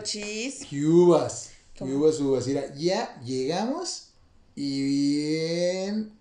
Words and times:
Mis 0.00 0.12
cochis. 0.60 0.72
Uvas, 0.72 1.50
uvas, 1.80 2.20
uvas. 2.20 2.46
Mira, 2.46 2.74
ya 2.74 3.20
llegamos 3.24 4.08
y 4.54 4.82
bien, 4.82 6.12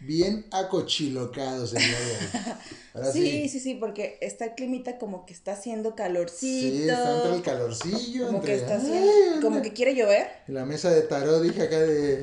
bien 0.00 0.46
acochilocados 0.50 1.74
el 1.74 1.82
día 1.82 2.00
de 2.00 2.12
hoy. 2.12 2.54
Sí, 3.12 3.48
sí, 3.48 3.58
sí, 3.58 3.74
porque 3.74 4.18
está 4.20 4.44
el 4.44 4.54
climita 4.54 4.98
como 4.98 5.26
que 5.26 5.32
está 5.32 5.54
haciendo 5.54 5.96
calorcito. 5.96 6.76
Sí, 6.76 6.82
está 6.88 7.16
entre 7.16 7.34
el 7.34 7.42
calorcillo, 7.42 8.26
como 8.26 8.38
entre- 8.38 8.54
que 8.54 8.60
está 8.60 8.74
Ay, 8.76 8.80
haciendo, 8.82 9.40
como 9.40 9.62
que 9.62 9.72
quiere 9.72 9.96
llover. 9.96 10.28
En 10.46 10.54
la 10.54 10.64
mesa 10.64 10.90
de 10.90 11.02
tarot 11.02 11.42
dije 11.42 11.62
acá 11.62 11.80
de... 11.80 12.22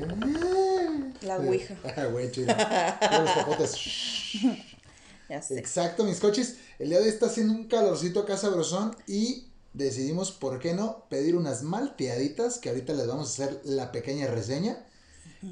La 1.20 1.36
ouija. 1.38 1.76
Ah, 1.96 2.06
güey, 2.06 2.30
chido. 2.30 2.54
Los 2.56 3.30
popotes. 3.32 3.76
Ya 5.28 5.42
sé. 5.42 5.58
Exacto, 5.58 6.04
mis 6.04 6.20
coches. 6.20 6.56
El 6.78 6.88
día 6.88 6.98
de 6.98 7.04
hoy 7.04 7.10
está 7.10 7.26
haciendo 7.26 7.52
un 7.52 7.64
calorcito 7.68 8.20
acá 8.20 8.38
sabrosón 8.38 8.96
y 9.06 9.44
decidimos, 9.72 10.32
¿por 10.32 10.58
qué 10.58 10.74
no? 10.74 11.04
Pedir 11.08 11.36
unas 11.36 11.62
malteaditas 11.62 12.58
que 12.58 12.68
ahorita 12.68 12.92
les 12.94 13.06
vamos 13.06 13.28
a 13.28 13.44
hacer 13.44 13.60
la 13.64 13.92
pequeña 13.92 14.26
reseña. 14.26 14.84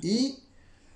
Y 0.03 0.39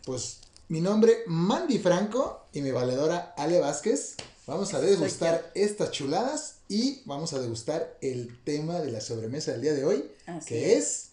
pues 0.05 0.41
mi 0.69 0.81
nombre, 0.81 1.25
Mandy 1.27 1.79
Franco, 1.79 2.45
y 2.53 2.63
mi 2.63 2.71
valedora 2.71 3.35
Ale 3.37 3.61
Vázquez. 3.61 4.17
Vamos 4.47 4.75
a 4.75 4.81
degustar 4.81 5.51
estas 5.55 5.91
chuladas 5.91 6.57
y 6.69 7.03
vamos 7.07 7.33
a 7.33 7.41
degustar 7.41 7.97
el 8.03 8.39
tema 8.45 8.79
de 8.81 8.93
la 8.93 9.01
sobremesa 9.01 9.53
del 9.53 9.63
día 9.63 9.73
de 9.73 9.85
hoy, 9.85 10.11
Así 10.27 10.48
que 10.48 10.77
es. 10.77 10.85
es 10.85 11.11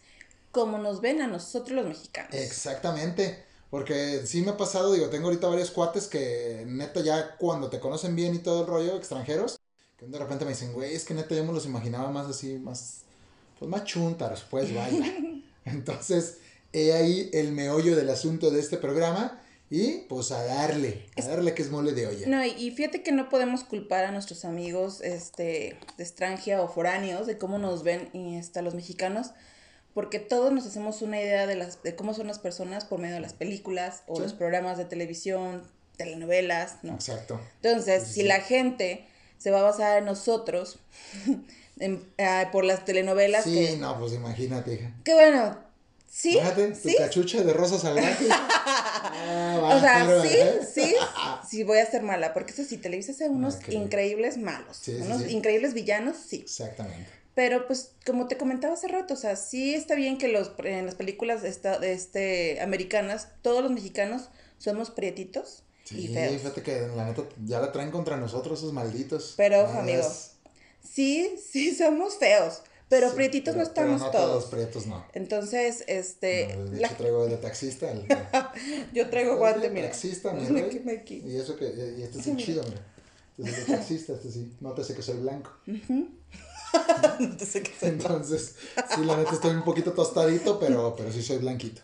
Como 0.51 0.77
nos 0.77 0.99
ven 0.99 1.21
a 1.21 1.27
nosotros 1.27 1.77
los 1.77 1.85
mexicanos. 1.87 2.33
Exactamente, 2.33 3.45
porque 3.69 4.23
sí 4.25 4.41
me 4.41 4.51
ha 4.51 4.57
pasado, 4.57 4.91
digo, 4.91 5.09
tengo 5.09 5.27
ahorita 5.27 5.47
varios 5.47 5.71
cuates 5.71 6.07
que 6.07 6.65
neta 6.67 6.99
ya 6.99 7.37
cuando 7.37 7.69
te 7.69 7.79
conocen 7.79 8.17
bien 8.17 8.35
y 8.35 8.39
todo 8.39 8.61
el 8.61 8.67
rollo, 8.67 8.97
extranjeros, 8.97 9.60
que 10.01 10.07
de 10.07 10.19
repente 10.19 10.45
me 10.45 10.51
dicen, 10.51 10.73
güey, 10.73 10.93
es 10.95 11.05
que 11.05 11.13
neta 11.13 11.35
yo 11.35 11.45
me 11.45 11.53
los 11.53 11.65
imaginaba 11.65 12.09
más 12.11 12.27
así, 12.27 12.57
más, 12.57 13.01
pues 13.59 13.69
más 13.69 13.83
chuntaros, 13.85 14.43
pues 14.49 14.73
vaya. 14.73 15.05
Entonces, 15.65 16.37
he 16.73 16.93
ahí 16.93 17.29
el 17.33 17.51
meollo 17.51 17.95
del 17.95 18.09
asunto 18.09 18.49
de 18.51 18.59
este 18.59 18.77
programa 18.77 19.39
y 19.69 19.99
pues 20.09 20.31
a 20.31 20.43
darle, 20.43 21.05
a 21.17 21.21
darle 21.25 21.53
que 21.53 21.61
es 21.61 21.69
mole 21.69 21.93
de 21.93 22.07
olla. 22.07 22.27
No, 22.27 22.43
y, 22.45 22.49
y 22.49 22.71
fíjate 22.71 23.03
que 23.03 23.11
no 23.11 23.29
podemos 23.29 23.63
culpar 23.63 24.03
a 24.05 24.11
nuestros 24.11 24.43
amigos 24.43 25.01
este, 25.01 25.77
de 25.97 26.03
extranjera 26.03 26.61
o 26.61 26.67
foráneos 26.67 27.27
de 27.27 27.37
cómo 27.37 27.57
nos 27.59 27.83
ven 27.83 28.09
y 28.13 28.37
hasta 28.37 28.61
los 28.61 28.73
mexicanos, 28.73 29.31
porque 29.93 30.19
todos 30.19 30.51
nos 30.51 30.65
hacemos 30.65 31.01
una 31.01 31.21
idea 31.21 31.45
de, 31.47 31.55
las, 31.55 31.83
de 31.83 31.95
cómo 31.95 32.13
son 32.13 32.27
las 32.27 32.39
personas 32.39 32.85
por 32.85 32.99
medio 32.99 33.15
de 33.15 33.21
las 33.21 33.33
películas 33.33 34.03
o 34.07 34.15
Sí. 34.17 34.23
los 34.23 34.33
programas 34.33 34.77
de 34.77 34.85
televisión, 34.85 35.61
telenovelas, 35.95 36.77
¿no? 36.83 36.93
Exacto. 36.95 37.39
Entonces, 37.61 38.03
Sí, 38.03 38.07
sí, 38.09 38.13
si 38.21 38.23
la 38.23 38.39
gente 38.41 39.07
se 39.41 39.49
va 39.51 39.59
a 39.59 39.63
basar 39.63 39.97
en 39.99 40.05
nosotros 40.05 40.77
en- 41.79 42.03
ah, 42.19 42.49
por 42.51 42.63
las 42.63 42.85
telenovelas, 42.85 43.43
Sí, 43.45 43.53
que, 43.67 43.77
no, 43.77 43.97
pues 43.99 44.13
imagínate, 44.13 44.73
hija. 44.75 44.91
que 45.03 45.13
bueno, 45.13 45.57
sí, 46.07 46.37
tu 46.83 46.89
sí, 46.89 46.95
cachucha 46.97 47.41
de 47.43 47.53
rosa 47.53 47.79
salvaje. 47.79 48.27
Ah, 49.13 49.75
O 49.75 49.79
sea, 49.79 50.21
sí, 50.21 50.27
¿eh? 50.31 50.59
sí, 50.73 50.95
sí 51.49 51.63
voy 51.63 51.79
a 51.79 51.85
ser 51.85 52.01
mala, 52.03 52.33
porque 52.33 52.51
eso 52.53 52.63
sí, 52.63 52.77
Televisa 52.77 53.11
hace 53.11 53.29
unos 53.29 53.57
increíbles 53.69 54.37
malos, 54.37 54.77
Sí, 54.77 54.93
unos 54.99 55.23
sí. 55.23 55.31
increíbles 55.31 55.73
villanos, 55.73 56.17
sí. 56.17 56.41
Exactamente. 56.41 57.09
Pero 57.35 57.67
pues, 57.67 57.91
como 58.05 58.27
te 58.27 58.37
comentaba 58.37 58.73
hace 58.73 58.87
rato, 58.87 59.13
o 59.13 59.17
sea, 59.17 59.35
sí 59.35 59.73
está 59.73 59.95
bien 59.95 60.17
que 60.17 60.27
los, 60.27 60.51
en 60.63 60.85
las 60.85 60.95
películas 60.95 61.43
esta, 61.43 61.75
este, 61.85 62.61
americanas, 62.61 63.29
todos 63.41 63.61
los 63.63 63.71
mexicanos 63.71 64.29
somos 64.57 64.91
prietitos 64.91 65.63
y 65.93 66.07
Sí, 66.07 66.13
feos. 66.13 66.33
fíjate 66.41 66.61
que 66.63 66.87
la 66.95 67.05
neta 67.05 67.23
ya 67.45 67.59
la 67.59 67.71
traen 67.71 67.91
contra 67.91 68.17
nosotros 68.17 68.59
esos 68.59 68.73
malditos. 68.73 69.33
Pero, 69.37 69.63
Nada 69.63 69.79
amigo. 69.81 70.03
Sí, 70.83 71.35
sí 71.51 71.75
somos 71.75 72.15
feos, 72.15 72.61
pero 72.89 73.09
Sí, 73.09 73.15
prietitos 73.15 73.53
pero- 73.53 73.63
no 73.63 73.69
estamos 73.69 74.01
pero 74.01 74.11
no 74.11 74.27
todos. 74.29 74.45
prietos 74.45 74.85
no. 74.87 75.05
Entonces, 75.13 75.83
este, 75.87 76.55
No, 76.55 76.65
de 76.65 76.79
la- 76.81 76.87
hecho 76.87 76.97
traigo 76.97 77.25
de 77.27 77.37
taxista. 77.37 77.91
El, 77.91 78.05
yo 78.93 79.09
traigo 79.09 79.37
guante, 79.37 79.69
mira. 79.69 79.87
Taxista, 79.87 80.33
mi 80.33 80.43
Aquí, 80.59 80.79
rey. 80.79 80.97
aquí. 80.97 81.23
Y 81.25 81.37
eso 81.37 81.55
que, 81.55 81.65
y 81.97 82.01
este 82.03 82.19
es 82.19 82.27
mira. 82.27 82.37
chido, 82.37 82.63
mira. 82.63 82.85
Este 83.37 83.51
es 83.61 83.67
de 83.67 83.73
taxista, 83.75 84.13
este 84.13 84.31
sí. 84.31 84.51
Nótese 84.59 84.93
que 84.93 85.01
soy 85.01 85.17
blanco. 85.17 85.51
No 85.67 87.39
sé 87.45 87.63
qué 87.63 87.71
soy. 87.79 87.89
Entonces, 87.89 88.55
sí, 88.95 89.03
la 89.03 89.17
neta 89.17 89.31
estoy 89.33 89.51
un 89.55 89.63
poquito 89.63 89.91
tostadito, 89.93 90.59
pero, 90.59 90.95
pero 90.95 91.11
sí 91.11 91.21
soy 91.21 91.37
blanquito. 91.37 91.81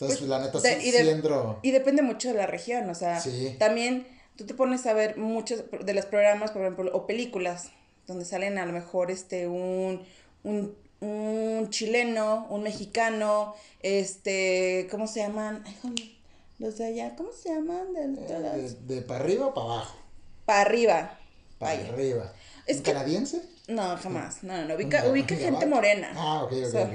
Entonces, 0.00 0.18
Pues, 0.20 0.30
la 0.30 0.38
neta 0.40 0.60
de- 0.60 0.80
sí, 0.80 0.88
y 0.88 0.90
de- 0.92 1.04
sí 1.04 1.58
Y 1.62 1.70
depende 1.72 2.00
mucho 2.02 2.28
de 2.28 2.34
la 2.34 2.46
región, 2.46 2.88
o 2.88 2.94
sea, 2.94 3.20
Sí. 3.20 3.54
también 3.58 4.06
tú 4.36 4.46
te 4.46 4.54
pones 4.54 4.86
a 4.86 4.94
ver 4.94 5.18
muchos 5.18 5.64
de 5.84 5.92
los 5.94 6.06
programas, 6.06 6.52
por 6.52 6.62
ejemplo, 6.62 6.90
o 6.94 7.06
películas, 7.06 7.68
donde 8.06 8.24
salen 8.24 8.56
a 8.58 8.64
lo 8.64 8.72
mejor 8.72 9.10
este 9.10 9.46
un, 9.46 10.02
un, 10.42 10.74
un 11.00 11.68
chileno, 11.70 12.46
un 12.48 12.62
mexicano, 12.62 13.54
este, 13.82 14.88
¿cómo 14.90 15.06
se 15.06 15.20
llaman? 15.20 15.62
Ay, 15.84 16.18
los 16.58 16.78
de 16.78 16.86
allá, 16.86 17.14
¿cómo 17.16 17.30
se 17.32 17.50
llaman? 17.50 17.88
Eh, 17.96 18.74
de, 18.86 18.94
de 18.96 19.02
para 19.02 19.20
arriba 19.20 19.46
o 19.48 19.54
para 19.54 19.66
abajo. 19.66 19.98
Para 20.46 20.60
arriba. 20.62 21.18
Para 21.58 21.74
Vaya. 21.76 21.92
arriba. 21.92 22.32
Es 22.66 22.78
¿Un 22.78 22.82
que- 22.84 22.92
canadiense? 22.92 23.42
No, 23.68 23.96
jamás. 23.98 24.42
No, 24.42 24.56
no, 24.56 24.64
no. 24.64 24.74
Ubica, 24.74 25.04
¿Un- 25.04 25.10
ubica 25.12 25.36
gente 25.36 25.66
morena. 25.66 26.10
Ah, 26.16 26.42
ok, 26.44 26.52
ok, 26.52 26.64
O 26.66 26.70
sea, 26.70 26.84
ok. 26.84 26.92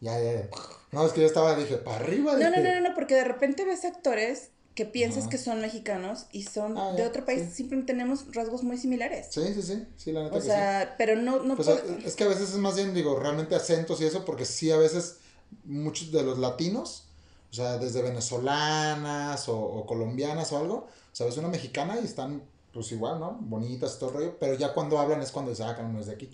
Ya, 0.00 0.18
ya, 0.20 0.32
ya. 0.34 0.48
No, 0.92 1.04
es 1.06 1.12
que 1.12 1.20
yo 1.20 1.26
estaba, 1.26 1.54
dije, 1.56 1.76
para 1.76 1.96
arriba. 1.96 2.34
No, 2.34 2.38
no, 2.38 2.56
dije, 2.56 2.62
no, 2.62 2.80
no, 2.80 2.88
no, 2.88 2.94
porque 2.94 3.14
de 3.14 3.24
repente 3.24 3.64
ves 3.64 3.84
actores 3.84 4.50
que 4.74 4.84
piensas 4.86 5.22
Ajá. 5.24 5.30
que 5.30 5.38
son 5.38 5.60
mexicanos 5.60 6.26
y 6.30 6.44
son 6.44 6.78
Ah, 6.78 6.92
de 6.92 7.04
otro 7.04 7.24
país, 7.24 7.42
sí. 7.50 7.56
simplemente 7.56 7.92
tenemos 7.92 8.32
rasgos 8.32 8.62
muy 8.62 8.78
similares. 8.78 9.26
Sí, 9.30 9.42
sí, 9.54 9.62
sí, 9.62 9.86
sí, 9.96 10.12
la 10.12 10.22
neta 10.22 10.36
O 10.36 10.38
que 10.38 10.46
sea, 10.46 10.94
pero 10.96 11.16
no, 11.16 11.42
no. 11.42 11.56
Pues 11.56 11.68
es 11.68 12.14
que 12.14 12.22
a 12.24 12.28
veces 12.28 12.50
es 12.50 12.56
más 12.58 12.76
bien, 12.76 12.94
digo, 12.94 13.18
realmente 13.18 13.56
acentos 13.56 14.00
y 14.00 14.04
eso, 14.04 14.24
porque 14.24 14.44
sí, 14.44 14.70
a 14.70 14.76
veces 14.76 15.18
muchos 15.64 16.12
de 16.12 16.22
los 16.22 16.38
latinos, 16.38 17.08
o 17.50 17.54
sea, 17.54 17.78
desde 17.78 18.02
venezolanas 18.02 19.48
o, 19.48 19.58
o 19.58 19.84
colombianas 19.86 20.52
o 20.52 20.58
algo, 20.58 20.74
o 20.76 20.88
sea, 21.16 21.26
ves 21.26 21.36
una 21.38 21.48
mexicana 21.48 21.98
y 22.00 22.04
están, 22.04 22.42
pues 22.72 22.92
igual, 22.92 23.18
¿no? 23.18 23.36
Bonitas 23.40 23.96
y 23.96 23.98
todo 23.98 24.10
el 24.10 24.14
rollo, 24.16 24.36
pero 24.38 24.54
ya 24.54 24.72
cuando 24.74 24.98
hablan 25.00 25.20
es 25.22 25.32
cuando 25.32 25.52
sacan, 25.54 25.92
no 25.92 25.98
es 26.00 26.06
de 26.06 26.12
aquí. 26.12 26.30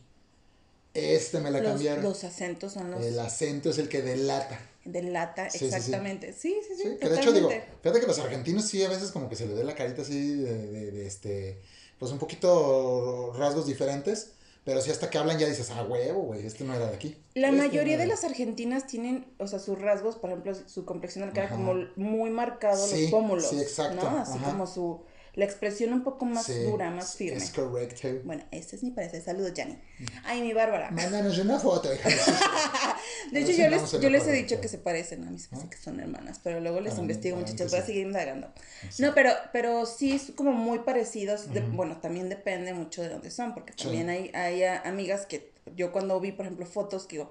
Este 0.94 1.40
me 1.40 1.50
la 1.50 1.60
los, 1.60 1.72
cambiaron. 1.72 2.04
los 2.04 2.22
acentos 2.24 2.72
son 2.72 2.90
los 2.92 3.04
El 3.04 3.18
acento 3.18 3.70
es 3.70 3.78
el 3.78 3.88
que 3.88 4.00
delata. 4.02 4.60
de 4.84 5.02
lata, 5.02 5.50
Sí, 5.50 5.58
sí, 5.58 5.70
sí. 5.70 5.74
exactamente. 5.74 6.32
Sí, 6.32 6.56
sí, 6.68 6.74
sí, 6.76 6.82
Sí, 6.90 6.96
que 7.00 7.08
de 7.08 7.16
hecho 7.16 7.32
digo, 7.32 7.48
fíjate 7.82 8.00
que 8.00 8.06
los 8.06 8.18
argentinos 8.18 8.66
sí 8.66 8.82
a 8.84 8.88
veces 8.88 9.10
como 9.10 9.28
que 9.28 9.34
se 9.36 9.46
les 9.46 9.56
ve 9.56 9.64
la 9.64 9.74
carita 9.74 10.02
así 10.02 10.34
de, 10.36 10.66
de, 10.68 10.90
de 10.92 11.06
este, 11.06 11.60
pues 11.98 12.12
un 12.12 12.18
poquito 12.18 13.32
rasgos 13.36 13.66
diferentes, 13.66 14.32
pero 14.64 14.80
sí 14.80 14.90
hasta 14.90 15.10
que 15.10 15.18
hablan 15.18 15.38
ya 15.38 15.48
dices, 15.48 15.70
ah, 15.70 15.82
huevo, 15.84 16.22
güey, 16.22 16.46
este 16.46 16.64
no 16.64 16.74
era 16.74 16.86
de 16.88 16.94
aquí. 16.94 17.16
La 17.34 17.48
Este 17.48 17.58
mayoría 17.60 17.94
no 17.94 17.98
de 17.98 18.04
era". 18.04 18.14
las 18.14 18.24
argentinas 18.24 18.86
tienen, 18.86 19.26
o 19.38 19.46
sea, 19.46 19.58
sus 19.58 19.78
rasgos, 19.80 20.16
por 20.16 20.30
ejemplo, 20.30 20.54
su 20.54 20.84
complexión 20.84 21.22
de 21.22 21.26
la 21.28 21.32
cara 21.34 21.46
Ajá. 21.48 21.56
como 21.56 21.74
muy 21.96 22.30
marcado, 22.30 22.86
Sí, 22.86 23.02
los 23.02 23.10
pómulos, 23.10 23.48
sí, 23.48 23.58
exacto, 23.60 24.08
¿no? 24.10 24.18
Así 24.18 24.38
ajá. 24.38 24.50
como 24.52 24.66
su, 24.66 25.00
la 25.34 25.44
expresión 25.44 25.92
un 25.92 26.04
poco 26.04 26.24
más 26.24 26.46
Sí, 26.46 26.54
dura, 26.62 26.90
más 26.90 27.16
firme. 27.16 27.38
Es 27.38 27.50
correcto. 27.50 28.08
Bueno, 28.24 28.44
este 28.52 28.76
es 28.76 28.82
mi 28.84 28.90
parecer. 28.92 29.22
Saludos, 29.22 29.52
Yanni. 29.54 29.76
Ay, 30.24 30.42
mi 30.42 30.52
Bárbara. 30.52 30.90
Mándanos 30.92 31.36
una 31.38 31.58
foto, 31.58 31.92
hija. 31.92 32.08
De 33.32 33.40
hecho, 33.40 33.52
yo 33.52 33.68
les, 33.68 33.90
yo 34.00 34.10
les 34.10 34.26
he 34.26 34.32
dicho 34.32 34.60
que 34.60 34.68
se 34.68 34.78
parecen. 34.78 35.26
A 35.26 35.30
mí 35.30 35.38
se 35.38 35.54
hace 35.54 35.68
que 35.68 35.76
son 35.76 35.98
hermanas, 36.00 36.40
pero 36.42 36.60
luego 36.60 36.80
les 36.80 36.94
Ah, 36.94 37.00
investigo, 37.00 37.36
ah, 37.36 37.40
muchachas. 37.40 37.70
que 37.70 37.76
Voy 37.76 37.80
a 37.82 37.86
seguir 37.86 38.06
indagando. 38.06 38.52
No, 38.98 39.14
pero, 39.14 39.30
pero 39.52 39.86
sí, 39.86 40.12
es 40.12 40.32
como 40.36 40.52
muy 40.52 40.80
parecidos. 40.80 41.52
de- 41.52 41.60
bueno, 41.60 41.98
también 42.00 42.28
depende 42.28 42.72
mucho 42.74 43.02
de 43.02 43.08
dónde 43.08 43.30
son, 43.30 43.54
porque 43.54 43.72
Sí. 43.76 43.84
también 43.84 44.08
hay, 44.10 44.30
hay 44.34 44.62
ah, 44.64 44.82
amigas 44.84 45.26
que 45.26 45.52
yo 45.74 45.90
cuando 45.92 46.20
vi, 46.20 46.32
por 46.32 46.46
ejemplo, 46.46 46.66
fotos, 46.66 47.06
que 47.06 47.16
digo, 47.16 47.30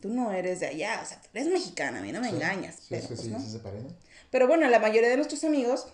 tú 0.00 0.08
no 0.08 0.32
eres 0.32 0.60
de 0.60 0.66
allá, 0.66 1.00
o 1.02 1.06
sea, 1.06 1.20
tú 1.20 1.28
eres 1.34 1.48
mexicana, 1.48 1.98
a 1.98 2.02
mí 2.02 2.10
no 2.12 2.20
me 2.20 2.28
engañas. 2.28 2.76
Pero, 2.88 3.06
pues, 3.06 3.20
sí, 3.20 3.28
no. 3.28 3.38
sí 3.40 3.50
se 3.50 3.58
parecen. 3.60 3.94
Pero 4.30 4.46
bueno, 4.48 4.68
la 4.68 4.78
mayoría 4.80 5.08
de 5.08 5.16
nuestros 5.16 5.44
amigos, 5.44 5.86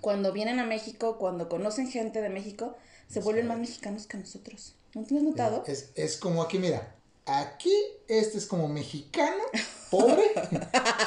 cuando 0.00 0.32
vienen 0.32 0.58
a 0.60 0.64
México, 0.64 1.18
cuando 1.18 1.48
conocen 1.48 1.90
gente 1.90 2.20
de 2.20 2.28
México, 2.28 2.76
se 3.08 3.20
vuelven 3.20 3.46
más 3.46 3.58
mexicanos 3.58 4.06
que 4.06 4.16
nosotros. 4.18 4.74
¿No 4.94 5.04
te 5.04 5.16
has 5.16 5.22
notado? 5.22 5.64
Es, 5.66 5.90
es 5.94 6.16
como 6.16 6.42
aquí, 6.42 6.58
mira, 6.58 6.94
aquí 7.26 7.72
este 8.08 8.38
es 8.38 8.46
como 8.46 8.68
mexicano, 8.68 9.42
pobre, 9.90 10.24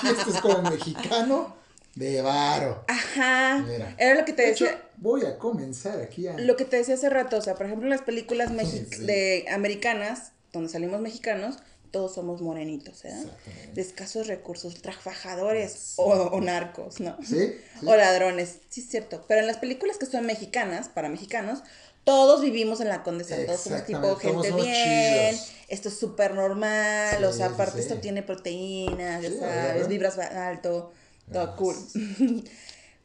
y 0.04 0.08
este 0.08 0.30
es 0.32 0.42
como 0.42 0.62
mexicano 0.70 1.56
de 1.96 2.22
varo. 2.22 2.84
Ajá. 2.88 3.64
Mira. 3.68 3.96
Era 3.98 4.20
lo 4.20 4.26
que 4.26 4.34
te 4.34 4.44
De 4.44 4.52
hecho, 4.52 4.66
decía. 4.66 4.82
voy 4.98 5.26
a 5.26 5.38
comenzar 5.38 6.00
aquí 6.00 6.28
a... 6.28 6.38
Lo 6.38 6.56
que 6.56 6.64
te 6.66 6.78
decía 6.78 6.94
hace 6.96 7.10
rato, 7.10 7.38
o 7.38 7.42
sea, 7.42 7.56
por 7.56 7.66
ejemplo, 7.66 7.86
en 7.86 7.90
las 7.92 8.02
películas 8.02 8.52
mexi- 8.52 8.88
Sí. 8.96 9.06
de 9.06 9.46
americanas, 9.52 10.32
donde 10.54 10.70
salimos 10.70 11.02
mexicanos, 11.02 11.58
todos 11.92 12.16
somos 12.16 12.42
morenitos, 12.42 13.06
¿eh? 13.06 13.10
Exactamente. 13.10 13.74
De 13.74 13.82
escasos 13.82 14.28
recursos, 14.28 14.82
trabajadores 14.82 15.94
o, 15.98 16.12
o 16.12 16.42
narcos, 16.42 17.00
¿no? 17.00 17.18
¿Sí? 17.24 17.54
sí. 17.80 17.86
O 17.86 17.96
ladrones, 17.96 18.60
sí 18.70 18.82
es 18.82 18.90
cierto. 18.90 19.26
Pero 19.28 19.42
en 19.42 19.48
las 19.48 19.58
películas 19.58 19.98
que 19.98 20.06
son 20.06 20.26
mexicanas, 20.26 20.90
para 20.90 21.10
mexicanos, 21.10 21.64
todos 22.04 22.42
vivimos 22.42 22.82
en 22.82 22.90
la 22.90 23.04
condesa, 23.04 23.36
todos 23.46 23.62
somos 23.62 23.86
tipo 23.86 24.16
gente 24.16 24.50
somos 24.50 24.66
bien, 24.66 25.36
chidos. 25.36 25.52
esto 25.68 25.90
es 25.90 25.98
súper 25.98 26.34
normal, 26.34 27.24
o 27.24 27.32
sea, 27.32 27.48
aparte 27.48 27.80
esto 27.80 27.98
tiene 27.98 28.24
proteínas, 28.24 29.22
ya 29.22 29.30
sabes, 29.30 29.42
¿verdad? 29.42 29.88
vibras 29.88 30.18
alto, 30.18 30.92
todo 31.32 31.44
Ah, 31.44 31.56
cool. 31.56 31.76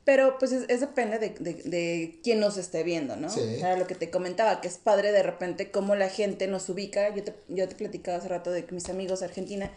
Pero 0.06 0.38
pues 0.38 0.52
es, 0.52 0.66
es 0.68 0.78
depende 0.78 1.18
de, 1.18 1.30
de, 1.30 1.54
de 1.64 2.20
quién 2.22 2.38
nos 2.38 2.56
esté 2.58 2.84
viendo, 2.84 3.16
¿no? 3.16 3.28
Sí. 3.28 3.40
Era 3.58 3.76
lo 3.76 3.88
que 3.88 3.96
te 3.96 4.08
comentaba, 4.08 4.60
que 4.60 4.68
es 4.68 4.78
padre 4.78 5.10
de 5.10 5.24
repente 5.24 5.72
cómo 5.72 5.96
la 5.96 6.08
gente 6.08 6.46
nos 6.46 6.68
ubica. 6.68 7.12
Yo 7.12 7.24
te, 7.24 7.34
yo 7.48 7.68
te 7.68 7.74
platicaba 7.74 8.18
hace 8.18 8.28
rato 8.28 8.52
de 8.52 8.64
que 8.64 8.72
mis 8.72 8.88
amigos 8.88 9.18
de 9.18 9.26
Argentina, 9.26 9.68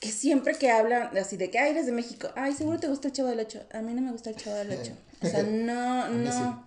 que 0.00 0.10
siempre 0.10 0.54
que 0.54 0.70
hablan 0.70 1.14
así 1.18 1.36
de 1.36 1.50
que, 1.50 1.58
ay, 1.58 1.72
eres 1.72 1.84
de 1.84 1.92
México, 1.92 2.30
ay, 2.34 2.54
seguro 2.54 2.80
te 2.80 2.88
gusta 2.88 3.08
el 3.08 3.12
Chavo 3.12 3.28
del 3.28 3.40
Ocho. 3.40 3.62
A 3.74 3.82
mí 3.82 3.92
no 3.92 4.00
me 4.00 4.10
gusta 4.10 4.30
el 4.30 4.36
Chavo 4.36 4.56
del 4.56 4.72
Ocho. 4.72 4.92
O 5.22 5.26
sea, 5.26 5.42
no, 5.42 6.08
no. 6.08 6.66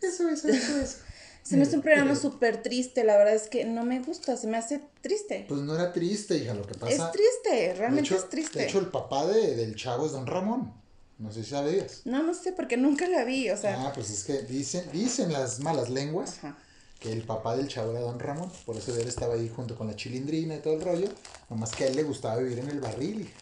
Eso, 0.00 0.28
eso, 0.28 0.48
eso, 0.48 0.78
eso. 0.78 0.98
Se 1.42 1.56
me 1.56 1.64
hace 1.64 1.74
un 1.74 1.82
programa 1.82 2.14
súper 2.16 2.62
triste, 2.62 3.02
la 3.02 3.16
verdad 3.16 3.34
es 3.34 3.48
que 3.48 3.64
no 3.64 3.84
me 3.84 4.00
gusta, 4.00 4.36
se 4.36 4.46
me 4.46 4.56
hace 4.56 4.80
triste. 5.00 5.46
Pues 5.48 5.62
no 5.62 5.74
era 5.74 5.92
triste, 5.92 6.36
hija, 6.36 6.54
lo 6.54 6.64
que 6.64 6.74
pasa. 6.74 6.92
Es 6.92 7.10
triste, 7.10 7.74
realmente 7.74 8.06
hecho, 8.06 8.16
es 8.16 8.28
triste. 8.28 8.60
De 8.60 8.66
hecho, 8.66 8.78
el 8.78 8.86
papá 8.86 9.26
de, 9.26 9.56
del 9.56 9.74
chavo 9.74 10.06
es 10.06 10.12
don 10.12 10.26
Ramón. 10.28 10.81
No 11.22 11.32
sé 11.32 11.44
si 11.44 11.50
sabías. 11.50 12.02
No, 12.04 12.22
no 12.22 12.34
sé, 12.34 12.52
porque 12.52 12.76
nunca 12.76 13.06
la 13.08 13.24
vi, 13.24 13.48
o 13.50 13.56
sea. 13.56 13.86
ah, 13.86 13.92
pues 13.94 14.10
es 14.10 14.24
que 14.24 14.42
dicen, 14.42 14.84
dicen 14.92 15.32
las 15.32 15.60
malas 15.60 15.88
lenguas 15.88 16.38
Ajá. 16.38 16.58
que 16.98 17.12
el 17.12 17.22
papá 17.22 17.56
del 17.56 17.68
chavo 17.68 17.92
era 17.92 18.00
don 18.00 18.18
Ramón. 18.18 18.50
Por 18.66 18.76
eso 18.76 18.92
él 18.98 19.06
estaba 19.06 19.34
ahí 19.34 19.48
junto 19.54 19.76
con 19.76 19.86
la 19.86 19.94
chilindrina 19.94 20.56
y 20.56 20.58
todo 20.58 20.74
el 20.74 20.80
rollo. 20.82 21.08
Nomás 21.48 21.70
que 21.76 21.84
a 21.84 21.86
él 21.86 21.94
le 21.96 22.02
gustaba 22.02 22.36
vivir 22.38 22.58
en 22.58 22.68
el 22.70 22.80
barril, 22.80 23.20
hija. 23.22 23.32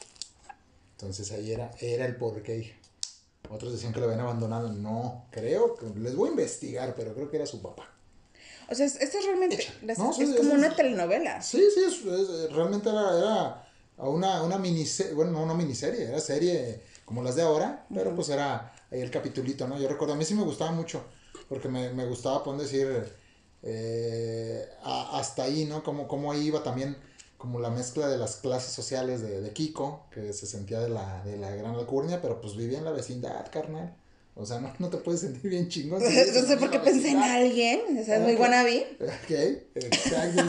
Entonces 0.98 1.32
ahí 1.32 1.52
era, 1.52 1.70
era 1.80 2.04
el 2.04 2.16
porqué, 2.16 2.58
hija. 2.58 2.74
Otros 3.48 3.72
decían 3.72 3.92
que 3.94 4.00
lo 4.00 4.06
habían 4.06 4.20
abandonado. 4.20 4.70
No, 4.72 5.24
creo 5.30 5.74
que 5.74 5.86
les 5.98 6.14
voy 6.14 6.28
a 6.28 6.32
investigar, 6.32 6.94
pero 6.94 7.14
creo 7.14 7.30
que 7.30 7.36
era 7.38 7.46
su 7.46 7.62
papá. 7.62 7.88
O 8.68 8.74
sea, 8.74 8.84
es- 8.86 8.96
esto 9.00 9.18
es 9.18 9.24
realmente, 9.24 9.56
es, 9.56 9.98
No, 9.98 10.12
como 10.36 10.52
una 10.54 10.76
telenovela. 10.76 11.42
Sí, 11.42 11.60
sí, 11.74 11.80
es- 11.86 12.04
es- 12.04 12.52
realmente 12.52 12.88
era, 12.90 13.16
era 13.18 13.64
una, 14.08 14.42
una 14.42 14.58
miniserie, 14.58 15.14
bueno, 15.14 15.32
no 15.32 15.42
una 15.42 15.54
miniserie, 15.54 16.04
era 16.04 16.20
serie 16.20 16.82
como 17.10 17.24
las 17.24 17.34
de 17.34 17.42
ahora, 17.42 17.86
pero 17.92 18.14
pues 18.14 18.28
era 18.28 18.72
ahí 18.88 19.00
el 19.00 19.10
capitulito, 19.10 19.66
¿no? 19.66 19.76
Yo 19.80 19.88
recuerdo, 19.88 20.14
a 20.14 20.16
mí 20.16 20.24
sí 20.24 20.32
me 20.36 20.44
gustaba 20.44 20.70
mucho, 20.70 21.02
porque 21.48 21.68
me, 21.68 21.92
me 21.92 22.06
gustaba, 22.06 22.44
por 22.44 22.56
decir, 22.56 22.86
eh, 23.64 24.64
a- 24.84 25.18
hasta 25.18 25.42
ahí, 25.42 25.64
¿no? 25.64 25.82
Como, 25.82 26.06
como 26.06 26.30
ahí 26.30 26.46
iba 26.46 26.62
también 26.62 26.96
como 27.36 27.58
la 27.58 27.68
mezcla 27.68 28.06
de 28.06 28.16
las 28.16 28.36
clases 28.36 28.72
sociales 28.72 29.22
de, 29.22 29.40
de 29.40 29.50
Kiko, 29.52 30.06
que 30.12 30.32
se 30.32 30.46
sentía 30.46 30.78
de 30.78 30.88
la, 30.88 31.20
de 31.24 31.36
la 31.36 31.50
gran 31.56 31.74
alcurnia, 31.74 32.22
pero 32.22 32.40
pues 32.40 32.54
vivía 32.54 32.78
en 32.78 32.84
la 32.84 32.92
vecindad, 32.92 33.44
carnal. 33.50 33.92
O 34.36 34.46
sea, 34.46 34.60
no, 34.60 34.72
no 34.78 34.88
te 34.88 34.98
puedes 34.98 35.22
sentir 35.22 35.50
bien 35.50 35.68
chingón. 35.68 36.00
si 36.00 36.14
No 36.34 36.46
sé 36.46 36.56
por 36.58 36.70
qué 36.70 36.78
pensé 36.78 37.10
en 37.10 37.18
alguien, 37.18 37.80
o 38.00 38.04
sea, 38.04 38.18
es 38.18 38.22
muy 38.22 38.36
wannabe. 38.36 38.86
Ok, 39.00 39.30
exacto. 39.74 40.42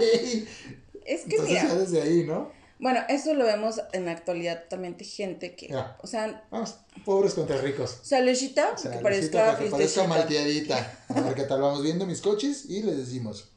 sí. 0.00 0.48
Es 1.06 1.22
que 1.22 1.36
Entonces 1.36 1.48
mira, 1.48 1.68
ya 1.68 1.74
desde 1.76 2.02
ahí, 2.02 2.24
¿no? 2.24 2.50
Bueno, 2.80 3.00
eso 3.08 3.34
lo 3.34 3.44
vemos 3.44 3.80
en 3.92 4.04
la 4.06 4.12
actualidad 4.12 4.62
totalmente 4.64 5.04
gente 5.04 5.54
que, 5.54 5.68
Ya. 5.68 5.96
o 6.02 6.06
sea, 6.06 6.44
Vamos, 6.50 6.76
pobres 7.04 7.34
contra 7.34 7.56
ricos. 7.58 7.98
saludcita, 8.02 8.72
O 8.74 8.78
sea, 8.78 8.90
que 8.92 8.98
parezca 8.98 9.58
que 9.58 9.66
parezca 9.66 10.04
malteadita. 10.04 10.98
A 11.08 11.20
ver 11.20 11.34
qué 11.34 11.42
tal, 11.44 11.60
vamos 11.60 11.82
viendo 11.82 12.06
mis 12.06 12.20
coches 12.20 12.64
y 12.68 12.82
les 12.82 12.96
decimos. 12.96 13.48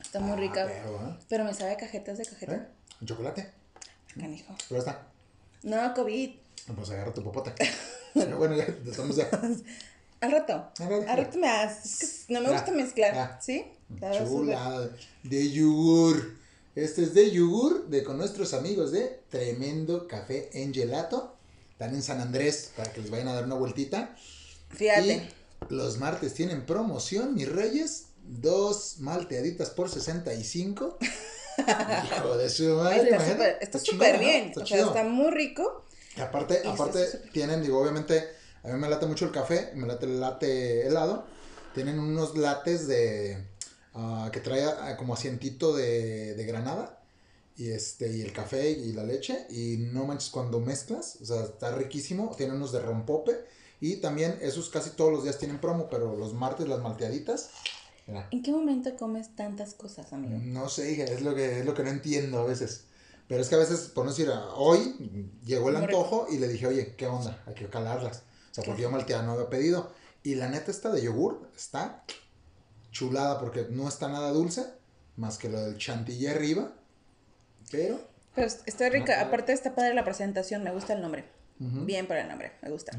Está 0.00 0.20
muy 0.20 0.36
rica, 0.38 0.64
Ah, 0.64 0.68
pero, 0.68 0.96
¿eh? 0.96 1.16
pero 1.28 1.44
me 1.44 1.54
sabe 1.54 1.72
a 1.72 1.76
cajetas 1.76 2.18
de 2.18 2.24
cajeta. 2.26 2.54
¿Eh? 2.54 2.66
¿Un 3.00 3.06
chocolate? 3.06 3.50
Canijo. 4.18 4.54
Pero 4.68 4.78
está. 4.80 5.02
No, 5.62 5.92
COVID. 5.94 6.30
Pues 6.74 6.90
agarra 6.90 7.12
tu 7.12 7.22
popote. 7.22 7.52
Pero 8.14 8.38
bueno, 8.38 8.56
ya 8.56 8.64
estamos 8.88 9.14
ya. 9.16 9.28
Al 10.20 10.32
rato. 10.32 10.70
Al 10.78 11.16
rato 11.16 11.38
me 11.38 11.48
haces. 11.48 12.02
Es 12.02 12.24
que 12.26 12.34
no 12.34 12.40
me 12.40 12.50
gusta 12.50 12.72
mezclar. 12.72 13.38
¿Sí? 13.40 13.64
Chulada. 14.00 14.90
De 15.22 15.50
yogur. 15.50 16.36
Este 16.74 17.04
es 17.04 17.14
de 17.14 17.30
yogur 17.30 17.88
de 17.88 18.02
con 18.02 18.18
nuestros 18.18 18.52
amigos 18.54 18.92
de 18.92 19.22
Tremendo 19.30 20.06
Café 20.06 20.50
en 20.52 20.74
Gelato. 20.74 21.36
Están 21.72 21.94
en 21.94 22.02
San 22.02 22.20
Andrés 22.20 22.72
para 22.76 22.92
que 22.92 23.00
les 23.00 23.10
vayan 23.10 23.28
a 23.28 23.34
dar 23.34 23.44
una 23.44 23.54
vueltita. 23.54 24.14
Fíjate. 24.70 25.28
Y 25.70 25.74
los 25.74 25.98
martes 25.98 26.34
tienen 26.34 26.64
promoción, 26.66 27.34
mis 27.34 27.48
reyes. 27.50 28.06
Dos 28.24 28.96
malteaditas 28.98 29.70
por 29.70 29.88
65. 29.88 30.98
Hijo 31.58 32.36
de 32.36 32.50
su 32.50 32.64
madre. 32.76 33.58
Está 33.60 33.78
súper 33.78 34.18
bien. 34.18 34.48
Está 34.48 34.62
o 34.62 34.66
sea, 34.66 34.86
está 34.86 35.04
muy 35.04 35.30
rico. 35.30 35.84
Y 36.16 36.20
aparte, 36.20 36.60
Eso 36.60 36.70
aparte 36.70 37.06
tienen, 37.32 37.62
digo, 37.62 37.80
obviamente, 37.80 38.35
a 38.66 38.72
mí 38.72 38.80
me 38.80 38.88
late 38.88 39.06
mucho 39.06 39.26
el 39.26 39.32
café, 39.32 39.72
me 39.74 39.86
late 39.86 40.06
el 40.06 40.20
latte 40.20 40.86
helado. 40.86 41.24
Tienen 41.74 41.98
unos 41.98 42.36
lates 42.36 42.88
de, 42.88 43.44
ah, 43.94 44.30
que 44.32 44.40
trae 44.40 44.64
ah, 44.64 44.96
como 44.96 45.14
asientito 45.14 45.74
de, 45.74 46.34
de 46.34 46.44
granada. 46.44 47.00
Y 47.56 47.70
este, 47.70 48.14
y 48.14 48.20
el 48.20 48.32
café 48.32 48.70
y 48.70 48.92
la 48.92 49.04
leche. 49.04 49.46
Y 49.50 49.78
no 49.92 50.04
manches, 50.04 50.30
cuando 50.30 50.60
mezclas, 50.60 51.18
o 51.22 51.24
sea, 51.24 51.44
está 51.44 51.70
riquísimo. 51.72 52.34
Tienen 52.36 52.56
unos 52.56 52.72
de 52.72 52.80
rompope. 52.80 53.44
Y 53.80 53.96
también 53.96 54.38
esos 54.40 54.70
casi 54.70 54.90
todos 54.90 55.12
los 55.12 55.22
días 55.22 55.38
tienen 55.38 55.60
promo, 55.60 55.88
pero 55.90 56.16
los 56.16 56.34
martes 56.34 56.66
las 56.68 56.80
malteaditas. 56.80 57.50
Mira, 58.06 58.28
¿En 58.30 58.42
qué 58.42 58.52
momento 58.52 58.96
comes 58.96 59.34
tantas 59.34 59.74
cosas, 59.74 60.12
amigo? 60.12 60.38
no 60.40 60.68
sé, 60.68 60.92
hija, 60.92 61.04
es 61.04 61.22
lo 61.22 61.34
que, 61.34 61.60
es 61.60 61.66
lo 61.66 61.74
que 61.74 61.82
no 61.82 61.90
entiendo 61.90 62.38
a 62.38 62.44
veces. 62.44 62.84
Pero 63.28 63.42
es 63.42 63.48
que 63.48 63.56
a 63.56 63.58
veces, 63.58 63.90
por 63.92 64.04
no 64.04 64.12
decir, 64.12 64.30
ah, 64.32 64.54
hoy 64.54 64.94
llegó 65.44 65.68
el 65.70 65.76
antojo 65.76 66.26
y 66.30 66.38
le 66.38 66.48
dije, 66.48 66.66
oye, 66.66 66.94
¿qué 66.96 67.06
onda? 67.06 67.42
Hay 67.46 67.54
que 67.54 67.66
calarlas. 67.66 68.22
Porque 68.64 68.82
yo 68.82 68.90
malteada 68.90 69.22
no 69.22 69.32
había 69.32 69.50
pedido. 69.50 69.92
Y 70.22 70.34
la 70.34 70.48
neta 70.48 70.70
esta 70.70 70.90
de 70.90 71.02
yogur 71.02 71.50
está 71.56 72.04
chulada 72.90 73.38
porque 73.38 73.66
no 73.70 73.88
está 73.88 74.08
nada 74.08 74.30
dulce, 74.30 74.64
más 75.16 75.38
que 75.38 75.48
lo 75.48 75.60
del 75.60 75.76
chantilly 75.76 76.26
arriba. 76.26 76.72
Pero, 77.70 78.00
Pero 78.34 78.48
está 78.66 78.88
rica. 78.88 79.20
No, 79.20 79.26
Aparte 79.28 79.52
está 79.52 79.74
padre 79.74 79.94
la 79.94 80.04
presentación. 80.04 80.64
Me 80.64 80.72
gusta 80.72 80.94
el 80.94 81.02
nombre. 81.02 81.24
Bien 81.58 82.06
para 82.06 82.22
el 82.22 82.28
nombre. 82.28 82.52
Me 82.62 82.70
gusta. 82.70 82.92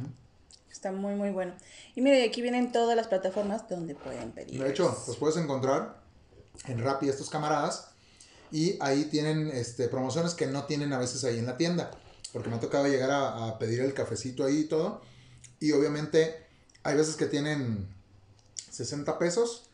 Está 0.71 0.91
muy, 0.91 1.15
muy 1.15 1.31
bueno. 1.31 1.53
Y 1.95 2.01
mire, 2.01 2.23
aquí 2.23 2.41
vienen 2.41 2.71
todas 2.71 2.95
las 2.95 3.07
plataformas 3.07 3.67
donde 3.67 3.95
pueden 3.95 4.31
pedir. 4.31 4.61
de 4.61 4.69
hecho, 4.69 4.95
los 5.07 5.17
puedes 5.17 5.37
encontrar 5.37 5.97
en 6.65 6.79
Rappi 6.79 7.09
estos 7.09 7.29
camaradas. 7.29 7.89
Y 8.51 8.77
ahí 8.79 9.05
tienen 9.05 9.49
este, 9.49 9.89
promociones 9.89 10.33
que 10.33 10.47
no 10.47 10.65
tienen 10.65 10.93
a 10.93 10.99
veces 10.99 11.23
ahí 11.23 11.39
en 11.39 11.45
la 11.45 11.57
tienda. 11.57 11.91
Porque 12.31 12.49
me 12.49 12.55
ha 12.55 12.59
tocado 12.59 12.87
llegar 12.87 13.11
a, 13.11 13.47
a 13.47 13.59
pedir 13.59 13.81
el 13.81 13.93
cafecito 13.93 14.45
ahí 14.45 14.59
y 14.59 14.63
todo. 14.65 15.01
Y 15.59 15.71
obviamente 15.71 16.45
hay 16.83 16.95
veces 16.95 17.15
que 17.15 17.25
tienen 17.25 17.87
60 18.71 19.17
pesos 19.17 19.69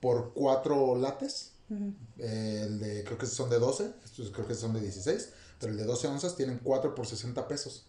por 0.00 0.32
cuatro 0.34 0.96
lates. 0.96 1.52
Ujú. 1.68 1.92
Eh, 2.18 2.62
el 2.64 2.80
de, 2.80 3.04
creo 3.04 3.18
que 3.18 3.26
son 3.26 3.48
de 3.50 3.58
12, 3.58 3.92
estos 4.04 4.30
creo 4.30 4.46
que 4.46 4.54
son 4.54 4.72
de 4.72 4.80
16, 4.80 5.30
pero 5.60 5.72
el 5.72 5.78
de 5.78 5.84
12 5.84 6.08
onzas 6.08 6.34
tienen 6.36 6.58
4 6.62 6.94
por 6.94 7.06
60 7.06 7.46
pesos. 7.46 7.86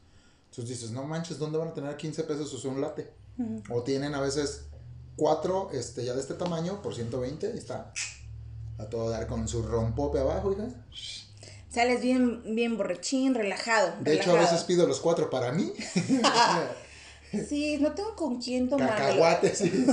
Entonces 0.50 0.70
dices, 0.78 0.92
no 0.92 1.04
manches, 1.04 1.40
¿dónde 1.40 1.58
van 1.58 1.70
a 1.70 1.74
tener 1.74 1.96
15 1.98 2.24
pesos 2.24 2.54
o 2.54 2.60
sea, 2.60 2.70
un 2.70 2.82
latte? 2.82 3.12
Ujú. 3.38 3.64
O 3.74 3.84
tienen 3.84 4.14
a 4.14 4.22
veces 4.22 4.66
4 5.16 5.70
este, 5.74 6.04
ya 6.06 6.14
de 6.14 6.22
este 6.22 6.34
tamaño 6.36 6.82
por 6.82 6.94
120 6.94 7.54
y 7.56 7.58
está 7.58 7.94
a 8.78 8.86
todo 8.86 9.10
dar 9.10 9.28
con 9.28 9.48
su 9.48 9.64
rompope 9.64 10.20
abajo, 10.20 10.52
hija. 10.52 10.68
Sales 11.70 12.02
bien, 12.02 12.44
bien 12.56 12.78
borrachín, 12.78 13.34
relajado. 13.34 13.94
De 14.02 14.14
hecho, 14.14 14.32
a 14.32 14.34
relajado. 14.34 14.52
veces 14.52 14.66
pido 14.66 14.86
los 14.86 15.00
4 15.00 15.30
para 15.30 15.52
mí, 15.54 15.72
Sí, 17.50 17.78
no 17.80 17.94
tengo 17.94 18.16
con 18.16 18.42
quién 18.42 18.70
tomármelo. 18.70 18.98
cacahuates. 19.22 19.62
y- 19.66 19.86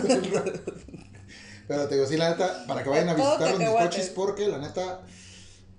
Pero 1.66 1.86
te 1.88 1.94
digo, 1.96 2.06
sí, 2.06 2.16
la 2.16 2.30
neta, 2.30 2.64
para 2.66 2.82
que 2.82 2.88
vayan 2.88 3.10
a 3.10 3.14
visitar 3.14 3.58
los 3.58 3.74
coches, 3.74 4.08
porque 4.14 4.48
la 4.48 4.58
neta, 4.58 5.02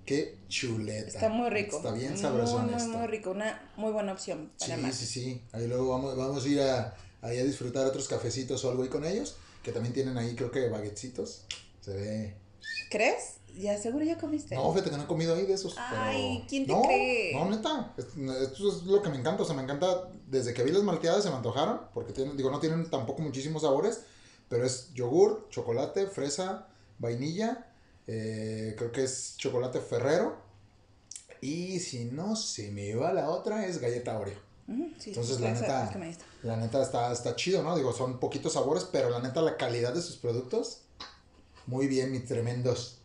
qué 0.04 0.38
chuleta. 0.48 1.08
Está 1.08 1.28
muy 1.28 1.50
rico. 1.50 1.76
Está 1.78 1.92
bien 1.92 2.12
Muy, 2.12 2.20
sabrosón 2.20 2.70
Muy, 2.70 2.86
muy 2.86 3.06
rico. 3.08 3.30
Una 3.32 3.70
muy 3.76 3.92
buena 3.92 4.12
opción 4.12 4.50
para 4.58 4.76
Sí, 4.76 4.82
más. 4.82 4.94
sí, 4.96 5.06
sí. 5.06 5.42
Ahí 5.52 5.66
luego 5.66 5.88
vamos, 5.88 6.16
vamos 6.16 6.44
a 6.44 6.48
ir 6.48 6.60
a, 6.60 6.94
ahí 7.22 7.38
a 7.38 7.44
disfrutar 7.44 7.86
otros 7.86 8.06
cafecitos 8.08 8.64
o 8.64 8.70
algo 8.70 8.82
ahí 8.84 8.88
con 8.88 9.04
ellos, 9.04 9.36
que 9.62 9.72
también 9.72 9.92
tienen 9.92 10.16
ahí 10.16 10.34
creo 10.36 10.50
que 10.50 10.68
baguetcitos. 10.68 11.44
Se 11.80 11.92
ve... 11.92 12.34
¿Crees? 12.90 13.34
Ya 13.58 13.76
seguro 13.78 14.04
ya 14.04 14.16
comiste. 14.16 14.54
No, 14.54 14.72
fíjate 14.72 14.90
que 14.90 14.96
no 14.96 15.02
he 15.02 15.06
comido 15.06 15.34
ahí 15.34 15.44
de 15.44 15.54
esos. 15.54 15.74
Ay, 15.76 16.36
pero- 16.38 16.46
¿quién 16.48 16.66
te 16.66 16.72
no, 16.72 16.82
cree? 16.82 17.32
No, 17.34 17.50
neta. 17.50 17.92
es- 17.96 18.06
Esto 18.42 18.68
es 18.68 18.82
lo 18.84 19.02
que 19.02 19.08
me 19.10 19.16
encanta. 19.16 19.42
O 19.42 19.46
sea, 19.46 19.54
me 19.56 19.62
encanta. 19.62 20.08
Desde 20.28 20.54
que 20.54 20.62
vi 20.62 20.70
las 20.70 20.82
malteadas 20.82 21.24
se 21.24 21.30
me 21.30 21.36
antojaron. 21.36 21.80
Porque 21.92 22.12
tienen, 22.12 22.36
digo, 22.36 22.50
no 22.50 22.60
tienen 22.60 22.88
tampoco 22.88 23.22
muchísimos 23.22 23.62
sabores. 23.62 24.02
Pero 24.48 24.64
es 24.64 24.92
yogur, 24.94 25.48
chocolate, 25.50 26.06
fresa, 26.06 26.66
vainilla. 26.98 27.66
eh, 28.06 28.74
creo 28.76 28.90
que 28.90 29.04
es 29.04 29.34
chocolate 29.36 29.78
ferrero. 29.80 30.36
Y 31.40 31.78
si 31.80 32.06
no 32.06 32.34
se 32.36 32.70
me 32.70 32.94
va 32.94 33.12
la 33.12 33.30
otra, 33.30 33.66
es 33.66 33.78
galleta 33.80 34.18
Oreo. 34.18 34.38
Sí, 34.98 35.10
Entonces, 35.10 35.36
sí, 35.36 35.42
la 35.42 35.52
neta-. 35.52 35.90
La 36.42 36.56
neta 36.56 36.82
está, 36.82 37.12
está 37.12 37.34
chido, 37.36 37.62
¿no? 37.62 37.76
Digo, 37.76 37.92
son 37.92 38.18
poquitos 38.20 38.52
sabores, 38.54 38.84
pero 38.90 39.10
la 39.10 39.20
neta 39.20 39.40
la 39.42 39.56
calidad 39.56 39.92
de 39.94 40.02
sus 40.02 40.16
productos. 40.16 40.82
Muy 41.70 41.86
bien, 41.86 42.10
mis 42.10 42.26
tremendos. 42.26 42.96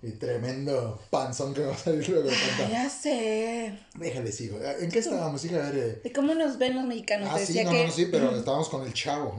Mi 0.00 0.10
tremendo 0.12 1.00
panzón 1.10 1.54
que 1.54 1.60
va 1.64 1.72
a 1.74 1.76
salir 1.78 2.08
luego. 2.08 2.28
de 2.28 2.34
Ah, 2.34 2.68
ya 2.68 2.88
sé. 2.90 3.78
Déjale, 3.94 4.32
sigo. 4.32 4.58
¿En 4.60 4.90
qué 4.90 4.98
estábamos? 4.98 5.44
Hija, 5.44 5.68
a 5.68 5.70
ver. 5.70 6.02
De 6.02 6.12
cómo 6.12 6.34
nos 6.34 6.58
ven 6.58 6.74
los 6.74 6.84
mexicanos. 6.84 7.28
Ah, 7.30 7.38
sí, 7.38 7.62
no, 7.62 7.70
que... 7.70 7.84
no, 7.86 7.92
sí, 7.92 8.06
pero 8.10 8.34
estábamos 8.36 8.68
con 8.68 8.82
el 8.82 8.92
chavo. 8.92 9.34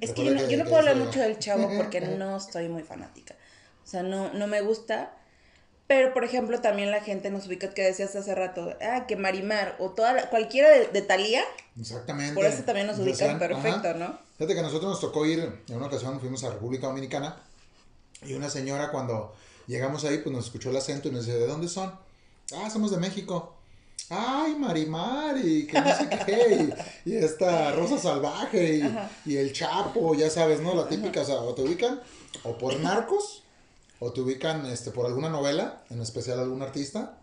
Es 0.00 0.10
que 0.12 0.24
yo 0.26 0.34
no, 0.34 0.46
yo 0.46 0.58
no 0.58 0.64
puedo 0.64 0.78
hablar 0.78 0.96
mucho 0.96 1.20
del 1.20 1.38
chavo 1.38 1.70
porque 1.76 2.00
no 2.18 2.36
estoy 2.36 2.68
muy 2.68 2.82
fanática. 2.82 3.34
O 3.82 3.86
sea, 3.86 4.02
no, 4.02 4.32
no 4.34 4.46
me 4.46 4.60
gusta. 4.60 5.14
Pero, 5.86 6.12
por 6.12 6.24
ejemplo, 6.24 6.60
también 6.60 6.90
la 6.90 7.00
gente 7.00 7.30
nos 7.30 7.46
ubica 7.46 7.72
que 7.72 7.82
decías 7.82 8.14
hace 8.14 8.34
rato, 8.34 8.76
ah, 8.82 9.06
que 9.06 9.16
Marimar 9.16 9.76
o 9.78 9.90
toda 9.90 10.12
la- 10.12 10.28
cualquiera 10.30 10.68
de, 10.70 10.86
de 10.88 11.02
Talía, 11.02 11.42
Exactamente. 11.78 12.34
por 12.34 12.44
eso 12.44 12.62
también 12.64 12.86
nos 12.86 12.98
ubican 12.98 13.38
perfecto, 13.38 13.88
ajá. 13.88 13.94
¿no? 13.94 14.18
Fíjate 14.38 14.54
que 14.54 14.60
a 14.60 14.62
nosotros 14.62 14.90
nos 14.90 15.00
tocó 15.00 15.26
ir, 15.26 15.40
en 15.68 15.76
una 15.76 15.86
ocasión 15.86 16.18
fuimos 16.20 16.44
a 16.44 16.50
República 16.50 16.86
Dominicana 16.86 17.36
y 18.24 18.34
una 18.34 18.48
señora 18.48 18.90
cuando 18.90 19.34
llegamos 19.66 20.04
ahí 20.04 20.18
pues 20.18 20.34
nos 20.34 20.46
escuchó 20.46 20.70
el 20.70 20.76
acento 20.76 21.08
y 21.08 21.12
nos 21.12 21.26
dice, 21.26 21.38
¿de 21.38 21.46
dónde 21.46 21.68
son? 21.68 21.92
Ah, 22.54 22.70
somos 22.70 22.90
de 22.90 22.98
México. 22.98 23.54
Ay, 24.08 24.56
Marimar 24.56 25.38
y 25.38 25.66
que 25.66 25.80
no 25.80 25.96
sé 25.96 26.08
qué, 26.26 26.74
y, 27.06 27.10
y 27.10 27.16
esta 27.16 27.72
Rosa 27.72 27.98
Salvaje 27.98 28.82
y 29.24 29.36
el 29.36 29.52
Chapo, 29.52 30.14
ya 30.14 30.28
sabes, 30.28 30.60
¿no? 30.60 30.74
La 30.74 30.88
típica, 30.88 31.22
o 31.22 31.24
sea, 31.24 31.36
o 31.36 31.54
te 31.54 31.62
ubican 31.62 32.00
o 32.42 32.58
por 32.58 32.78
narcos 32.80 33.42
o 34.00 34.12
te 34.12 34.20
ubican 34.20 34.66
este, 34.66 34.90
por 34.90 35.06
alguna 35.06 35.28
novela, 35.28 35.84
en 35.88 36.02
especial 36.02 36.40
algún 36.40 36.60
artista, 36.60 37.20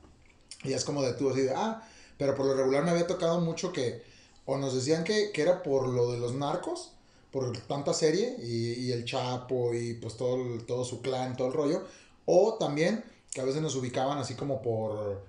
y 0.63 0.71
es 0.71 0.85
como 0.85 1.03
de 1.03 1.13
tú 1.13 1.29
así 1.29 1.41
de, 1.41 1.53
ah, 1.53 1.83
pero 2.17 2.35
por 2.35 2.45
lo 2.45 2.55
regular 2.55 2.83
me 2.85 2.91
había 2.91 3.05
tocado 3.05 3.41
mucho 3.41 3.73
que 3.73 4.01
o 4.45 4.57
nos 4.57 4.73
decían 4.73 5.03
que, 5.03 5.31
que 5.31 5.41
era 5.41 5.61
por 5.61 5.89
lo 5.89 6.11
de 6.11 6.19
los 6.19 6.33
narcos, 6.33 6.93
por 7.31 7.55
tanta 7.67 7.93
serie 7.93 8.35
y, 8.41 8.73
y 8.85 8.91
el 8.91 9.05
Chapo 9.05 9.73
y 9.73 9.93
pues 9.95 10.17
todo, 10.17 10.35
el- 10.35 10.65
todo 10.65 10.83
su 10.85 11.01
clan, 11.01 11.35
todo 11.37 11.47
el 11.47 11.53
rollo, 11.53 11.83
o 12.25 12.55
también 12.59 13.03
que 13.31 13.41
a 13.41 13.43
veces 13.43 13.61
nos 13.61 13.75
ubicaban 13.75 14.17
así 14.17 14.33
como 14.33 14.61
por, 14.61 15.23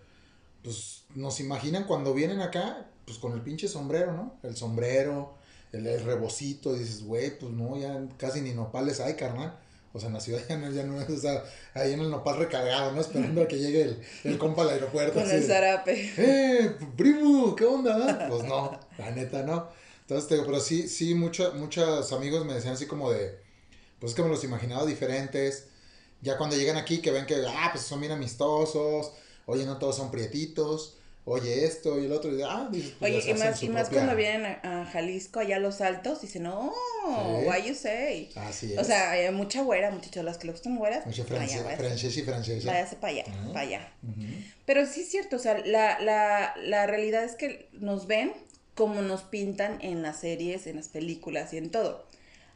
pues 0.62 1.02
nos 1.14 1.40
imaginan 1.40 1.85
cuando 1.85 2.14
vienen 2.14 2.40
acá, 2.40 2.87
pues 3.04 3.19
con 3.19 3.33
el 3.33 3.40
pinche 3.42 3.69
sombrero, 3.69 4.12
¿no? 4.12 4.35
El 4.42 4.57
sombrero, 4.57 5.35
el, 5.73 5.87
el 5.87 6.02
rebocito, 6.04 6.75
y 6.76 6.80
dices, 6.80 7.04
güey, 7.04 7.38
pues 7.38 7.52
no, 7.52 7.76
ya 7.78 8.00
casi 8.16 8.40
ni 8.40 8.52
nopales 8.52 9.00
hay, 9.00 9.14
carnal. 9.14 9.59
O 9.92 9.99
sea, 9.99 10.07
en 10.09 10.14
la 10.14 10.21
ciudad 10.21 10.40
ya 10.49 10.57
no, 10.57 10.71
ya 10.71 10.85
no 10.85 11.00
es, 11.00 11.11
o 11.11 11.19
sea, 11.19 11.42
ahí 11.75 11.92
en 11.92 12.00
el 12.00 12.11
nopal 12.11 12.38
recargado, 12.38 12.92
¿no? 12.92 13.00
Esperando 13.00 13.42
a 13.42 13.49
que 13.49 13.59
llegue 13.59 13.83
el, 13.83 14.00
el 14.25 14.38
compa 14.38 14.62
al 14.62 14.71
aeropuerto. 14.71 15.14
Con 15.14 15.25
así 15.25 15.35
el 15.35 15.45
zarape. 15.45 16.12
¡Eh, 16.16 16.76
primo! 16.97 17.54
¿Qué 17.57 17.64
onda? 17.64 18.28
Pues 18.30 18.45
no, 18.45 18.78
la 18.99 19.11
neta 19.11 19.42
no. 19.42 19.66
Entonces, 20.11 20.29
te 20.29 20.35
digo, 20.35 20.47
pero 20.47 20.59
sí, 20.61 20.88
sí, 20.88 21.14
mucho- 21.14 21.52
muchos 21.55 22.12
amigos 22.12 22.45
me 22.45 22.55
decían 22.55 22.75
así 22.75 22.87
como 22.87 23.12
de, 23.12 23.38
pues 24.00 24.11
es 24.11 24.17
que 24.17 24.23
me 24.23 24.29
los 24.29 24.43
imaginaba 24.43 24.85
diferentes. 24.85 25.67
Ya 26.21 26.37
cuando 26.37 26.57
llegan 26.57 26.76
aquí, 26.76 26.99
que 27.00 27.12
ven 27.12 27.26
que, 27.26 27.37
ah, 27.47 27.69
pues 27.73 27.85
son 27.85 28.00
bien 28.00 28.11
amistosos, 28.12 29.12
oye, 29.47 29.64
no 29.64 29.79
todos 29.79 29.97
son 29.97 30.11
prietitos, 30.11 30.97
oye 31.25 31.64
esto 31.64 31.97
y 32.00 32.07
el 32.07 32.12
otro, 32.12 32.37
y 32.37 32.43
ah, 32.43 32.69
dices, 32.73 32.95
pues, 32.99 33.12
Oye, 33.25 33.31
y 33.31 33.35
más, 33.35 33.62
y 33.62 33.69
más 33.69 33.83
propia- 33.88 34.00
cuando 34.00 34.17
vienen 34.17 34.59
a, 34.64 34.85
Jalisco, 34.93 35.38
allá 35.38 35.57
a 35.57 35.61
los 35.61 35.81
altos, 35.81 36.21
dicen, 36.23 36.43
no, 36.43 36.73
Sí. 37.07 37.47
why 37.49 37.69
you 37.69 37.75
say? 37.76 38.31
Así 38.35 38.73
es. 38.73 38.79
O 38.81 38.85
sea, 38.85 39.12
hay 39.12 39.31
mucha 39.31 39.62
güera, 39.62 39.93
muchas 39.93 40.11
cholas 40.11 40.38
que 40.38 40.47
le 40.49 40.52
gustan 40.55 40.76
güeras. 40.76 41.05
Francés, 41.05 41.26
váyase, 41.31 41.76
francés 41.76 42.17
y 42.17 42.23
francesa. 42.23 42.69
váyase 42.73 42.97
para 42.97 43.12
allá, 43.12 43.25
Ajá. 43.29 43.47
para 43.52 43.61
allá. 43.61 43.93
Ujú. 44.02 44.23
Pero 44.67 44.87
sí 44.87 45.02
es 45.02 45.11
cierto, 45.11 45.37
o 45.37 45.38
sea, 45.38 45.57
la, 45.64 46.00
la, 46.00 46.55
la 46.64 46.87
realidad 46.88 47.23
es 47.25 47.37
que 47.37 47.69
nos 47.75 48.07
ven 48.09 48.33
como 48.75 49.03
nos 49.03 49.23
pintan 49.23 49.79
en 49.81 50.03
las 50.03 50.21
series, 50.21 50.67
en 50.67 50.77
las 50.77 50.89
películas 50.89 51.53
y 51.53 51.59
en 51.59 51.71
todo. 51.71 52.07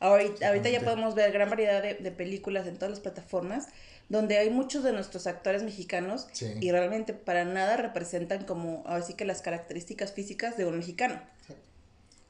Ahorita, 0.01 0.49
ahorita 0.49 0.69
ya 0.69 0.81
podemos 0.81 1.15
ver 1.15 1.33
gran 1.33 1.49
variedad 1.51 1.83
de, 1.83 1.95
de 1.95 2.11
películas 2.11 2.67
en 2.67 2.75
todas 2.77 2.91
las 2.91 3.01
plataformas 3.01 3.69
donde 4.09 4.37
hay 4.39 4.51
muchos 4.51 4.85
de 4.85 4.93
nuestros 4.93 5.27
actores 5.27 5.63
mexicanos 5.63 6.27
Sí. 6.33 6.53
y 6.61 6.71
realmente 6.71 7.15
para 7.15 7.45
nada 7.45 7.77
representan 7.77 8.45
como, 8.45 8.83
ahora 8.87 9.03
sí 9.03 9.15
que 9.15 9.25
las 9.25 9.41
características 9.41 10.13
físicas 10.13 10.57
de 10.57 10.67
un 10.67 10.77
mexicano. 10.79 11.21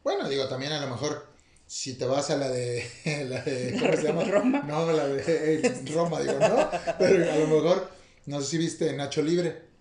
Bueno, 0.05 0.29
digo, 0.29 0.47
también 0.49 0.73
a 0.73 0.81
lo 0.81 0.89
mejor, 0.89 1.27
si 1.67 1.95
te 1.95 2.05
vas 2.07 2.31
a 2.31 2.37
la 2.37 2.49
de, 2.49 2.85
la 3.29 3.41
de, 3.43 3.77
¿cómo 3.81 3.93
se 3.97 4.03
llama? 4.03 4.25
Roma. 4.25 4.63
No, 4.67 4.93
la 4.93 5.09
de 5.09 5.23
eh, 5.27 5.83
Roma, 5.93 6.21
digo, 6.21 6.39
¿no? 6.39 6.71
Pero 6.99 7.33
a 7.33 7.37
lo 7.37 7.47
mejor, 7.49 7.91
no 8.27 8.41
sé 8.41 8.47
si 8.47 8.59
viste 8.59 8.93
Nacho 8.93 9.23
Libre. 9.23 9.74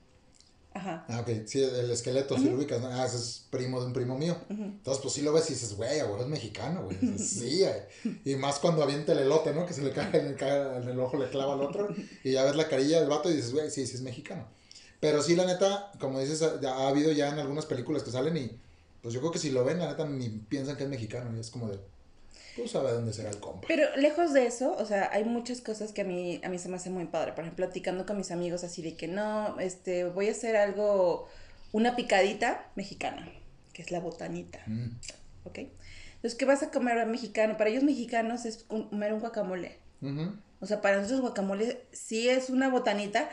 Ajá. 0.74 1.06
Ah, 1.08 1.20
ok, 1.22 1.46
sí, 1.46 1.62
el 1.64 1.92
esqueleto, 1.92 2.38
si 2.38 2.46
lo 2.50 2.56
ubicas, 2.58 2.82
¿no? 2.82 2.88
Ah, 2.88 3.06
ese 3.06 3.18
es 3.18 3.46
primo 3.50 3.80
de 3.80 3.88
un 3.88 3.94
primo 3.94 4.18
mío. 4.18 4.36
Entonces, 4.50 5.02
pues 5.02 5.14
sí 5.14 5.22
lo 5.22 5.32
ves 5.32 5.50
y 5.50 5.54
dices, 5.54 5.76
güey, 5.76 6.02
güey, 6.02 6.22
es 6.22 6.28
mexicano, 6.28 6.84
güey. 6.86 6.98
Dices, 7.02 7.30
sí, 7.30 7.64
eh. 7.64 7.88
y 8.26 8.36
más 8.36 8.60
cuando 8.60 8.82
avienta 8.84 9.12
el 9.12 9.20
elote, 9.20 9.54
¿no? 9.54 9.66
Que 9.66 9.74
se 9.74 9.84
le 9.84 9.92
cae 9.92 10.18
en 10.20 10.28
el, 10.28 10.36
ca- 10.36 10.78
en 10.78 10.88
el 10.90 11.00
ojo, 11.00 11.18
le 11.18 11.30
clava 11.30 11.54
al 11.54 11.62
otro, 11.62 11.90
y 12.24 12.32
ya 12.32 12.44
ves 12.44 12.56
la 12.56 12.68
carilla 12.68 13.00
del 13.00 13.10
vato 13.10 13.30
y 13.30 13.36
dices, 13.36 13.54
güey, 13.54 13.70
sí, 13.70 13.86
sí 13.86 13.96
es 13.96 14.02
mexicano. 14.02 14.48
Pero 15.00 15.22
sí, 15.22 15.36
la 15.36 15.46
neta, 15.46 15.92
como 16.00 16.20
dices, 16.20 16.42
ha 16.42 16.88
habido 16.88 17.12
ya 17.12 17.30
en 17.30 17.40
algunas 17.40 17.66
películas 17.66 18.04
que 18.04 18.12
salen 18.12 18.38
y, 18.38 18.52
pues 19.02 19.14
yo 19.14 19.20
creo 19.20 19.32
que 19.32 19.40
si 19.40 19.52
lo 19.52 19.64
ven, 19.66 19.80
la 19.80 19.90
neta, 19.90 20.08
ni 20.08 20.30
piensan 20.30 20.78
que 20.78 20.84
es 20.86 20.90
mexicano, 20.90 21.36
y 21.36 21.40
es 21.40 21.50
como 21.52 21.68
de, 21.70 21.78
pues 22.56 22.72
sabe 22.72 22.92
dónde 22.92 23.14
será 23.14 23.30
el 23.30 23.40
compa. 23.40 23.68
Pero 23.68 23.84
lejos 23.96 24.34
de 24.34 24.46
eso, 24.46 24.76
o 24.78 24.86
sea, 24.86 25.10
hay 25.12 25.24
muchas 25.26 25.62
cosas 25.62 25.92
que 25.92 26.02
a 26.02 26.06
mí, 26.06 26.40
a 26.44 26.50
mí 26.50 26.60
se 26.60 26.70
me 26.70 26.76
hace 26.76 26.90
muy 26.90 27.06
padre. 27.06 27.34
Por 27.34 27.44
ejemplo, 27.44 27.66
platicando 27.66 28.06
con 28.06 28.18
mis 28.18 28.32
amigos 28.32 28.64
así 28.64 28.82
de 28.82 28.96
que 28.96 29.08
no, 29.08 29.60
este, 29.60 30.06
voy 30.06 30.28
a 30.28 30.32
hacer 30.32 30.56
algo, 30.56 31.28
una 31.72 31.96
picadita 31.96 32.66
mexicana, 32.76 33.28
que 33.74 33.82
es 33.82 33.92
la 33.92 34.00
botanita, 34.00 34.60
Mm, 34.68 34.90
¿ok? 35.46 35.58
Entonces, 36.16 36.36
¿qué 36.40 36.46
vas 36.46 36.64
a 36.64 36.72
comer 36.72 37.06
mexicano? 37.08 37.58
Para 37.58 37.70
ellos 37.70 37.84
mexicanos 37.84 38.46
es 38.46 38.64
comer 38.64 39.14
un 39.14 39.20
guacamole. 39.20 39.78
ujú. 40.02 40.32
O 40.62 40.66
sea, 40.66 40.80
para 40.80 40.96
nosotros 40.96 41.20
guacamole 41.20 41.82
sí 41.92 42.30
es 42.30 42.50
una 42.50 42.70
botanita, 42.70 43.30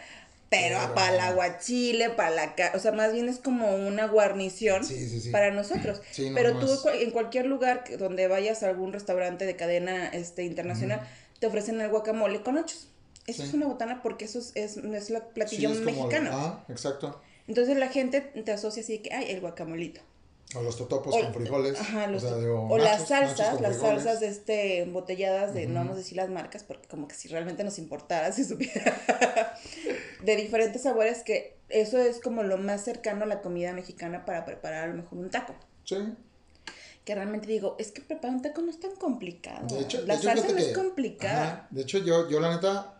pero 0.50 0.78
Pero- 0.80 0.94
para 0.94 1.14
el 1.14 1.20
aguachile, 1.20 2.10
para 2.10 2.30
la... 2.30 2.54
ca- 2.56 2.72
O 2.74 2.78
sea, 2.80 2.92
más 2.92 3.12
bien 3.12 3.28
es 3.28 3.38
como 3.38 3.74
una 3.76 4.06
guarnición 4.08 4.84
Sí, 4.84 5.08
sí, 5.08 5.20
sí. 5.20 5.30
para 5.30 5.50
nosotros. 5.52 6.02
No, 6.18 6.34
pero 6.34 6.54
no 6.54 6.60
tú 6.60 6.66
es- 6.90 7.02
en 7.02 7.10
cualquier 7.12 7.46
lugar 7.46 7.84
donde 7.98 8.26
vayas 8.28 8.62
a 8.62 8.68
algún 8.68 8.92
restaurante 8.92 9.46
de 9.46 9.54
cadena 9.56 10.08
este, 10.08 10.42
internacional, 10.44 11.00
te 11.38 11.46
ofrecen 11.46 11.80
el 11.80 11.88
guacamole 11.88 12.42
con 12.42 12.58
ochos. 12.58 12.88
Eso 13.26 13.44
es 13.44 13.54
una 13.54 13.66
botana 13.66 14.02
porque 14.02 14.24
eso 14.24 14.40
es, 14.40 14.50
es, 14.56 14.76
es 14.76 15.10
la 15.10 15.20
platillo 15.20 15.70
es 15.70 15.80
mexicano. 15.80 16.30
Ah, 16.32 16.64
exacto. 16.68 17.20
Entonces 17.46 17.76
la 17.76 17.88
gente 17.88 18.20
te 18.20 18.50
asocia 18.52 18.82
así 18.82 18.98
que, 18.98 19.14
ay, 19.14 19.26
el 19.30 19.40
guacamolito. 19.40 20.00
O 20.56 20.62
los 20.62 20.76
totopos 20.76 21.14
O- 21.14 21.20
con 21.20 21.32
frijoles. 21.34 21.78
Ajá, 21.80 22.06
los- 22.08 22.24
o 22.24 22.28
sea, 22.28 22.38
digo, 22.38 22.66
o 22.68 22.76
las 22.78 23.08
nachos, 23.08 23.08
salsas, 23.36 23.60
las 23.60 23.76
frijoles. 23.76 24.02
salsas 24.02 24.22
este, 24.22 24.82
embotelladas 24.82 25.54
de, 25.54 25.66
no 25.66 25.74
vamos 25.80 25.94
a 25.94 25.98
decir 25.98 26.16
las 26.16 26.28
marcas, 26.28 26.64
porque 26.64 26.88
como 26.88 27.06
que 27.06 27.14
si 27.14 27.28
realmente 27.28 27.62
nos 27.62 27.78
importara, 27.78 28.32
si 28.32 28.44
supiera, 28.44 28.98
de 30.22 30.36
diferentes 30.36 30.82
sabores, 30.82 31.22
que 31.22 31.56
eso 31.68 31.98
es 31.98 32.20
como 32.20 32.42
lo 32.42 32.58
más 32.58 32.82
cercano 32.84 33.24
a 33.24 33.26
la 33.26 33.40
comida 33.42 33.72
mexicana 33.72 34.24
para 34.24 34.44
preparar 34.44 34.84
a 34.84 34.86
lo 34.88 34.94
mejor 35.02 35.18
un 35.18 35.30
taco. 35.30 35.54
Sí. 35.84 35.96
Que 37.04 37.14
realmente 37.14 37.46
digo, 37.46 37.76
es 37.78 37.92
que 37.92 38.02
preparar 38.02 38.36
un 38.36 38.42
taco 38.42 38.60
no 38.60 38.70
es 38.70 38.78
tan 38.80 38.94
complicado. 38.96 39.66
De 39.68 39.80
hecho, 39.82 40.02
la 40.04 40.16
de 40.16 40.22
salsa 40.22 40.48
no 40.52 40.58
es 40.58 40.76
complicada. 40.76 41.42
Ajá. 41.44 41.68
De 41.70 41.82
hecho, 41.82 41.98
yo, 41.98 42.28
yo 42.28 42.40
la 42.40 42.50
neta, 42.54 42.99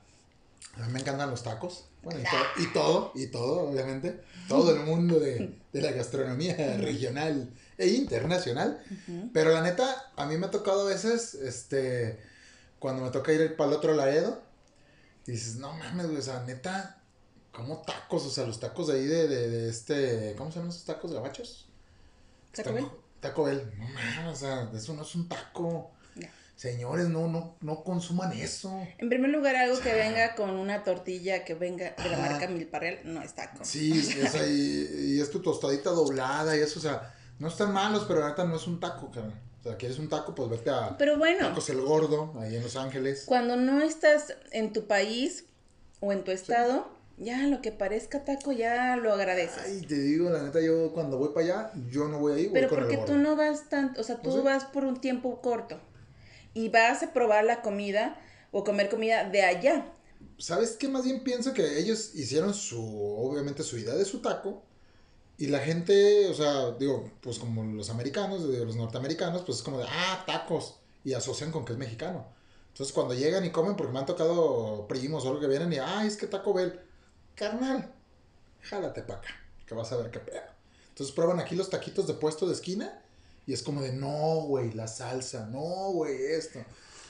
a 0.76 0.86
mí 0.86 0.92
me 0.92 1.00
encantan 1.00 1.30
los 1.30 1.42
tacos. 1.42 1.86
Bueno, 2.02 2.20
y, 2.20 2.22
to- 2.24 2.62
y 2.62 2.72
todo, 2.72 3.12
y 3.14 3.26
todo, 3.26 3.68
obviamente. 3.68 4.22
Todo 4.48 4.74
el 4.74 4.80
mundo 4.80 5.20
de, 5.20 5.58
de 5.72 5.80
la 5.82 5.92
gastronomía 5.92 6.54
regional 6.78 7.52
e 7.78 7.88
internacional. 7.88 8.82
Pero 9.32 9.52
la 9.52 9.60
neta, 9.62 10.10
a 10.16 10.26
mí 10.26 10.36
me 10.36 10.46
ha 10.46 10.50
tocado 10.50 10.82
a 10.82 10.90
veces, 10.90 11.34
este, 11.34 12.18
cuando 12.78 13.02
me 13.04 13.10
toca 13.10 13.32
ir 13.32 13.54
para 13.56 13.70
el 13.70 13.76
otro 13.76 13.94
Laredo, 13.94 14.42
dices, 15.26 15.56
no 15.56 15.72
mames, 15.74 16.06
güey, 16.06 16.18
o 16.18 16.22
sea, 16.22 16.42
neta, 16.44 17.00
como 17.52 17.82
tacos, 17.82 18.24
o 18.26 18.30
sea, 18.30 18.46
los 18.46 18.58
tacos 18.58 18.88
de 18.88 18.94
ahí 18.94 19.04
de, 19.06 19.28
de, 19.28 19.48
de 19.50 19.68
este, 19.68 20.34
¿cómo 20.36 20.50
se 20.50 20.56
llaman 20.58 20.70
esos 20.70 20.84
tacos 20.84 21.12
gabachos? 21.12 21.68
¿Taco 22.52 22.72
Bell? 22.72 22.86
Taco 23.20 23.44
Bell, 23.44 23.72
no 23.78 23.84
mames, 23.88 24.26
o 24.32 24.36
sea, 24.36 24.70
eso 24.74 24.94
no 24.94 25.02
es 25.02 25.14
un 25.14 25.28
taco. 25.28 25.90
Señores, 26.60 27.08
no, 27.08 27.26
no, 27.26 27.56
no 27.62 27.82
consuman 27.82 28.34
eso. 28.34 28.86
En 28.98 29.08
primer 29.08 29.30
lugar, 29.30 29.56
algo 29.56 29.80
que 29.80 29.94
venga 29.94 30.34
con 30.34 30.50
una 30.50 30.84
tortilla 30.84 31.42
que 31.42 31.54
venga 31.54 31.94
de 31.96 32.08
la 32.10 32.18
marca 32.18 32.48
Milparreal, 32.48 32.98
no 33.04 33.22
es 33.22 33.32
taco. 33.32 33.64
Sí, 33.64 33.98
o 34.22 34.28
sea, 34.28 34.46
y, 34.46 35.14
y 35.14 35.20
es 35.22 35.30
tu 35.30 35.40
tostadita 35.40 35.88
doblada 35.88 36.54
y 36.54 36.60
eso, 36.60 36.78
o 36.78 36.82
sea, 36.82 37.14
no 37.38 37.48
están 37.48 37.72
malos, 37.72 38.04
pero 38.06 38.20
la 38.20 38.28
neta 38.28 38.44
no 38.44 38.56
es 38.56 38.66
un 38.66 38.78
taco, 38.78 39.10
cabrón. 39.10 39.32
O 39.58 39.62
sea, 39.62 39.78
quieres 39.78 39.98
un 39.98 40.10
taco, 40.10 40.34
pues 40.34 40.50
vete 40.50 40.68
a 40.68 40.98
Pero 40.98 41.16
bueno, 41.16 41.48
Tacos 41.48 41.70
El 41.70 41.80
Gordo, 41.80 42.34
ahí 42.38 42.54
en 42.54 42.62
Los 42.62 42.76
Ángeles. 42.76 43.22
cuando 43.24 43.56
no 43.56 43.80
estás 43.80 44.34
en 44.50 44.74
tu 44.74 44.86
país 44.86 45.46
o 46.00 46.12
en 46.12 46.24
tu 46.24 46.30
estado, 46.30 46.90
ya 47.16 47.38
lo 47.46 47.62
que 47.62 47.72
parezca 47.72 48.22
taco 48.26 48.52
ya 48.52 48.96
lo 48.96 49.14
agradeces. 49.14 49.62
Ay, 49.64 49.80
te 49.80 49.94
digo, 49.98 50.28
la 50.28 50.42
neta, 50.42 50.60
yo 50.60 50.92
cuando 50.92 51.16
voy 51.16 51.30
para 51.32 51.46
allá, 51.46 51.72
yo 51.88 52.06
no 52.08 52.18
voy 52.18 52.34
ahí, 52.34 52.44
voy 52.48 52.52
Pero 52.52 52.68
con 52.68 52.80
porque 52.80 52.96
el 52.96 53.04
tú 53.06 53.14
no 53.14 53.34
vas 53.34 53.70
tanto, 53.70 54.02
o 54.02 54.04
sea, 54.04 54.16
tú 54.16 54.28
¿No 54.28 54.36
sé? 54.36 54.42
vas 54.42 54.66
por 54.66 54.84
un 54.84 55.00
tiempo 55.00 55.40
corto 55.40 55.80
y 56.54 56.68
vas 56.68 57.02
a 57.02 57.12
probar 57.12 57.44
la 57.44 57.62
comida 57.62 58.20
o 58.50 58.64
comer 58.64 58.88
comida 58.88 59.28
de 59.28 59.42
allá. 59.42 59.92
¿Sabes 60.38 60.72
qué? 60.72 60.88
Más 60.88 61.04
bien 61.04 61.22
pienso 61.22 61.52
que 61.54 61.78
ellos 61.78 62.14
hicieron 62.14 62.54
su, 62.54 62.80
obviamente, 62.80 63.62
su 63.62 63.78
idea 63.78 63.94
de 63.94 64.04
su 64.04 64.20
taco. 64.20 64.62
Y 65.38 65.46
la 65.46 65.60
gente, 65.60 66.28
o 66.28 66.34
sea, 66.34 66.72
digo, 66.72 67.10
pues 67.22 67.38
como 67.38 67.64
los 67.64 67.88
americanos, 67.88 68.42
los 68.42 68.76
norteamericanos, 68.76 69.42
pues 69.42 69.58
es 69.58 69.64
como 69.64 69.78
de, 69.78 69.86
ah, 69.88 70.24
tacos. 70.26 70.76
Y 71.04 71.14
asocian 71.14 71.50
con 71.50 71.64
que 71.64 71.72
es 71.72 71.78
mexicano. 71.78 72.26
Entonces 72.68 72.92
cuando 72.92 73.14
llegan 73.14 73.44
y 73.44 73.50
comen, 73.50 73.76
porque 73.76 73.92
me 73.92 73.98
han 73.98 74.06
tocado 74.06 74.86
primos 74.86 75.24
o 75.24 75.28
algo 75.28 75.40
que 75.40 75.48
vienen 75.48 75.72
y, 75.72 75.78
ay, 75.78 76.06
es 76.06 76.16
que 76.16 76.26
Taco 76.26 76.52
Bell, 76.54 76.80
carnal, 77.34 77.92
jálate 78.60 79.02
para 79.02 79.18
acá, 79.18 79.28
que 79.66 79.74
vas 79.74 79.90
a 79.92 79.96
ver 79.96 80.10
qué 80.10 80.20
pedo. 80.20 80.40
Entonces 80.88 81.14
prueban 81.14 81.40
aquí 81.40 81.54
los 81.54 81.70
taquitos 81.70 82.06
de 82.06 82.14
puesto 82.14 82.46
de 82.46 82.54
esquina 82.54 83.02
y 83.50 83.52
es 83.52 83.62
como 83.64 83.82
de, 83.82 83.92
no, 83.92 84.42
güey, 84.42 84.72
la 84.74 84.86
salsa, 84.86 85.46
no, 85.50 85.90
güey, 85.90 86.16
esto. 86.26 86.60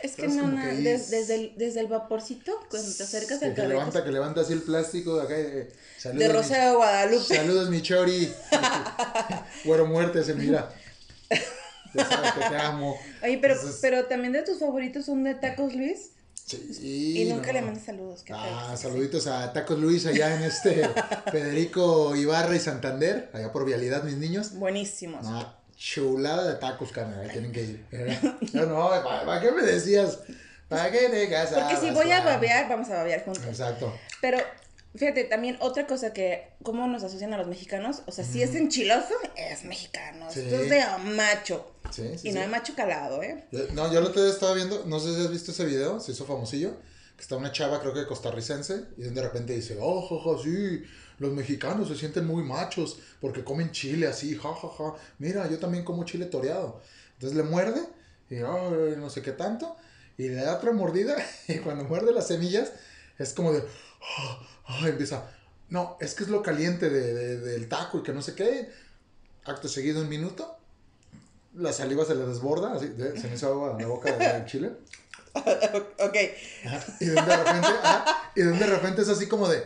Es 0.01 0.17
que 0.17 0.27
no, 0.29 0.47
no, 0.49 0.57
que 0.63 0.71
ahí- 0.71 0.83
desde, 0.83 1.35
el, 1.35 1.53
desde 1.59 1.81
el 1.81 1.87
vaporcito, 1.89 2.53
cuando 2.71 2.91
te 2.95 3.03
acercas 3.03 3.39
Que, 3.41 3.45
al 3.45 3.51
que 3.51 3.57
carrito 3.57 3.69
levanta, 3.77 4.03
que 4.05 4.11
levanta 4.11 4.41
así 4.41 4.55
el 4.55 4.63
plástico 4.63 5.17
de 5.17 5.23
acá. 5.25 5.35
De, 5.35 5.73
saludos, 5.99 6.19
de 6.27 6.33
Rosa 6.33 6.65
de 6.65 6.75
Guadalupe. 6.77 7.35
Saludos, 7.37 7.69
mi 7.69 7.83
chori. 7.83 8.33
Güero 9.67 9.85
muerte, 9.87 10.25
se 10.25 10.33
mira. 10.35 10.73
Ya 11.93 12.07
sabes 12.09 12.33
que 12.33 12.41
te 12.49 12.57
amo. 12.57 12.97
Oye, 13.23 13.39
pero, 13.43 13.55
Entonces- 13.55 13.79
pero 13.83 14.07
también 14.07 14.33
de 14.33 14.43
tus 14.43 14.59
favoritos 14.59 15.05
son 15.05 15.23
de 15.25 15.35
Tacos 15.35 15.75
Luis. 15.75 16.13
Sí. 16.47 17.21
Y 17.21 17.25
nunca 17.31 17.49
no. 17.49 17.53
le 17.53 17.63
mandas 17.63 17.85
saludos. 17.85 18.23
qué 18.25 18.33
Ah, 18.35 18.71
que 18.73 18.77
saluditos 18.79 19.27
a 19.29 19.53
Tacos 19.53 19.79
Luis 19.79 20.07
allá 20.07 20.35
en 20.35 20.43
este 20.43 20.89
Federico 21.31 22.17
Ibarra 22.17 22.57
y 22.57 22.61
Santander, 22.61 23.31
allá 23.35 23.53
por 23.53 23.65
Vialidad, 23.65 24.03
mis 24.05 24.17
niños. 24.17 24.55
Buenísimos. 24.55 25.25
No, 25.25 25.60
chulada 25.81 26.47
de 26.47 26.55
tacos, 26.57 26.93
carnal, 26.93 27.27
tienen 27.33 27.53
que 27.53 27.63
ir. 27.63 27.87
No, 28.53 28.67
no, 28.67 28.89
¿para, 29.03 29.25
para 29.25 29.41
qué 29.41 29.51
me 29.51 29.63
decías? 29.63 30.19
¿Para 30.69 30.91
qué 30.91 31.09
te 31.09 31.29
casabas? 31.31 31.73
Porque 31.73 31.87
si 31.89 31.91
voy 31.93 32.13
a 32.13 32.23
babear, 32.23 32.69
vamos 32.69 32.91
a 32.91 32.97
babear 32.97 33.25
juntos. 33.25 33.43
Exacto. 33.47 33.91
Pero 34.21 34.37
fíjate, 34.95 35.25
también 35.25 35.57
otra 35.61 35.87
cosa 35.87 36.13
que, 36.13 36.53
¿cómo 36.63 36.87
nos 36.87 37.03
asocian 37.03 37.33
a 37.33 37.39
los 37.39 37.47
mexicanos? 37.47 38.03
O 38.07 38.13
sea, 38.13 38.25
si 38.27 38.43
es 38.43 38.55
enchiloso, 38.55 39.15
es 39.37 39.65
mexicano. 39.65 40.31
Sí. 40.31 40.41
Esto 40.41 40.57
es 40.61 40.69
de 40.71 40.85
macho. 41.15 41.73
Sí, 41.91 42.11
sí, 42.19 42.29
y 42.29 42.33
no 42.33 42.41
de 42.43 42.49
macho 42.49 42.75
calado, 42.77 43.23
¿eh? 43.23 43.47
Yo- 43.51 43.65
no, 43.73 43.91
yo 43.91 44.03
lo 44.03 44.11
día 44.11 44.29
estaba 44.29 44.53
viendo, 44.53 44.85
no 44.85 45.01
sé 45.01 45.15
si 45.15 45.23
has 45.23 45.31
visto 45.31 45.51
ese 45.51 45.65
video, 45.65 45.99
se 45.99 46.13
hizo 46.13 46.27
famosillo, 46.27 46.75
que 47.17 47.23
está 47.23 47.37
una 47.37 47.53
chava, 47.53 47.81
creo 47.81 47.95
que 47.95 48.07
costarricense, 48.07 48.85
y 48.99 49.05
de 49.05 49.23
repente 49.23 49.55
dice, 49.55 49.79
oh, 49.81 50.03
jaja, 50.07 50.43
sí, 50.45 50.83
los 51.21 51.33
mexicanos 51.33 51.87
se 51.89 51.95
sienten 51.95 52.27
muy 52.27 52.43
machos 52.43 52.99
porque 53.21 53.45
comen 53.45 53.71
chile 53.71 54.09
así, 54.09 54.35
jajaja, 54.35 54.95
mira, 55.19 55.49
yo 55.49 55.59
también 55.59 55.85
como 55.85 56.05
chile 56.05 56.27
toreado. 56.27 56.81
Entonces 57.15 57.37
le 57.37 57.45
muerde, 57.45 57.81
y 58.31 58.37
"Ay, 58.37 58.95
no 58.99 59.09
sé 59.11 59.23
qué 59.23 59.31
tanto, 59.33 59.77
y 60.19 60.29
le 60.29 60.37
da 60.37 60.57
otra 60.57 60.73
mordida, 60.73 61.15
y 61.49 61.59
cuando 61.59 61.85
muerde 61.85 62.13
las 62.13 62.27
semillas, 62.27 62.73
es 63.19 63.33
como 63.35 63.53
de, 63.53 63.63
"Ah, 64.19 64.41
ah", 64.67 64.89
empieza, 64.89 65.31
no, 65.69 65.97
es 66.01 66.15
que 66.15 66.25
es 66.25 66.31
lo 66.31 66.43
caliente 66.43 66.91
de, 66.91 67.15
de- 67.15 67.39
del 67.39 67.69
taco 67.69 67.99
y 67.99 68.03
que 68.03 68.13
no 68.13 68.23
sé 68.23 68.35
qué. 68.35 68.71
Acto 69.45 69.69
seguido, 69.69 70.01
un 70.03 70.09
minuto, 70.09 70.57
la 71.55 71.73
saliva 71.73 72.05
se 72.05 72.15
le 72.15 72.25
desborda, 72.27 72.73
así, 72.75 72.89
de- 72.89 73.19
se 73.21 73.29
me 73.29 73.35
hizo 73.37 73.47
agua 73.49 73.73
en 73.73 73.79
la 73.83 73.87
boca 73.89 74.11
del 74.17 74.47
chile. 74.47 74.73
ok. 75.35 76.17
Y 77.01 77.05
de 77.07 77.21
repente, 77.21 77.69
y 78.37 78.41
de 78.43 78.53
de 78.53 78.67
repente 78.67 79.03
es 79.03 79.09
así 79.09 79.27
como 79.27 79.49
de, 79.49 79.63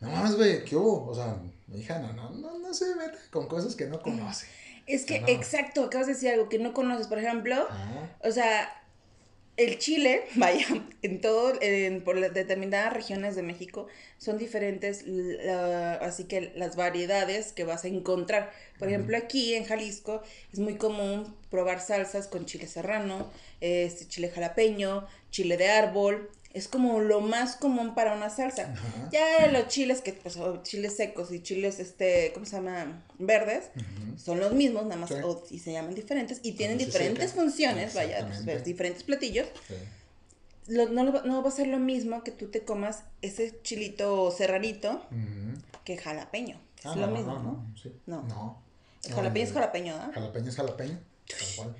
no 0.00 0.10
mames, 0.10 0.36
güey, 0.36 0.64
¿qué 0.64 0.76
hubo? 0.76 1.06
O 1.08 1.14
sea, 1.14 1.36
mi 1.66 1.80
hija 1.80 1.98
no, 1.98 2.12
no, 2.12 2.30
no, 2.30 2.58
no 2.58 2.74
se 2.74 2.94
meta 2.94 3.18
con 3.30 3.46
cosas 3.48 3.74
que 3.74 3.86
no 3.86 4.00
conoce. 4.00 4.46
Es 4.86 5.04
que, 5.04 5.20
No. 5.20 5.28
exacto, 5.28 5.84
acabas 5.84 6.06
de 6.06 6.14
decir 6.14 6.30
algo 6.30 6.48
que 6.48 6.58
no 6.58 6.72
conoces. 6.72 7.06
Por 7.08 7.18
ejemplo, 7.18 7.66
Ajá. 7.68 8.16
o 8.24 8.30
sea, 8.30 8.72
el 9.58 9.76
chile, 9.78 10.22
vaya, 10.36 10.66
en 11.02 11.20
todo, 11.20 11.52
en, 11.60 12.02
por 12.04 12.16
las 12.16 12.32
determinadas 12.32 12.92
regiones 12.92 13.34
de 13.36 13.42
México 13.42 13.88
son 14.18 14.38
diferentes, 14.38 15.02
la- 15.06 15.94
así 15.94 16.24
que 16.24 16.52
las 16.54 16.76
variedades 16.76 17.52
que 17.52 17.64
vas 17.64 17.84
a 17.84 17.88
encontrar. 17.88 18.52
Por 18.78 18.88
ejemplo, 18.88 19.16
aquí 19.18 19.54
en 19.54 19.64
Jalisco 19.64 20.22
es 20.52 20.60
muy 20.60 20.76
común 20.76 21.36
probar 21.50 21.80
salsas 21.80 22.28
con 22.28 22.46
chile 22.46 22.66
serrano, 22.68 23.30
este, 23.60 24.06
chile 24.06 24.30
jalapeño, 24.30 25.06
chile 25.30 25.56
de 25.56 25.68
árbol. 25.70 26.30
Es 26.58 26.66
como 26.66 27.00
lo 27.00 27.20
más 27.20 27.54
común 27.56 27.94
para 27.94 28.14
una 28.16 28.30
salsa. 28.30 28.72
Ajá. 28.72 29.08
Ya 29.12 29.46
los 29.52 29.68
chiles 29.68 30.00
que, 30.00 30.12
pues, 30.12 30.36
chiles 30.64 30.96
secos 30.96 31.30
y 31.32 31.40
chiles, 31.40 31.78
este, 31.78 32.32
¿cómo 32.34 32.46
se 32.46 32.56
llama? 32.56 33.00
Verdes, 33.18 33.70
son 34.16 34.40
los 34.40 34.52
mismos, 34.52 34.82
nada 34.84 34.96
más, 34.96 35.10
Sí. 35.10 35.14
o, 35.22 35.44
y 35.50 35.60
se 35.60 35.72
llaman 35.72 35.94
diferentes, 35.94 36.40
y 36.42 36.52
tienen 36.52 36.76
diferentes 36.78 37.30
seca. 37.30 37.42
funciones, 37.42 37.94
vaya, 37.94 38.16
pues, 38.18 38.30
Exactamente. 38.30 38.64
diferentes 38.64 39.02
platillos. 39.04 39.46
Sí. 39.68 39.74
Lo- 40.66 40.88
no, 40.88 41.04
no 41.04 41.42
va 41.42 41.48
a 41.48 41.52
ser 41.52 41.68
lo 41.68 41.78
mismo 41.78 42.22
que 42.24 42.32
tú 42.32 42.48
te 42.48 42.64
comas 42.64 43.04
ese 43.22 43.58
chilito 43.62 44.30
serranito 44.32 45.06
que 45.84 45.96
jalapeño. 45.96 46.60
Es 46.80 46.86
Ah, 46.86 46.96
lo 46.96 47.06
no, 47.06 47.12
mismo, 47.16 47.34
no, 47.34 47.42
¿no? 47.42 47.52
no, 47.52 47.74
sí. 47.80 47.92
No. 48.06 48.22
No. 48.24 48.62
El 49.04 49.10
No, 49.10 49.16
jalapeño 49.16 49.44
es 49.46 49.52
jalapeño, 49.52 49.94
¿ah? 49.96 50.10
Jalapeño 50.12 50.48
es 50.50 50.56
jalapeño. 50.56 50.98
Tal 51.28 51.38
cual. 51.56 51.76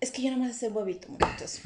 Es 0.00 0.12
que 0.12 0.22
yo 0.22 0.30
nada 0.30 0.44
más 0.44 0.56
sé 0.56 0.68
huevito, 0.68 1.08
muchachos. 1.08 1.60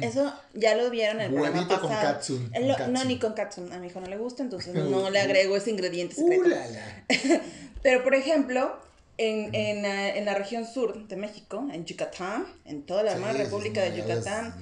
Eso 0.00 0.32
ya 0.54 0.74
lo 0.74 0.90
vieron 0.90 1.20
en 1.20 1.26
el 1.26 1.32
programa 1.32 1.58
Huevito 1.58 1.80
con 1.80 1.90
pasado. 1.90 2.14
katsun, 2.14 2.50
con 2.50 2.66
katsun. 2.68 2.92
No, 2.92 3.04
ni 3.04 3.18
con 3.18 3.32
katsun. 3.34 3.72
A 3.72 3.78
mi 3.78 3.86
hijo 3.86 4.00
no 4.00 4.08
le 4.08 4.16
gusta, 4.16 4.42
entonces 4.42 4.74
no 4.90 5.08
le 5.10 5.20
agrego 5.20 5.56
ese 5.56 5.70
ingrediente 5.70 6.16
¡Uh, 6.18 6.28
secreto. 6.28 6.48
la, 6.48 6.66
la! 6.68 7.02
Pero, 7.82 8.02
por 8.02 8.14
ejemplo, 8.16 8.76
en, 9.18 9.54
en, 9.54 9.84
eh, 9.84 10.18
en 10.18 10.24
la 10.24 10.34
región 10.34 10.66
sur 10.66 11.06
de 11.06 11.14
México, 11.16 11.64
en 11.72 11.84
Yucatán, 11.84 12.46
en 12.64 12.82
toda 12.82 13.04
la 13.04 13.16
Sí, 13.16 13.22
República 13.38 13.82
de 13.82 13.96
Yucatán, 13.96 14.54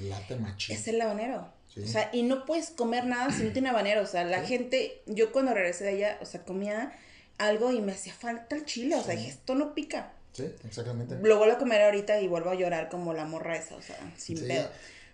es 0.69 0.87
el 0.89 1.01
habanero. 1.01 1.49
Sí. 1.73 1.81
O 1.83 1.87
sea, 1.89 2.11
y 2.13 2.23
no 2.25 2.45
puedes 2.45 2.71
comer 2.71 3.07
nada 3.07 3.33
si 3.33 3.43
no 3.43 3.53
tiene 3.53 3.71
habanero. 3.71 4.03
O 4.03 4.07
sea, 4.07 4.25
la 4.25 4.43
Sí. 4.43 4.49
gente, 4.49 5.03
yo 5.07 5.33
cuando 5.33 5.55
regresé 5.55 5.85
de 5.85 5.91
allá, 5.91 6.19
o 6.21 6.27
sea, 6.27 6.45
comía 6.45 6.93
algo 7.39 7.73
y 7.73 7.81
me 7.81 7.93
hacía 7.93 8.13
falta 8.13 8.55
el 8.55 8.65
chile. 8.67 8.95
O 8.97 9.03
sea, 9.03 9.17
dije, 9.17 9.31
esto 9.31 9.55
no 9.55 9.75
pica. 9.75 10.13
Sí, 10.35 10.45
exactamente. 10.67 11.17
Lo 11.23 11.39
vuelvo 11.39 11.55
a 11.55 11.59
comer 11.59 11.81
ahorita 11.83 12.21
y 12.21 12.29
vuelvo 12.29 12.51
a 12.51 12.55
llorar 12.55 12.91
como 12.91 13.15
la 13.15 13.25
morra 13.25 13.57
esa, 13.57 13.77
o 13.77 13.81
sea, 13.83 13.97
sin 14.19 14.37
Sí. 14.37 14.45
pedo. 14.45 14.69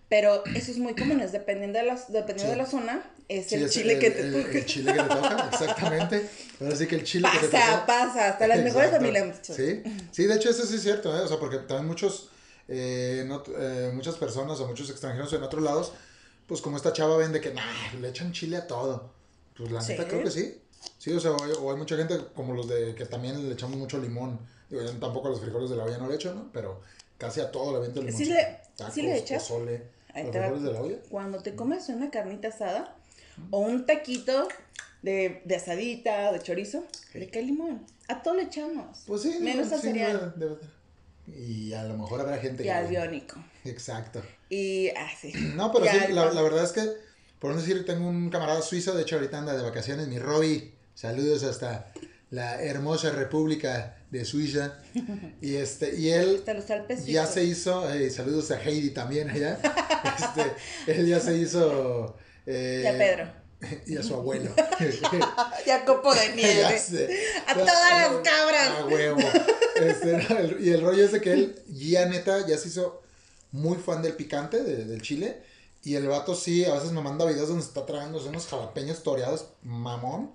Pero 0.09 0.43
eso 0.55 0.73
es 0.73 0.79
muy 0.79 0.95
común, 0.95 1.21
es 1.21 1.31
dependiendo 1.31 1.79
de, 1.79 1.85
las, 1.85 2.11
dependiendo 2.11 2.53
Sí. 2.55 2.59
de 2.59 2.65
la 2.65 2.67
zona, 2.67 3.05
es 3.29 3.47
Sí, 3.47 3.55
el 3.55 3.65
es 3.67 3.71
chile 3.73 3.99
que 4.01 4.11
te 4.11 4.23
el, 4.23 4.33
toca. 4.43 4.59
el 4.59 4.67
chile 4.67 4.93
que 4.93 4.99
te 5.03 5.09
toca, 5.09 5.49
exactamente. 5.53 6.29
Ahora 6.61 6.75
sí 6.75 6.87
que 6.89 6.95
el 6.97 7.05
chile 7.05 7.29
que 7.33 7.47
te 7.47 7.53
Pasa, 7.53 7.71
toca. 7.73 7.87
pasa, 7.87 8.29
hasta 8.31 8.49
las 8.49 8.59
mejores 8.65 8.91
familias. 8.91 9.37
Sí, 9.43 9.83
sí, 10.11 10.25
de 10.27 10.35
hecho 10.35 10.51
eso 10.51 10.67
sí 10.67 10.75
es 10.77 10.83
cierto, 10.83 11.17
¿eh? 11.17 11.21
O 11.21 11.29
sea, 11.29 11.39
porque 11.39 11.59
también 11.59 11.87
muchos, 11.87 12.31
eh, 12.67 13.21
en 13.23 13.29
ot- 13.31 13.53
eh, 13.57 13.93
muchas 13.95 14.17
personas 14.17 14.59
o 14.59 14.67
muchos 14.67 14.91
extranjeros 14.91 15.33
en 15.33 15.45
otros 15.45 15.63
lados, 15.63 15.93
pues 16.49 16.61
como 16.61 16.77
esta 16.77 16.93
chava 16.93 17.17
vende 17.17 17.41
que, 17.41 17.55
nah, 17.55 17.63
le 18.01 18.09
echan 18.09 18.33
chile 18.33 18.57
a 18.57 18.67
todo. 18.67 19.13
Pues 19.57 19.71
la 19.71 19.81
neta 19.81 20.09
creo 20.09 20.25
que 20.25 20.31
sí. 20.33 20.61
Sí, 20.99 21.13
o 21.13 21.21
sea, 21.21 21.33
o 21.33 21.45
hay, 21.45 21.53
o 21.61 21.71
hay 21.71 21.77
mucha 21.77 21.97
gente 21.97 22.19
como 22.35 22.53
los 22.55 22.67
de 22.69 22.95
que 22.97 23.05
también 23.07 23.47
le 23.47 23.53
echamos 23.55 23.77
mucho 23.79 23.99
limón. 23.99 24.41
Digo, 24.71 24.83
yo 24.83 24.91
tampoco 24.99 25.29
a 25.29 25.31
los 25.33 25.41
frijoles 25.41 25.69
de 25.71 25.77
la 25.77 25.85
olla 25.85 25.99
no 25.99 26.09
le 26.09 26.15
echo, 26.15 26.33
¿no? 26.35 26.49
Pero 26.53 26.81
casi 27.19 27.41
a 27.41 27.51
todo 27.51 27.73
le 27.73 27.79
aviento 27.79 28.01
limón. 28.01 28.17
¿Sí 28.17 28.25
le- 28.27 28.59
sí 28.93 29.03
le 29.03 29.19
echas? 29.19 29.43
Pozole, 29.43 29.83
Ahí 30.15 30.23
los 30.23 30.33
te 30.33 30.39
va. 30.39 30.45
frijoles 30.47 30.65
de 30.65 30.73
la 30.73 30.81
olla. 30.81 30.97
Cuando 31.11 31.39
te 31.43 31.55
comes 31.55 31.89
una 31.89 32.11
carnita 32.11 32.49
asada 32.49 32.97
o 33.51 33.59
un 33.61 33.85
taquito 33.87 34.49
de, 35.03 35.43
de 35.45 35.57
asadita, 35.57 36.33
de 36.33 36.41
chorizo, 36.41 36.85
le 37.15 37.29
cae 37.31 37.43
limón. 37.43 37.85
A 38.09 38.23
todo 38.23 38.35
le 38.35 38.43
echamos. 38.45 39.03
Pues 39.07 39.23
sí, 39.23 39.39
Menos 39.41 39.69
no, 39.71 39.77
a 39.77 39.79
cereal. 39.79 40.35
Y 41.27 41.73
a 41.75 41.85
lo 41.85 41.97
mejor 41.97 42.21
habrá 42.21 42.39
gente 42.39 42.65
Y 42.65 42.69
al 42.69 42.89
biónico. 42.89 43.37
Exacto. 43.65 44.21
Y 44.49 44.89
así. 44.91 45.33
No, 45.55 45.73
pero 45.73 45.85
Ya 45.85 45.93
sí, 45.93 45.99
el 46.09 46.15
la, 46.17 46.33
la 46.33 46.43
verdad 46.43 46.65
es 46.65 46.73
que, 46.73 46.89
por 47.39 47.53
no 47.53 47.61
decir, 47.61 47.85
tengo 47.87 48.09
un 48.09 48.31
camarada 48.31 48.63
suizo, 48.63 48.95
de 48.95 49.03
hecho 49.03 49.17
ahorita 49.17 49.39
anda 49.39 49.57
de 49.57 49.63
vacaciones, 49.63 50.09
mi 50.09 50.19
Robbie, 50.19 50.73
saludos 50.95 51.45
hasta 51.45 51.93
la 52.31 52.63
hermosa 52.63 53.11
República 53.11 53.97
de 54.11 54.25
Suiza, 54.25 54.75
y 55.41 55.55
este, 55.57 55.95
y 55.97 56.11
él 56.11 56.43
ya 57.07 57.27
se 57.27 57.45
hizo, 57.45 57.89
eh, 57.93 58.11
saludos 58.11 58.51
a 58.51 58.61
Heidi 58.61 58.91
también 58.91 59.31
allá, 59.31 59.59
este, 60.19 60.53
él 60.93 61.07
ya 61.07 61.21
se 61.21 61.37
hizo... 61.37 62.17
eh, 62.47 62.81
Y 62.85 62.87
a 62.87 62.99
Pedro. 62.99 63.41
Y 63.87 63.97
a 63.99 64.03
su 64.03 64.15
abuelo. 64.15 64.51
Y 65.67 65.71
a 65.71 65.85
copo 65.85 66.15
de 66.15 66.29
Ya 66.29 66.35
nieve. 66.35 66.81
A 67.47 67.53
todas 67.55 67.91
las 67.91 68.09
cabras. 68.25 68.69
A 68.81 68.87
huevo. 68.87 69.21
Este, 69.77 70.17
no, 70.17 70.39
el- 70.39 70.67
y 70.67 70.71
el 70.71 70.81
rollo 70.81 71.05
es 71.05 71.13
de 71.13 71.21
que 71.21 71.33
él 71.33 71.63
ya 71.69 72.07
neta 72.07 72.47
ya 72.47 72.57
se 72.57 72.69
hizo 72.69 73.03
muy 73.53 73.77
fan 73.77 74.01
del 74.03 74.15
picante, 74.15 74.63
de- 74.63 74.87
del 74.87 75.03
chile. 75.03 75.43
Y 75.85 75.95
el 75.95 76.09
vato 76.09 76.35
sí, 76.35 76.65
a 76.65 76.73
veces 76.75 76.93
me 76.93 77.03
manda 77.03 77.27
videos 77.27 77.49
donde 77.49 77.65
está 77.65 77.85
tragándose 77.85 78.29
unos 78.31 78.47
jalapeños 78.47 79.03
toreados, 79.03 79.49
mamón. 79.63 80.33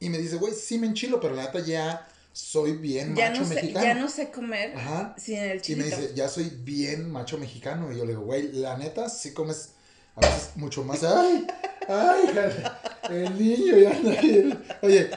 Y 0.00 0.10
me 0.10 0.18
dice, 0.18 0.36
güey, 0.36 0.52
sí 0.54 0.78
me 0.78 0.86
enchilo, 0.86 1.20
pero 1.20 1.34
la 1.34 1.44
neta 1.44 1.60
ya 1.60 2.06
soy 2.32 2.72
bien 2.72 3.14
Ya 3.16 3.30
macho 3.30 3.42
no, 3.42 3.48
sé, 3.48 3.54
mexicano. 3.56 3.84
ya 3.86 3.94
no 3.94 4.08
sé 4.08 4.30
comer 4.30 4.72
Ajá. 4.76 5.14
sin 5.18 5.36
el 5.38 5.50
Y 5.50 5.54
me 5.54 5.60
chilito. 5.60 5.84
dice, 5.96 6.12
ya 6.14 6.28
soy 6.28 6.50
bien 6.62 7.10
macho 7.10 7.36
mexicano. 7.38 7.92
Y 7.92 7.96
yo 7.98 8.04
le 8.04 8.10
digo, 8.12 8.22
güey, 8.22 8.52
la 8.52 8.76
neta, 8.76 9.08
sí 9.08 9.32
comes 9.34 9.70
a 10.16 10.20
veces 10.20 10.50
mucho 10.56 10.84
más. 10.84 11.02
¡Ay! 11.04 11.46
¡Ay! 11.88 12.62
El 13.10 13.38
niño 13.38 13.76
ya 13.78 13.90
anda 13.90 14.10
ahí. 14.20 14.58
Oye, 14.82 15.10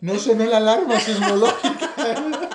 no 0.00 0.18
sonó 0.18 0.44
la 0.46 0.58
alarma 0.58 0.98
sismológica. 1.00 2.50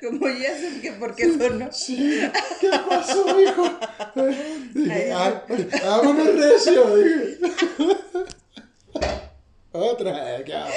Como 0.00 0.28
ya 0.28 0.56
sé 0.58 0.80
que 0.80 0.92
por 0.92 1.14
qué 1.14 1.36
sonó. 1.38 1.68
Sí, 1.72 2.20
¿qué 2.60 2.70
pasó, 2.88 3.40
hijo? 3.40 3.64
Dije, 4.74 5.12
ay, 5.12 5.34
vámonos 5.84 6.34
recio. 6.34 6.96
Dije. 6.96 7.38
Otra, 9.72 10.44
ya. 10.44 10.68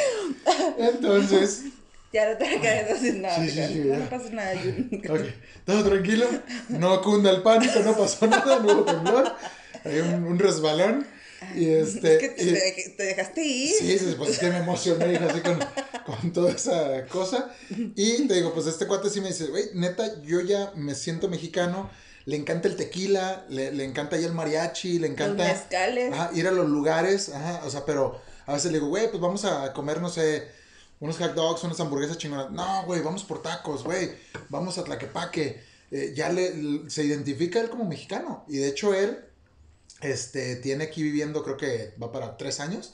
Entonces, 0.77 1.63
Ya 2.13 2.31
no 2.31 2.37
te 2.37 2.61
quedas 2.61 2.99
Sí, 3.01 3.49
sí, 3.49 3.61
sí, 3.67 3.81
no, 3.85 3.97
no 3.97 4.09
pasa 4.09 4.29
nada. 4.29 4.53
yo- 4.53 5.13
Ok, 5.13 5.21
todo 5.65 5.83
tranquilo, 5.83 6.25
no 6.69 7.01
cunda 7.01 7.29
el 7.29 7.41
pánico, 7.41 7.79
no 7.79 7.97
pasó 7.97 8.25
nada, 8.27 8.59
no 8.59 8.71
hubo 8.71 8.83
temblor, 8.85 9.33
hay 9.83 9.99
un, 9.99 10.23
un 10.23 10.39
resbalón 10.39 11.05
y 11.57 11.65
este... 11.67 12.13
es 12.15 12.19
que 12.21 12.29
te, 12.29 12.43
y- 12.43 12.53
te- 12.53 12.93
te 12.95 13.03
dejaste 13.03 13.43
ir. 13.43 13.69
Sí, 13.77 14.15
pues 14.17 14.29
es 14.31 14.39
que 14.39 14.49
me 14.49 14.59
emocioné 14.59 15.11
hija, 15.13 15.25
así 15.29 15.41
con, 15.41 15.59
con 16.05 16.31
toda 16.31 16.51
esa 16.51 17.05
cosa. 17.07 17.53
Y 17.95 18.25
te 18.27 18.33
digo, 18.35 18.53
pues 18.53 18.65
este 18.67 18.87
cuate 18.87 19.09
sí 19.09 19.19
me 19.19 19.27
dice, 19.29 19.47
güey, 19.47 19.65
neta, 19.73 20.21
yo 20.23 20.39
ya 20.39 20.71
me 20.75 20.95
siento 20.95 21.27
mexicano, 21.27 21.89
le 22.23 22.37
encanta 22.37 22.69
el 22.69 22.77
tequila, 22.77 23.45
le, 23.49 23.73
le 23.73 23.83
encanta 23.83 24.15
ya 24.17 24.27
el 24.27 24.33
mariachi, 24.33 24.99
le 24.99 25.09
Los 25.09 25.17
encanta 25.19 25.43
mezcales. 25.43 26.13
ajá, 26.13 26.29
ir 26.33 26.47
a 26.47 26.51
los 26.51 26.69
lugares, 26.69 27.27
ajá, 27.29 27.61
o 27.65 27.69
sea, 27.69 27.83
pero 27.85 28.21
a 28.45 28.53
veces 28.53 28.71
le 28.71 28.79
digo, 28.79 28.89
güey, 28.89 29.09
pues 29.09 29.21
vamos 29.21 29.45
a 29.45 29.73
comer, 29.73 30.01
no 30.01 30.09
sé, 30.09 30.47
unos 30.99 31.17
hot 31.17 31.33
dogs, 31.33 31.63
unas 31.63 31.79
hamburguesas 31.79 32.17
chingonas. 32.17 32.51
No, 32.51 32.83
güey, 32.85 33.01
vamos 33.01 33.23
por 33.23 33.41
tacos, 33.41 33.83
güey, 33.83 34.11
vamos 34.49 34.77
a 34.77 34.83
Tlaquepaque. 34.83 35.63
Eh, 35.91 36.13
ya 36.15 36.29
le, 36.29 36.89
se 36.89 37.03
identifica 37.03 37.59
él 37.59 37.69
como 37.69 37.85
mexicano. 37.85 38.45
Y 38.47 38.57
de 38.57 38.69
hecho 38.69 38.93
él, 38.93 39.23
este, 40.01 40.57
tiene 40.57 40.85
aquí 40.85 41.03
viviendo, 41.03 41.43
creo 41.43 41.57
que 41.57 41.93
va 42.01 42.11
para 42.11 42.37
tres 42.37 42.59
años. 42.59 42.93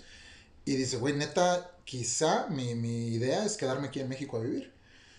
Y 0.66 0.76
dice, 0.76 0.98
güey, 0.98 1.16
neta, 1.16 1.72
quizá 1.86 2.48
mi, 2.48 2.76
mi 2.76 3.08
idea 3.08 3.46
es 3.46 3.58
quedarme 3.58 3.88
aquí 3.88 4.00
en 4.00 4.10
México 4.10 4.38
a 4.38 4.42
vivir. 4.42 4.72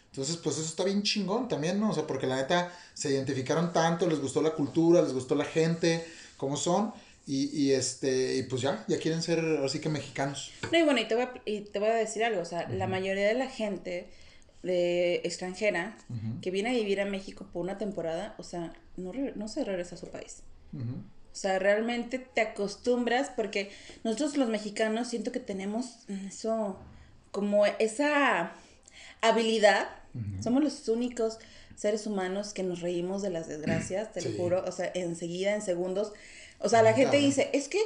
Entonces, 0.06 0.36
pues 0.36 0.58
eso 0.58 0.66
está 0.66 0.84
bien 0.84 1.02
chingón 1.02 1.48
también, 1.48 1.80
¿no? 1.80 1.90
O 1.90 1.94
sea, 1.94 2.06
porque 2.06 2.26
la 2.26 2.36
neta 2.36 2.70
se 2.92 3.10
identificaron 3.10 3.72
tanto, 3.72 4.06
les 4.06 4.20
gustó 4.20 4.42
la 4.42 4.50
cultura, 4.54 5.00
les 5.00 5.14
gustó 5.14 5.34
la 5.34 5.46
gente, 5.46 6.06
cómo 6.36 6.56
son. 6.56 6.92
Y, 7.26 7.56
y 7.56 7.72
este, 7.72 8.36
y 8.36 8.42
pues 8.44 8.62
ya, 8.62 8.84
ya 8.88 8.98
quieren 8.98 9.22
ser 9.22 9.38
así 9.64 9.78
que 9.78 9.88
mexicanos. 9.88 10.50
No, 10.72 10.78
y 10.78 10.82
bueno, 10.82 11.00
y 11.00 11.04
te 11.06 11.14
voy 11.14 11.24
a, 11.24 11.32
y 11.44 11.60
te 11.60 11.78
voy 11.78 11.88
a 11.88 11.94
decir 11.94 12.24
algo, 12.24 12.40
o 12.40 12.44
sea, 12.44 12.68
la 12.68 12.86
mayoría 12.88 13.26
de 13.28 13.34
la 13.34 13.48
gente 13.48 14.08
de 14.64 15.16
extranjera 15.24 15.96
que 16.40 16.50
viene 16.50 16.70
a 16.70 16.72
vivir 16.72 17.00
a 17.00 17.04
México 17.04 17.48
por 17.52 17.62
una 17.62 17.78
temporada, 17.78 18.34
o 18.38 18.42
sea, 18.42 18.72
no, 18.96 19.12
no 19.34 19.48
se 19.48 19.64
regresa 19.64 19.94
a 19.94 19.98
su 19.98 20.08
país. 20.08 20.42
O 20.74 21.34
sea, 21.34 21.58
realmente 21.58 22.18
te 22.18 22.40
acostumbras 22.40 23.30
porque 23.30 23.70
nosotros 24.04 24.36
los 24.36 24.48
mexicanos 24.48 25.08
siento 25.08 25.32
que 25.32 25.40
tenemos 25.40 25.98
eso, 26.28 26.78
como 27.30 27.66
esa 27.66 28.52
habilidad. 29.20 29.88
Somos 30.42 30.62
los 30.62 30.88
únicos 30.88 31.38
seres 31.74 32.06
humanos 32.06 32.52
que 32.52 32.62
nos 32.62 32.80
reímos 32.80 33.22
de 33.22 33.30
las 33.30 33.48
desgracias, 33.48 34.12
te 34.12 34.20
Sí. 34.20 34.28
lo 34.28 34.36
juro. 34.36 34.64
O 34.66 34.72
sea, 34.72 34.90
enseguida, 34.94 35.54
en 35.54 35.62
segundos. 35.62 36.12
O 36.64 36.68
sea, 36.68 36.82
la 36.82 36.94
gente 36.94 37.16
dice, 37.18 37.50
es 37.52 37.68
que 37.68 37.80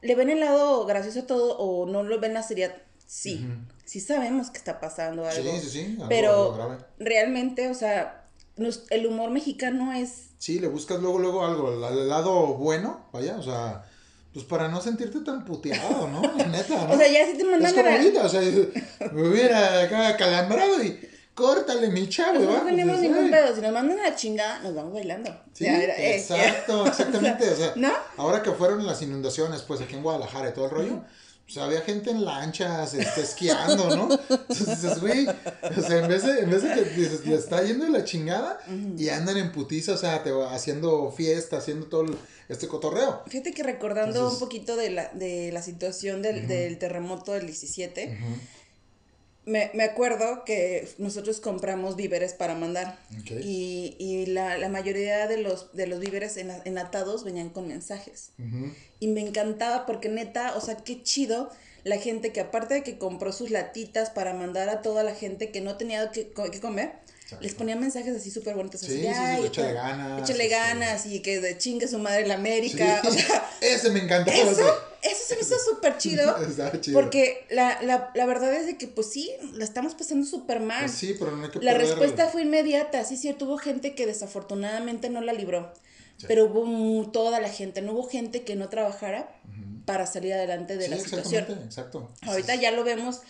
le 0.00 0.14
ven 0.14 0.30
el 0.30 0.40
lado 0.40 0.84
gracioso 0.86 1.20
a 1.20 1.26
todo 1.26 1.56
o 1.58 1.86
no 1.86 2.02
lo 2.02 2.18
ven 2.20 2.34
la 2.34 2.42
seriedad. 2.42 2.74
Sí, 3.06 3.46
sí 3.84 4.00
sabemos 4.00 4.50
que 4.50 4.58
está 4.58 4.80
pasando 4.80 5.26
algo. 5.26 5.52
Sí, 5.52 5.60
sí, 5.60 5.68
sí. 5.70 5.84
algo- 5.96 6.08
pero 6.08 6.30
algo 6.30 6.54
grave. 6.54 6.78
realmente, 6.98 7.68
o 7.68 7.74
sea, 7.74 8.24
nos- 8.56 8.84
el 8.90 9.06
humor 9.06 9.30
mexicano 9.30 9.92
es 9.92 10.28
Sí, 10.38 10.58
le 10.58 10.66
buscas 10.68 11.00
luego, 11.00 11.18
luego 11.18 11.44
algo, 11.44 11.72
el, 11.72 11.98
el 11.98 12.08
lado 12.08 12.54
bueno, 12.54 13.06
vaya, 13.12 13.36
o 13.36 13.42
sea, 13.42 13.84
pues 14.32 14.44
para 14.46 14.68
no 14.68 14.80
sentirte 14.80 15.20
tan 15.20 15.44
puteado, 15.44 16.08
¿no? 16.08 16.20
Neta, 16.50 16.86
¿no? 16.86 16.94
O 16.94 16.96
sea, 16.96 17.06
ya 17.08 17.26
si 17.26 17.36
te 17.36 17.44
mandan 17.44 17.66
Es 17.66 17.72
como 17.74 17.86
a 17.86 17.90
la- 17.90 17.96
ahorita, 17.98 18.24
o 18.24 18.28
sea, 18.28 18.40
me 19.12 19.28
hubiera 19.28 19.82
acá 19.82 20.16
calambrado 20.16 20.82
y 20.82 20.98
córtale 21.34 21.88
mi 21.88 22.08
chavo, 22.08 22.44
¿va? 22.46 22.58
no 22.58 22.64
tenemos 22.66 22.98
ningún 23.00 23.30
pedo. 23.30 23.54
Si 23.54 23.60
nos 23.60 23.72
mandan 23.72 23.98
a 24.00 24.10
la 24.10 24.16
chingada, 24.16 24.60
nos 24.60 24.74
vamos 24.74 24.92
bailando. 24.94 25.30
Sí, 25.52 25.64
Ya, 25.64 25.82
era, 25.82 25.96
eh, 25.96 26.16
exacto, 26.16 26.86
exactamente, 26.88 27.48
o 27.50 27.56
sea, 27.56 27.72
¿No? 27.76 27.92
ahora 28.16 28.42
que 28.42 28.50
fueron 28.52 28.84
las 28.86 29.00
inundaciones, 29.02 29.62
pues 29.62 29.80
aquí 29.80 29.94
en 29.94 30.02
Guadalajara 30.02 30.50
y 30.50 30.52
todo 30.52 30.66
el 30.66 30.70
rollo, 30.70 31.04
pues 31.44 31.58
había 31.58 31.80
gente 31.82 32.10
en 32.10 32.24
lanchas, 32.24 32.94
este, 32.94 33.20
esquiando, 33.20 33.96
¿no? 33.96 34.08
Entonces 34.30 34.80
dices, 34.82 35.00
güey, 35.00 35.26
o 35.26 35.82
sea, 35.82 35.98
en 35.98 36.08
vez 36.08 36.22
de, 36.24 36.40
en 36.40 36.50
vez 36.50 36.62
de 36.62 36.72
que 36.72 36.82
dices, 36.90 37.26
le 37.26 37.34
está 37.34 37.62
yendo 37.62 37.84
de 37.84 37.90
la 37.90 38.04
chingada 38.04 38.58
y 38.96 39.08
andan 39.08 39.36
en 39.36 39.52
putiza, 39.52 39.92
o 39.92 39.96
sea, 39.96 40.22
te 40.22 40.30
va 40.30 40.54
haciendo 40.54 41.10
fiesta, 41.10 41.58
haciendo 41.58 41.86
todo 41.86 42.02
el- 42.02 42.16
este 42.48 42.68
cotorreo. 42.68 43.22
Fíjate 43.28 43.52
que 43.52 43.62
recordando 43.62 44.10
Entonces- 44.18 44.34
un 44.34 44.40
poquito 44.46 44.76
de 44.76 44.90
la, 44.90 45.08
de 45.14 45.50
la 45.52 45.62
situación 45.62 46.22
del, 46.22 46.46
del 46.46 46.78
terremoto 46.78 47.32
del 47.32 47.46
17, 47.46 48.18
Ujú, 48.20 48.40
me, 49.44 49.70
me 49.74 49.82
acuerdo 49.84 50.44
que 50.44 50.88
nosotros 50.98 51.40
compramos 51.40 51.96
víveres 51.96 52.32
para 52.32 52.54
mandar. 52.54 52.98
Y, 53.44 53.96
y 53.98 54.26
la, 54.26 54.56
la 54.58 54.68
mayoría 54.68 55.26
de 55.26 55.36
los, 55.38 55.72
de 55.72 55.86
los 55.86 55.98
víveres 56.00 56.36
en- 56.36 56.52
enlatados 56.64 57.24
venían 57.24 57.50
con 57.50 57.66
mensajes. 57.68 58.30
Y 59.00 59.08
me 59.08 59.20
encantaba 59.20 59.84
porque 59.86 60.08
neta, 60.08 60.54
o 60.56 60.60
sea, 60.60 60.76
qué 60.76 61.02
chido 61.02 61.50
la 61.84 61.96
gente 61.98 62.32
que 62.32 62.40
aparte 62.40 62.74
de 62.74 62.82
que 62.84 62.98
compró 62.98 63.32
sus 63.32 63.50
latitas 63.50 64.10
para 64.10 64.32
mandar 64.34 64.68
a 64.68 64.82
toda 64.82 65.02
la 65.02 65.14
gente 65.14 65.50
que 65.50 65.60
no 65.60 65.76
tenía 65.76 66.12
que, 66.12 66.28
que 66.30 66.60
comer, 66.60 66.92
Exacto. 67.32 67.42
les 67.44 67.54
ponía 67.54 67.76
mensajes 67.76 68.16
así 68.16 68.30
súper 68.30 68.54
bonitos. 68.54 68.80
Sí, 68.80 68.86
así, 68.86 68.96
sí, 69.00 69.02
sí, 69.06 69.08
"Ay, 69.14 69.46
échale 69.46 69.72
ganas, 69.72 70.22
Échale 70.22 70.44
este". 70.44 70.54
ganas 70.56 71.06
y 71.06 71.20
que 71.20 71.40
de 71.40 71.58
chingue 71.58 71.88
su 71.88 71.98
madre 71.98 72.26
la 72.26 72.34
América. 72.34 73.00
Sí, 73.02 73.08
O 73.08 73.12
sea, 73.12 73.50
ese 73.60 73.90
me 73.90 74.00
encantaba. 74.00 74.36
eso, 74.36 74.50
ese. 74.50 74.62
eso 75.12 75.24
se 75.28 75.34
me 75.36 75.40
hizo 75.42 75.54
súper 75.58 75.98
chido. 75.98 76.34
Porque 76.92 77.46
la, 77.50 77.80
la, 77.82 78.10
la 78.14 78.26
verdad 78.26 78.52
es 78.54 78.66
de 78.66 78.76
que, 78.78 78.86
pues 78.88 79.10
sí, 79.10 79.30
la 79.54 79.64
estamos 79.64 79.94
pasando 79.94 80.26
súper 80.26 80.60
mal. 80.60 80.80
Pues 80.84 80.92
sí, 80.92 81.14
pero 81.18 81.36
no 81.36 81.44
hay 81.44 81.50
que 81.50 81.60
La 81.60 81.74
respuesta 81.74 82.28
fue 82.28 82.42
inmediata, 82.42 83.04
sí, 83.04 83.16
cierto, 83.16 83.44
hubo 83.46 83.58
gente 83.58 83.94
que 83.94 84.06
desafortunadamente 84.06 85.08
no 85.10 85.20
la 85.20 85.32
libró, 85.32 85.72
Sí. 86.18 86.26
pero 86.28 86.44
hubo 86.44 87.10
toda 87.10 87.40
la 87.40 87.48
gente, 87.48 87.80
no 87.82 87.92
hubo 87.94 88.08
gente 88.08 88.42
que 88.42 88.54
no 88.54 88.68
trabajara 88.68 89.28
para 89.86 90.06
salir 90.06 90.32
adelante 90.34 90.76
de 90.76 90.84
Sí, 90.84 90.90
la 90.90 90.98
situación. 90.98 91.46
exacto. 91.64 92.08
Ahorita 92.22 92.54
ya 92.54 92.70
lo 92.70 92.84
vemos 92.84 93.20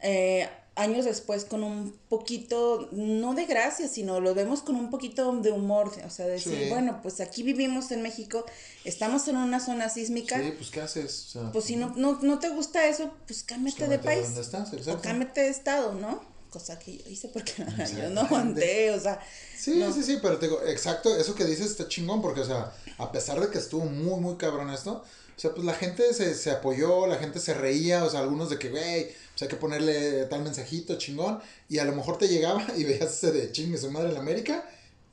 eh, 0.00 0.48
años 0.74 1.04
después 1.04 1.44
con 1.44 1.62
un 1.62 1.92
poquito, 2.08 2.88
no 2.92 3.34
de 3.34 3.44
gracia, 3.44 3.88
sino 3.88 4.20
lo 4.20 4.34
vemos 4.34 4.62
con 4.62 4.76
un 4.76 4.88
poquito 4.90 5.30
de 5.40 5.50
humor, 5.50 5.92
o 6.06 6.10
sea, 6.10 6.26
decir, 6.26 6.58
Sí. 6.62 6.68
bueno, 6.70 7.00
pues 7.02 7.20
aquí 7.20 7.42
vivimos 7.42 7.90
en 7.90 8.00
México, 8.02 8.46
estamos 8.84 9.28
en 9.28 9.36
una 9.36 9.60
zona 9.60 9.90
sísmica, 9.90 10.40
Sí, 10.40 10.52
pues 10.56 10.70
¿qué 10.70 10.80
haces? 10.80 11.26
O 11.26 11.30
sea, 11.30 11.52
pues 11.52 11.66
si 11.66 11.76
no, 11.76 11.92
no, 11.96 12.18
no 12.22 12.38
te 12.38 12.48
gusta 12.48 12.86
eso, 12.86 13.12
pues 13.26 13.42
cámbiate 13.42 13.86
de 13.86 13.96
cámbiate 13.98 14.04
país. 14.04 14.24
¿Dónde 14.34 14.40
estás? 14.40 14.88
O 14.88 15.00
cámbiate 15.00 15.42
de 15.42 15.48
estado, 15.48 15.92
¿no? 15.94 16.22
Cosa 16.48 16.78
que 16.78 16.98
yo 16.98 17.08
hice 17.08 17.28
porque 17.28 17.52
yo 17.96 18.10
no 18.10 18.22
aguanté, 18.22 18.90
o 18.92 19.00
sea. 19.00 19.20
Sí, 19.56 19.76
no. 19.76 19.92
sí, 19.92 20.02
sí, 20.02 20.18
pero 20.22 20.38
te 20.38 20.46
digo, 20.46 20.60
exacto, 20.66 21.14
eso 21.16 21.34
que 21.34 21.44
dices 21.44 21.66
está 21.66 21.88
chingón, 21.88 22.22
porque, 22.22 22.40
o 22.40 22.46
sea, 22.46 22.72
a 22.98 23.12
pesar 23.12 23.40
de 23.40 23.48
que 23.48 23.58
estuvo 23.58 23.84
muy, 23.84 24.20
muy 24.20 24.36
cabrón 24.36 24.70
esto, 24.70 25.02
o 25.34 25.40
sea, 25.40 25.52
pues 25.54 25.64
la 25.64 25.74
gente 25.74 26.12
se, 26.14 26.34
se 26.34 26.50
apoyó, 26.50 27.06
la 27.06 27.16
gente 27.16 27.40
se 27.40 27.54
reía, 27.54 28.04
o 28.04 28.10
sea, 28.10 28.20
algunos 28.20 28.50
de 28.50 28.58
que, 28.58 28.68
güey, 28.70 29.10
hay 29.42 29.48
que 29.48 29.56
ponerle 29.56 30.24
tal 30.26 30.42
mensajito 30.42 30.96
chingón, 30.98 31.40
y 31.68 31.78
a 31.78 31.84
lo 31.84 31.92
mejor 31.94 32.18
te 32.18 32.28
llegaba 32.28 32.64
y 32.76 32.84
veías 32.84 33.12
ese 33.12 33.32
de 33.32 33.52
chingue 33.52 33.78
su 33.78 33.90
madre 33.90 34.10
en 34.10 34.16
América, 34.16 34.64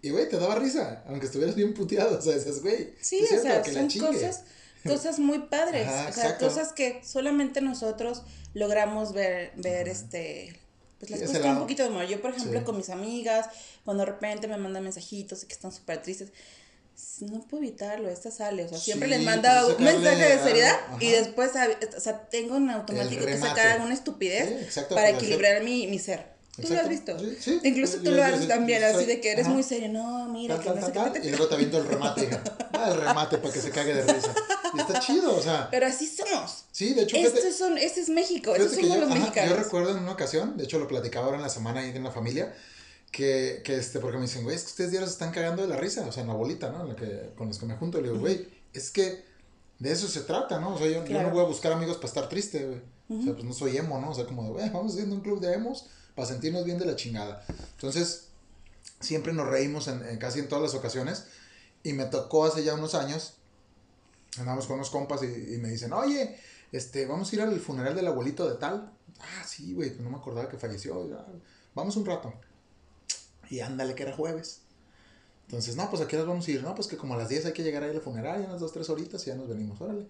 y, 0.01 0.11
güey, 0.11 0.29
te 0.29 0.37
daba 0.37 0.55
risa, 0.55 1.03
aunque 1.07 1.25
estuvieras 1.25 1.55
bien 1.55 1.73
puteado, 1.73 2.17
o 2.19 2.21
sea, 2.21 2.33
dices, 2.35 2.61
güey, 2.61 2.93
Sí, 3.01 3.21
o 3.23 3.27
sea, 3.41 3.61
que 3.61 3.73
son 3.73 3.89
cosas, 3.89 4.43
cosas 4.85 5.19
muy 5.19 5.39
padres. 5.39 5.87
Ajá, 5.87 6.09
o 6.09 6.13
sea, 6.13 6.23
exacto. 6.23 6.47
cosas 6.47 6.71
que 6.73 7.01
solamente 7.03 7.59
nosotros 7.61 8.23
logramos 8.53 9.13
ver, 9.13 9.51
ver 9.57 9.87
este. 9.87 10.57
Pues 10.99 11.11
las 11.11 11.19
Sí, 11.21 11.25
cosas 11.27 11.41
con 11.41 11.51
un 11.51 11.59
poquito 11.59 11.83
de 11.83 11.89
humor. 11.89 12.05
Yo, 12.07 12.21
por 12.21 12.31
ejemplo, 12.31 12.59
Sí. 12.59 12.65
con 12.65 12.75
mis 12.75 12.89
amigas, 12.89 13.47
cuando 13.85 14.03
de 14.05 14.11
repente 14.11 14.47
me 14.49 14.57
mandan 14.57 14.83
mensajitos 14.83 15.43
y 15.43 15.47
que 15.47 15.53
están 15.53 15.71
súper 15.71 16.01
tristes, 16.01 16.29
no 17.21 17.41
puedo 17.47 17.63
evitarlo, 17.63 18.09
esta 18.09 18.31
sale. 18.31 18.63
O 18.65 18.69
sea, 18.69 18.77
siempre 18.77 19.07
Sí, 19.09 19.15
les 19.15 19.23
manda 19.23 19.61
pues, 19.63 19.77
un 19.77 19.85
sacarle 19.85 20.09
mensaje 20.09 20.37
de 20.37 20.43
seriedad 20.43 20.75
y 20.99 21.11
después, 21.11 21.51
o 21.97 21.99
sea, 21.99 22.29
tengo 22.29 22.57
en 22.57 22.69
automático 22.69 23.25
que 23.25 23.37
sacar 23.37 23.67
alguna 23.67 23.93
estupidez 23.93 24.73
Sí, 24.73 24.81
para 24.89 25.03
hacer- 25.09 25.15
equilibrar 25.15 25.63
mi, 25.63 25.87
mi 25.87 25.99
ser. 25.99 26.37
¿Tú 26.61 26.73
lo 26.73 26.79
has 26.81 26.89
visto? 26.89 27.17
Sí, 27.17 27.37
sí. 27.39 27.59
Incluso 27.63 27.99
tú 27.99 28.05
yo- 28.05 28.11
lo 28.11 28.23
haces 28.23 28.45
también, 28.49 28.83
así 28.83 29.05
de 29.05 29.21
que 29.21 29.31
eres 29.31 29.45
ajá. 29.45 29.53
muy 29.53 29.63
serio. 29.63 29.87
No, 29.89 30.25
mira, 30.27 30.55
Tal, 30.55 30.63
que 30.63 30.69
no 30.71 30.75
tal, 30.91 31.05
sé 31.07 31.13
qué 31.13 31.19
te- 31.21 31.27
y 31.27 31.29
luego 31.29 31.47
te 31.47 31.55
aviento 31.55 31.77
el 31.77 31.87
remate. 31.87 32.29
Ah, 32.81 32.91
el 32.91 32.97
remate 33.01 33.37
para 33.39 33.53
que 33.53 33.59
se 33.59 33.71
cague 33.71 33.93
de 33.93 34.03
risa. 34.03 34.33
Y 34.73 34.79
está 34.79 34.99
chido, 35.01 35.35
o 35.35 35.41
sea. 35.41 35.67
Pero 35.69 35.85
así 35.85 36.07
somos. 36.07 36.63
Sí, 36.71 36.93
de 36.93 37.01
hecho, 37.01 37.17
Estos 37.17 37.53
son, 37.57 37.77
este 37.77 37.99
es 37.99 38.07
México, 38.07 38.53
Fíjate 38.53 38.63
estos 38.63 38.77
que 38.77 38.83
somos 38.83 38.95
yo, 38.95 39.01
los 39.01 39.11
ajá, 39.11 39.19
mexicanos. 39.19 39.49
yo 39.57 39.63
recuerdo 39.63 39.91
en 39.91 39.97
una 39.99 40.11
ocasión, 40.13 40.55
de 40.55 40.63
hecho 40.63 40.79
lo 40.79 40.87
platicaba 40.87 41.25
ahora 41.25 41.37
en 41.37 41.43
la 41.43 41.49
semana 41.49 41.81
ahí 41.81 41.89
en 41.93 42.03
la 42.05 42.11
familia, 42.11 42.53
que, 43.11 43.61
que 43.63 43.77
este, 43.77 43.99
porque 43.99 44.17
me 44.17 44.23
dicen, 44.23 44.43
güey, 44.43 44.55
es 44.55 44.63
que 44.63 44.69
ustedes 44.69 44.91
diarios 44.91 45.11
están 45.11 45.31
cagando 45.31 45.61
de 45.61 45.67
la 45.67 45.77
risa, 45.77 46.05
o 46.07 46.11
sea, 46.11 46.21
en 46.21 46.29
la 46.29 46.35
bolita, 46.35 46.71
¿no? 46.71 46.81
En 46.81 46.89
la 46.89 46.95
que, 46.95 47.33
con 47.37 47.47
los 47.47 47.57
que 47.57 47.65
me 47.65 47.75
junto, 47.75 47.99
le 48.01 48.09
digo, 48.09 48.19
güey, 48.19 48.47
es 48.73 48.91
que 48.91 49.25
de 49.79 49.91
eso 49.91 50.07
se 50.07 50.21
trata, 50.21 50.59
¿no? 50.59 50.75
O 50.75 50.77
sea, 50.77 50.87
yo, 50.87 51.05
yo 51.05 51.21
no 51.23 51.31
voy 51.31 51.41
a 51.41 51.47
buscar 51.47 51.71
amigos 51.71 51.97
para 51.97 52.07
estar 52.07 52.29
triste, 52.29 52.65
güey. 52.65 52.81
O 53.19 53.23
sea, 53.23 53.33
pues 53.33 53.43
no 53.43 53.53
soy 53.53 53.75
emo, 53.77 53.99
¿no? 53.99 54.11
O 54.11 54.13
sea, 54.13 54.25
como 54.25 54.43
de, 54.43 54.49
güey, 54.49 54.69
vamos 54.69 54.93
haciendo 54.93 55.15
un 55.15 55.21
club 55.21 55.39
de 55.39 55.53
emos 55.53 55.87
para 56.15 56.27
sentirnos 56.27 56.63
bien 56.63 56.77
de 56.77 56.85
la 56.85 56.95
chingada. 56.95 57.43
Entonces, 57.71 58.27
siempre 58.99 59.33
nos 59.33 59.47
reímos 59.47 59.87
en, 59.87 60.05
en 60.05 60.17
casi 60.17 60.39
en 60.39 60.47
todas 60.47 60.61
las 60.63 60.75
ocasiones. 60.75 61.25
Y 61.81 61.93
me 61.93 62.05
tocó 62.05 62.45
hace 62.45 62.63
ya 62.63 62.75
unos 62.75 62.93
años, 62.93 63.35
andamos 64.37 64.67
con 64.67 64.75
unos 64.75 64.89
compas 64.89 65.23
y, 65.23 65.55
y 65.55 65.57
me 65.57 65.69
dicen, 65.69 65.93
oye, 65.93 66.37
este, 66.71 67.05
vamos 67.05 67.31
a 67.31 67.35
ir 67.35 67.41
al 67.41 67.59
funeral 67.59 67.95
del 67.95 68.07
abuelito 68.07 68.47
de 68.47 68.57
tal. 68.57 68.91
Ah, 69.19 69.43
sí, 69.47 69.73
güey, 69.73 69.89
pues 69.89 70.01
no 70.01 70.09
me 70.09 70.17
acordaba 70.17 70.47
que 70.47 70.57
falleció. 70.57 71.09
ya, 71.09 71.25
Vamos 71.73 71.95
un 71.95 72.05
rato. 72.05 72.33
Y 73.49 73.59
ándale, 73.61 73.95
que 73.95 74.03
era 74.03 74.15
jueves. 74.15 74.61
Entonces, 75.47 75.75
no, 75.75 75.89
pues 75.89 76.01
aquí 76.01 76.15
nos 76.15 76.27
vamos 76.27 76.47
a 76.47 76.51
ir. 76.51 76.61
No, 76.61 76.75
pues 76.75 76.87
que 76.87 76.97
como 76.97 77.15
a 77.15 77.17
las 77.17 77.29
10 77.29 77.47
hay 77.47 77.53
que 77.53 77.63
llegar 77.63 77.83
ahí 77.83 77.89
al 77.95 78.01
funeral, 78.01 78.41
ya 78.41 78.47
unas 78.47 78.59
2, 78.59 78.71
3 78.71 78.89
horitas 78.89 79.23
y 79.23 79.27
ya 79.27 79.35
nos 79.35 79.49
venimos, 79.49 79.81
órale. 79.81 80.05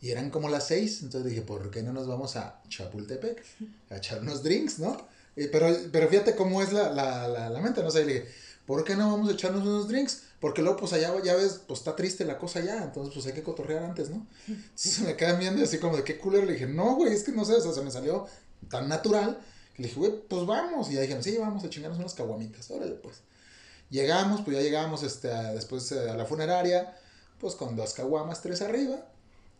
Y 0.00 0.10
eran 0.10 0.30
como 0.30 0.48
las 0.48 0.66
6, 0.68 1.02
entonces 1.02 1.28
dije, 1.30 1.42
¿por 1.42 1.70
qué 1.70 1.82
no 1.82 1.92
nos 1.92 2.08
vamos 2.08 2.36
a 2.36 2.62
Chapultepec? 2.68 3.44
A 3.90 3.96
echar 3.98 4.20
unos 4.20 4.42
drinks, 4.42 4.78
¿no? 4.78 4.96
Eh, 5.36 5.48
pero, 5.52 5.76
pero 5.92 6.08
fíjate 6.08 6.34
cómo 6.34 6.62
es 6.62 6.72
la, 6.72 6.90
la, 6.90 7.28
la, 7.28 7.50
la 7.50 7.60
mente, 7.60 7.82
¿no? 7.82 7.90
sé, 7.90 8.06
le 8.06 8.14
dije, 8.14 8.28
¿por 8.66 8.82
qué 8.84 8.96
no 8.96 9.10
vamos 9.10 9.28
a 9.28 9.32
echarnos 9.32 9.62
unos 9.62 9.88
drinks? 9.88 10.22
Porque 10.40 10.62
luego, 10.62 10.78
pues 10.78 10.94
allá, 10.94 11.12
ya 11.22 11.34
ves, 11.36 11.60
pues 11.66 11.80
está 11.80 11.94
triste 11.94 12.24
la 12.24 12.38
cosa 12.38 12.60
ya, 12.60 12.82
entonces 12.82 13.12
pues 13.12 13.26
hay 13.26 13.34
que 13.34 13.42
cotorrear 13.42 13.84
antes, 13.84 14.08
¿no? 14.08 14.26
Entonces 14.48 15.00
me 15.00 15.16
quedan 15.16 15.38
viendo 15.38 15.62
así 15.62 15.78
como 15.78 15.96
de 15.96 16.04
qué 16.04 16.16
culero. 16.16 16.46
Le 16.46 16.54
dije, 16.54 16.66
no, 16.66 16.96
güey, 16.96 17.12
es 17.12 17.22
que 17.22 17.32
no 17.32 17.44
sé, 17.44 17.54
o 17.54 17.60
sea, 17.60 17.72
se 17.72 17.82
me 17.82 17.90
salió 17.90 18.26
tan 18.70 18.88
natural. 18.88 19.38
Le 19.76 19.86
dije, 19.86 19.98
güey, 19.98 20.12
pues 20.28 20.46
vamos. 20.46 20.90
Y 20.90 20.94
ya 20.94 21.00
dijeron, 21.00 21.22
sí, 21.22 21.36
vamos 21.38 21.64
a 21.64 21.70
chingarnos 21.70 21.98
unas 21.98 22.14
caguamitas, 22.14 22.70
órale, 22.70 22.92
pues. 22.92 23.22
Llegamos, 23.90 24.42
pues 24.42 24.56
ya 24.56 24.62
llegamos 24.62 25.02
este, 25.02 25.28
después 25.28 25.90
eh, 25.92 26.10
a 26.10 26.14
la 26.14 26.24
funeraria, 26.24 26.96
pues 27.40 27.54
con 27.54 27.76
dos 27.76 27.92
caguamas, 27.94 28.40
tres 28.40 28.62
arriba. 28.62 29.04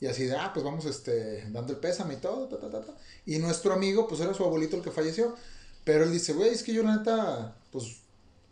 Y 0.01 0.07
así 0.07 0.25
de, 0.25 0.37
ah, 0.37 0.53
pues 0.55 0.65
vamos 0.65 0.87
este, 0.87 1.45
dando 1.51 1.73
el 1.73 1.79
pésame 1.79 2.15
y 2.15 2.17
todo, 2.19 2.49
ta, 2.49 2.59
ta, 2.59 2.71
ta. 2.81 2.95
Y 3.27 3.39
nuestro 3.39 3.73
amigo, 3.73 4.09
pues 4.09 4.21
era 4.21 4.33
su 4.33 4.45
abuelito 4.45 4.77
el 4.77 4.83
que 4.83 4.91
falleció. 4.91 5.37
Pero 5.85 6.05
él 6.05 6.13
dice, 6.13 6.33
güey, 6.33 6.51
es 6.51 6.63
que 6.63 6.73
yo 6.73 6.83
la 6.83 6.97
neta, 6.97 7.57
pues 7.73 8.03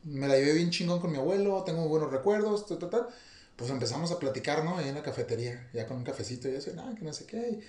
me 0.04 0.28
la 0.28 0.36
llevé 0.36 0.54
bien 0.54 0.70
chingón 0.70 1.00
con 1.00 1.10
mi 1.12 1.18
abuelo, 1.18 1.62
tengo 1.64 1.88
buenos 1.88 2.10
recuerdos, 2.10 2.66
ta, 2.66 2.78
ta, 2.78 2.90
ta. 2.90 3.08
Pues 3.56 3.70
empezamos 3.70 4.12
a 4.12 4.18
platicar, 4.18 4.64
¿no? 4.64 4.78
Ahí 4.78 4.88
en 4.88 4.94
la 4.94 5.02
cafetería, 5.02 5.68
ya 5.72 5.86
con 5.86 5.98
un 5.98 6.04
cafecito 6.04 6.48
y 6.48 6.54
eso, 6.54 6.72
nada, 6.74 6.94
que 6.94 7.04
no 7.04 7.12
sé 7.12 7.26
qué. 7.26 7.60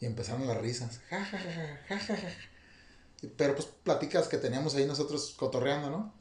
Y 0.00 0.06
empezaron 0.06 0.46
las 0.46 0.58
risas. 0.58 1.00
Ja, 1.10 1.24
ja, 1.24 1.38
ja, 1.38 1.80
ja, 1.88 1.98
ja, 1.98 2.16
ja. 2.16 2.28
Pero 3.36 3.54
pues 3.54 3.68
platicas 3.82 4.28
que 4.28 4.38
teníamos 4.38 4.74
ahí 4.74 4.86
nosotros 4.86 5.34
cotorreando, 5.36 5.90
¿no? 5.90 6.14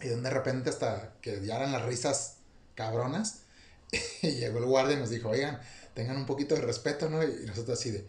Y 0.00 0.08
de 0.08 0.30
repente 0.30 0.70
hasta 0.70 1.14
que 1.20 1.44
ya 1.44 1.56
eran 1.56 1.72
las 1.72 1.84
risas 1.84 2.38
cabronas, 2.74 3.42
y 4.22 4.32
llegó 4.32 4.58
el 4.58 4.64
guardia 4.64 4.96
y 4.96 5.00
nos 5.00 5.10
dijo, 5.10 5.28
oigan, 5.28 5.60
tengan 5.94 6.16
un 6.16 6.26
poquito 6.26 6.54
de 6.54 6.62
respeto, 6.62 7.08
¿no? 7.08 7.22
Y 7.22 7.46
nosotros 7.46 7.78
así 7.78 7.90
de, 7.90 8.06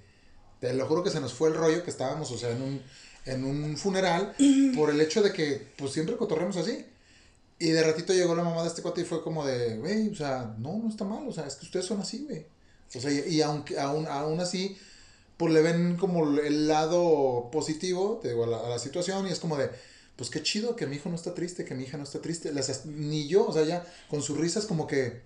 te 0.59 0.73
lo 0.73 0.87
juro 0.87 1.03
que 1.03 1.09
se 1.09 1.19
nos 1.19 1.33
fue 1.33 1.49
el 1.49 1.55
rollo 1.55 1.83
que 1.83 1.91
estábamos, 1.91 2.31
o 2.31 2.37
sea, 2.37 2.51
en 2.51 2.61
un, 2.61 2.81
en 3.25 3.43
un 3.43 3.77
funeral, 3.77 4.33
por 4.75 4.89
el 4.89 5.01
hecho 5.01 5.21
de 5.21 5.33
que, 5.33 5.67
pues 5.77 5.91
siempre 5.91 6.15
cotorremos 6.15 6.55
así. 6.57 6.85
Y 7.59 7.69
de 7.69 7.83
ratito 7.83 8.13
llegó 8.13 8.35
la 8.35 8.43
mamá 8.43 8.61
de 8.63 8.69
este 8.69 8.81
cuate 8.81 9.01
y 9.01 9.05
fue 9.05 9.21
como 9.21 9.45
de, 9.45 9.77
güey, 9.77 10.09
o 10.09 10.15
sea, 10.15 10.55
no, 10.57 10.77
no 10.77 10.89
está 10.89 11.05
mal, 11.05 11.27
o 11.27 11.31
sea, 11.31 11.45
es 11.45 11.55
que 11.55 11.65
ustedes 11.65 11.85
son 11.85 12.01
así, 12.01 12.25
güey. 12.27 12.45
O 12.95 12.99
sea, 12.99 13.11
y, 13.11 13.35
y 13.35 13.41
aunque, 13.41 13.79
aún, 13.79 14.07
aún 14.07 14.39
así, 14.39 14.77
pues 15.37 15.53
le 15.53 15.61
ven 15.61 15.97
como 15.97 16.39
el 16.39 16.67
lado 16.67 17.49
positivo 17.51 18.21
digo, 18.23 18.43
a, 18.43 18.47
la, 18.47 18.57
a, 18.59 18.69
la, 18.69 18.79
situación 18.79 19.27
y 19.27 19.31
es 19.31 19.39
como 19.39 19.57
de, 19.57 19.69
pues 20.15 20.29
qué 20.29 20.43
chido 20.43 20.75
que 20.75 20.85
mi 20.85 20.97
hijo 20.97 21.09
no 21.09 21.15
está 21.15 21.33
triste, 21.33 21.65
que 21.65 21.75
mi 21.75 21.83
hija 21.83 21.97
no 21.97 22.03
está 22.03 22.21
triste, 22.21 22.51
Las, 22.53 22.85
ni 22.85 23.27
yo, 23.27 23.47
o 23.47 23.53
sea, 23.53 23.63
ya 23.63 23.85
con 24.09 24.21
sus 24.21 24.37
risas 24.37 24.65
como 24.65 24.87
que, 24.87 25.21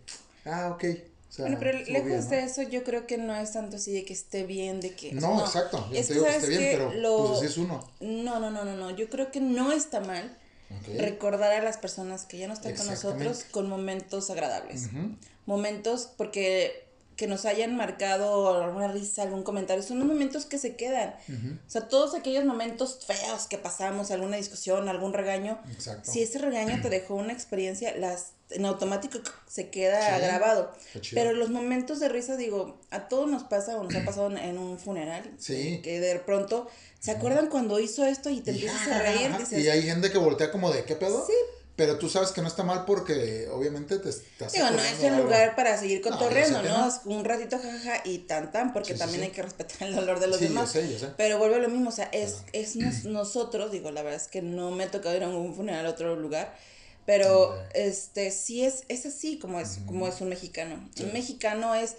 ah, 0.46 0.72
ok. 0.74 0.84
O 1.30 1.34
sea, 1.34 1.46
bueno, 1.46 1.58
pero 1.60 1.78
lejos 1.80 2.06
bien, 2.06 2.20
¿no? 2.22 2.30
de 2.30 2.44
eso, 2.44 2.62
yo 2.62 2.84
creo 2.86 3.06
que 3.06 3.18
no 3.18 3.36
es 3.36 3.52
tanto 3.52 3.76
así 3.76 3.92
de 3.92 4.06
que 4.06 4.14
esté 4.14 4.44
bien, 4.44 4.80
de 4.80 4.96
que... 4.96 5.12
No, 5.12 5.36
no 5.36 5.46
exacto, 5.46 5.86
yo 5.92 5.98
es 5.98 6.08
te 6.08 6.14
digo 6.14 6.26
que 6.26 6.36
esté 6.36 6.48
bien, 6.48 6.64
pero 6.72 6.94
lo... 6.94 7.18
pues 7.28 7.38
así 7.40 7.46
es 7.48 7.58
uno. 7.58 7.92
No, 8.00 8.40
no, 8.40 8.50
no, 8.50 8.64
no, 8.64 8.76
no, 8.78 8.92
yo 8.92 9.10
creo 9.10 9.30
que 9.30 9.42
no 9.42 9.74
está 9.74 10.00
mal 10.00 10.38
okay. 10.82 10.98
recordar 10.98 11.52
a 11.52 11.62
las 11.62 11.78
personas 11.78 12.26
que 12.26 12.38
ya 12.38 12.48
no 12.48 12.54
están 12.54 12.76
con 12.76 12.88
nosotros 12.88 13.44
con 13.52 13.68
momentos 13.68 14.30
agradables. 14.30 14.86
Uh 14.86 14.98
-huh. 14.98 15.18
Momentos, 15.46 16.10
porque 16.18 16.87
que 17.18 17.28
nos 17.28 17.46
hayan 17.46 17.76
marcado 17.76 18.64
alguna 18.64 18.88
risa, 18.88 19.24
algún 19.24 19.44
comentario, 19.44 19.84
son 19.84 20.00
los 20.00 20.08
momentos 20.08 20.46
que 20.46 20.58
se 20.58 20.76
quedan. 20.76 21.16
Uh 21.28 21.32
-huh. 21.32 21.58
O 21.68 21.70
sea, 21.70 21.90
todos 21.90 22.14
aquellos 22.14 22.46
momentos 22.46 23.00
feos 23.06 23.48
que 23.48 23.58
pasamos, 23.58 24.12
alguna 24.12 24.38
discusión, 24.38 24.88
algún 24.88 25.14
regaño, 25.14 25.60
Exacto. 25.72 26.10
si 26.10 26.22
ese 26.22 26.38
regaño 26.38 26.80
te 26.82 26.90
dejó 26.90 27.16
una 27.16 27.34
experiencia, 27.34 27.94
las 27.98 28.28
en 28.50 28.66
automático 28.66 29.20
se 29.46 29.70
queda 29.70 30.16
sí, 30.16 30.22
grabado. 30.22 30.72
Pero 31.14 31.34
los 31.34 31.50
momentos 31.50 32.00
de 32.00 32.08
risa, 32.08 32.38
digo, 32.38 32.80
a 32.92 33.10
todos 33.10 33.30
nos 33.30 33.44
pasa 33.44 33.78
o 33.78 33.84
nos 33.84 33.94
ha 33.96 34.06
pasado 34.06 34.28
en, 34.32 34.38
en 34.38 34.58
un 34.58 34.80
funeral. 34.80 35.30
Sí. 35.38 35.82
Que 35.84 36.00
de 36.00 36.18
pronto 36.20 36.70
se 37.00 37.12
acuerdan 37.12 37.48
cuando 37.48 37.80
hizo 37.80 38.06
esto 38.06 38.30
y 38.30 38.40
te 38.42 38.52
empiezas 38.52 38.88
a 38.88 39.00
reír. 39.00 39.36
Dices, 39.38 39.64
y 39.64 39.70
hay 39.70 39.82
gente 39.84 40.12
que 40.12 40.18
voltea 40.18 40.50
como 40.52 40.72
de, 40.72 40.84
¿qué 40.86 40.96
pedo? 40.96 41.26
Sí, 41.26 41.34
pero 41.78 42.00
tú 42.00 42.10
sabes 42.10 42.32
que 42.32 42.42
no 42.42 42.48
está 42.48 42.64
mal 42.64 42.86
porque 42.86 43.48
obviamente 43.52 44.00
te 44.00 44.10
estás. 44.10 44.52
Digo, 44.52 44.68
no 44.72 44.82
es 44.82 45.02
el 45.04 45.16
lugar 45.16 45.56
para 45.56 45.78
seguir 45.78 46.02
cotorreando, 46.02 46.64
¿no? 46.64 46.88
¿no? 46.88 47.02
Un 47.06 47.24
ratito 47.24 47.60
jajaja 47.60 48.02
y 48.04 48.18
tan 48.18 48.52
tan, 48.52 48.74
porque 48.74 48.94
sí, 48.94 49.00
también 49.00 49.22
sí, 49.22 49.28
hay 49.28 49.32
que 49.32 49.44
respetar 49.44 49.88
el 49.88 49.96
dolor 49.96 50.20
de 50.20 50.26
los 50.26 50.40
demás. 50.40 50.74
Yo 50.74 50.82
sé, 50.82 50.92
yo 50.92 50.98
sé. 50.98 51.10
Pero 51.18 51.38
vuelve 51.38 51.58
a 51.58 51.60
lo 51.60 51.70
mismo, 51.70 51.90
o 51.90 51.94
sea, 51.94 52.10
es, 52.12 52.38
es 52.52 52.76
nos, 52.78 53.04
nosotros, 53.06 53.72
digo, 53.72 53.92
la 53.92 54.02
verdad 54.02 54.20
es 54.20 54.28
que 54.28 54.42
no 54.42 54.72
me 54.72 54.86
ha 54.86 54.92
tocado 54.92 55.16
ir 55.16 55.24
a 55.24 55.30
un 55.30 55.54
funeral 55.54 55.86
a 55.86 55.90
otro 55.92 56.16
lugar. 56.16 56.58
Pero 57.06 57.56
este 57.74 58.32
sí 58.32 58.66
es, 58.66 58.84
es 58.90 59.06
así 59.06 59.38
como 59.38 59.60
es, 59.60 59.80
como 59.86 60.08
es 60.08 60.20
un 60.20 60.30
mexicano. 60.30 60.90
Un 61.00 61.14
mexicano 61.14 61.76
es, 61.76 61.96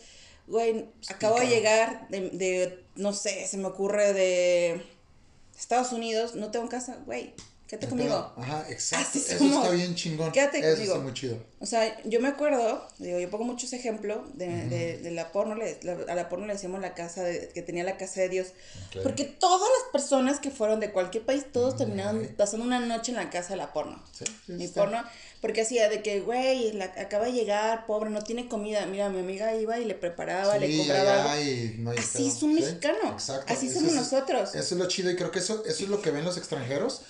güey, 0.49 0.87
acabo 1.09 1.38
de 1.38 1.47
llegar 1.47 2.09
de, 2.09 2.31
de, 2.31 2.85
no 2.97 3.12
sé, 3.12 3.47
se 3.47 3.57
me 3.59 3.69
ocurre 3.69 4.12
de 4.12 4.83
Estados 5.57 5.93
Unidos, 5.93 6.35
no 6.35 6.51
tengo 6.51 6.69
casa, 6.69 6.99
güey, 7.07 7.33
Quédate 7.68 7.87
conmigo. 7.88 8.33
Ajá, 8.38 8.64
exacto. 8.70 9.09
Así 9.11 9.18
Eso 9.18 9.38
somos. 9.38 9.62
está 9.62 9.70
bien 9.76 9.94
chingón. 9.94 10.33
Quédate 10.33 10.59
Eso 10.61 10.70
conmigo. 10.70 10.92
está 10.94 11.04
muy 11.04 11.12
chido. 11.12 11.37
O 11.61 11.66
sea, 11.66 12.00
yo 12.04 12.18
me 12.20 12.28
acuerdo, 12.28 12.88
digo, 12.98 13.18
yo 13.18 13.28
pongo 13.28 13.44
muchos 13.44 13.74
ejemplos 13.74 14.20
de, 14.38 14.48
uh 14.48 14.50
-huh. 14.50 14.68
de, 14.68 14.98
de, 14.98 15.11
la 15.11 15.33
porno, 15.33 15.54
le, 15.54 15.78
la, 15.83 15.92
a 16.11 16.14
la 16.14 16.31
porno 16.31 16.46
le 16.46 16.54
decíamos 16.54 16.81
la 16.81 16.94
casa, 16.94 17.22
de, 17.24 17.50
que 17.52 17.61
tenía 17.61 17.85
la 17.85 17.98
casa 17.98 18.22
de 18.22 18.31
Dios. 18.31 18.48
Okay. 18.88 19.02
Porque 19.02 19.24
todas 19.24 19.68
las 19.68 19.92
personas 19.92 20.40
que 20.40 20.50
fueron 20.50 20.81
de 20.81 20.92
cualquier 20.92 21.26
país, 21.26 21.44
todos 21.52 21.76
terminaron 21.76 22.26
pasando 22.38 22.64
una 22.64 22.81
noche 22.81 23.11
en 23.11 23.16
la 23.16 23.28
casa 23.28 23.50
de 23.50 23.57
la 23.57 23.70
porno. 23.74 24.02
Sí, 24.12 24.24
sí, 24.46 24.52
Mi 24.52 24.64
está. 24.64 24.81
porno, 24.85 25.04
porque 25.42 25.61
hacía 25.61 25.90
de 25.90 26.02
que, 26.02 26.20
güey, 26.20 26.81
acaba 26.81 27.26
de 27.26 27.33
llegar, 27.33 27.85
pobre, 27.87 28.09
no 28.09 28.22
tiene 28.22 28.48
comida. 28.48 28.87
Mira, 28.87 29.11
mi 29.11 29.18
amiga 29.20 29.54
iba 29.54 29.78
y 29.78 29.85
le 29.85 29.94
preparaba, 29.94 30.54
sí, 30.54 30.61
le 30.61 30.78
compraba. 30.78 31.37
Ya, 31.37 31.72
no 31.78 31.90
Así 31.90 32.28
es 32.28 32.42
un 32.42 32.54
mexicano. 32.54 33.12
Exacto. 33.12 33.52
Así 33.52 33.68
somos 33.68 33.90
es, 33.90 33.96
nosotros. 33.96 34.54
Eso 34.54 34.74
es 34.74 34.81
lo 34.81 34.88
chido 34.88 35.11
y 35.11 35.16
creo 35.16 35.31
que 35.31 35.40
eso, 35.40 35.64
eso 35.66 35.85
es 35.85 35.90
lo 35.90 36.00
que 36.00 36.11
ven 36.12 36.24
los 36.24 36.38
extranjeros. 36.38 37.02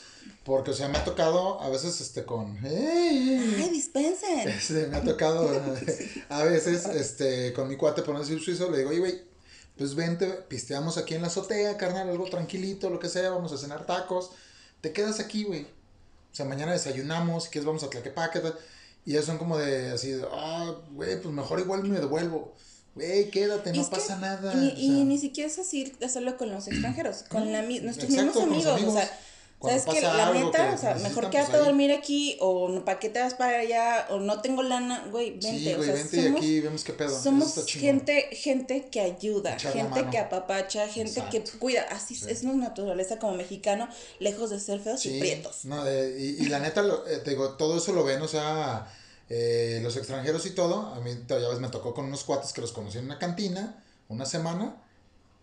Porque, 0.49 0.71
o 0.71 0.75
sea, 0.75 0.89
me 0.89 0.97
ha 0.97 1.05
tocado 1.05 1.61
a 1.61 1.69
veces 1.69 2.01
este 2.01 2.25
con. 2.25 2.57
¡Hey! 2.63 3.55
¡Ay, 3.59 3.69
dispensen! 3.69 4.49
Este, 4.49 4.87
me 4.87 4.97
ha 4.97 5.03
tocado 5.03 5.47
a 6.31 6.43
veces 6.45 6.87
este 6.87 7.53
con 7.53 7.69
mi 7.69 7.77
cuate, 7.77 8.01
por 8.01 8.15
no 8.15 8.21
decir 8.21 8.41
suizo, 8.41 8.71
le 8.71 8.79
digo, 8.79 8.89
oye, 8.89 8.99
güey, 8.99 9.21
pues 9.77 9.95
vente, 9.95 10.27
pisteamos 10.49 10.97
aquí 10.97 11.15
en 11.15 11.21
la 11.21 11.27
azotea, 11.27 11.77
carnal, 11.77 12.09
algo 12.09 12.25
tranquilito, 12.31 12.89
lo 12.89 12.99
que 12.99 13.11
sea, 13.11 13.29
vamos 13.29 13.53
a 13.53 13.59
cenar 13.59 13.85
tacos. 13.85 14.31
Te 14.81 14.91
quedas 14.91 15.21
aquí, 15.21 15.45
güey. 15.45 15.65
O 15.65 16.35
sea, 16.35 16.47
mañana 16.47 16.73
desayunamos, 16.73 17.45
si 17.45 17.51
quieres 17.51 17.67
vamos 17.67 17.83
a 17.83 17.91
Tlaquepaque. 17.91 18.41
Y 19.05 19.13
ellos 19.13 19.27
son 19.27 19.37
como 19.37 19.59
de 19.59 19.91
así, 19.91 20.19
ah, 20.33 20.75
güey, 20.93 21.21
pues 21.21 21.35
mejor 21.35 21.61
igual 21.61 21.85
me 21.85 22.01
devuelvo. 22.01 22.55
Güey, 22.95 23.31
quédate, 23.31 23.75
no 23.75 23.91
pasa 23.91 24.15
que, 24.15 24.21
nada. 24.23 24.55
Y, 24.55 24.57
o 24.57 24.71
sea, 24.71 24.79
y, 24.79 25.05
ni 25.05 25.19
siquiera 25.19 25.51
es 25.51 25.59
así 25.59 25.93
hacerlo 26.03 26.39
con 26.39 26.51
los 26.51 26.69
extranjeros, 26.69 27.25
con 27.29 27.53
la, 27.53 27.61
nuestros 27.61 28.11
Exacto, 28.11 28.47
mismos 28.47 28.67
amigos, 28.67 28.73
amigos. 28.73 28.95
O 28.95 28.97
sea, 28.97 29.21
¿Sabes 29.61 29.87
que 29.87 30.01
La 30.01 30.33
neta, 30.33 30.73
o 30.73 30.79
sea, 30.79 30.95
mejor 30.97 31.31
quédate 31.31 31.51
pues, 31.51 31.63
a 31.63 31.65
dormir 31.65 31.91
aquí, 31.91 32.37
o 32.41 32.85
para 32.85 33.01
qué 33.01 33.09
te 33.09 33.19
vas 33.19 33.35
para 33.35 33.59
allá, 33.59 34.07
o 34.11 34.21
no 34.21 34.41
tengo 34.41 34.63
lana, 34.63 35.07
güey, 35.11 35.33
vente. 35.33 35.51
Sí, 35.51 35.75
güey, 35.75 35.81
o 35.81 35.83
sea, 35.83 35.95
vente 35.95 36.23
somos, 36.23 36.43
y 36.43 36.45
aquí 36.45 36.61
vemos 36.61 36.85
qué 36.85 36.93
pedo. 36.93 37.21
Somos 37.21 37.67
gente, 37.67 38.29
gente 38.33 38.89
que 38.89 39.01
ayuda, 39.01 39.55
Echar 39.55 39.73
gente 39.73 40.07
que 40.11 40.19
apapacha, 40.19 40.87
gente 40.87 41.19
Exacto. 41.19 41.31
que 41.31 41.59
cuida. 41.59 41.83
Así 41.91 42.15
sí. 42.15 42.27
es 42.29 42.45
nuestra 42.45 42.69
naturaleza 42.69 43.19
como 43.19 43.35
mexicano, 43.35 43.89
lejos 44.21 44.51
de 44.51 44.61
ser 44.61 44.79
feos 44.79 45.01
sí, 45.01 45.17
y 45.17 45.21
prietos. 45.21 45.65
No, 45.65 45.85
eh, 45.89 46.17
y, 46.17 46.45
y, 46.45 46.49
la 46.49 46.61
neta, 46.61 46.83
lo, 46.83 47.05
eh, 47.09 47.19
te 47.19 47.31
digo, 47.31 47.55
todo 47.57 47.79
eso 47.79 47.93
lo 47.93 48.05
ven, 48.05 48.23
o 48.23 48.29
sea, 48.29 48.87
eh, 49.29 49.81
los 49.83 49.97
extranjeros 49.97 50.47
y 50.47 50.51
todo. 50.51 50.95
A 50.95 51.01
mí, 51.01 51.11
ya 51.29 51.37
ves, 51.37 51.59
me 51.59 51.69
tocó 51.69 51.95
con 51.95 52.05
unos 52.05 52.23
cuates 52.23 52.53
que 52.53 52.61
los 52.61 52.71
conocí 52.71 52.99
en 52.99 53.07
una 53.07 53.19
cantina, 53.19 53.83
una 54.09 54.25
semana, 54.25 54.77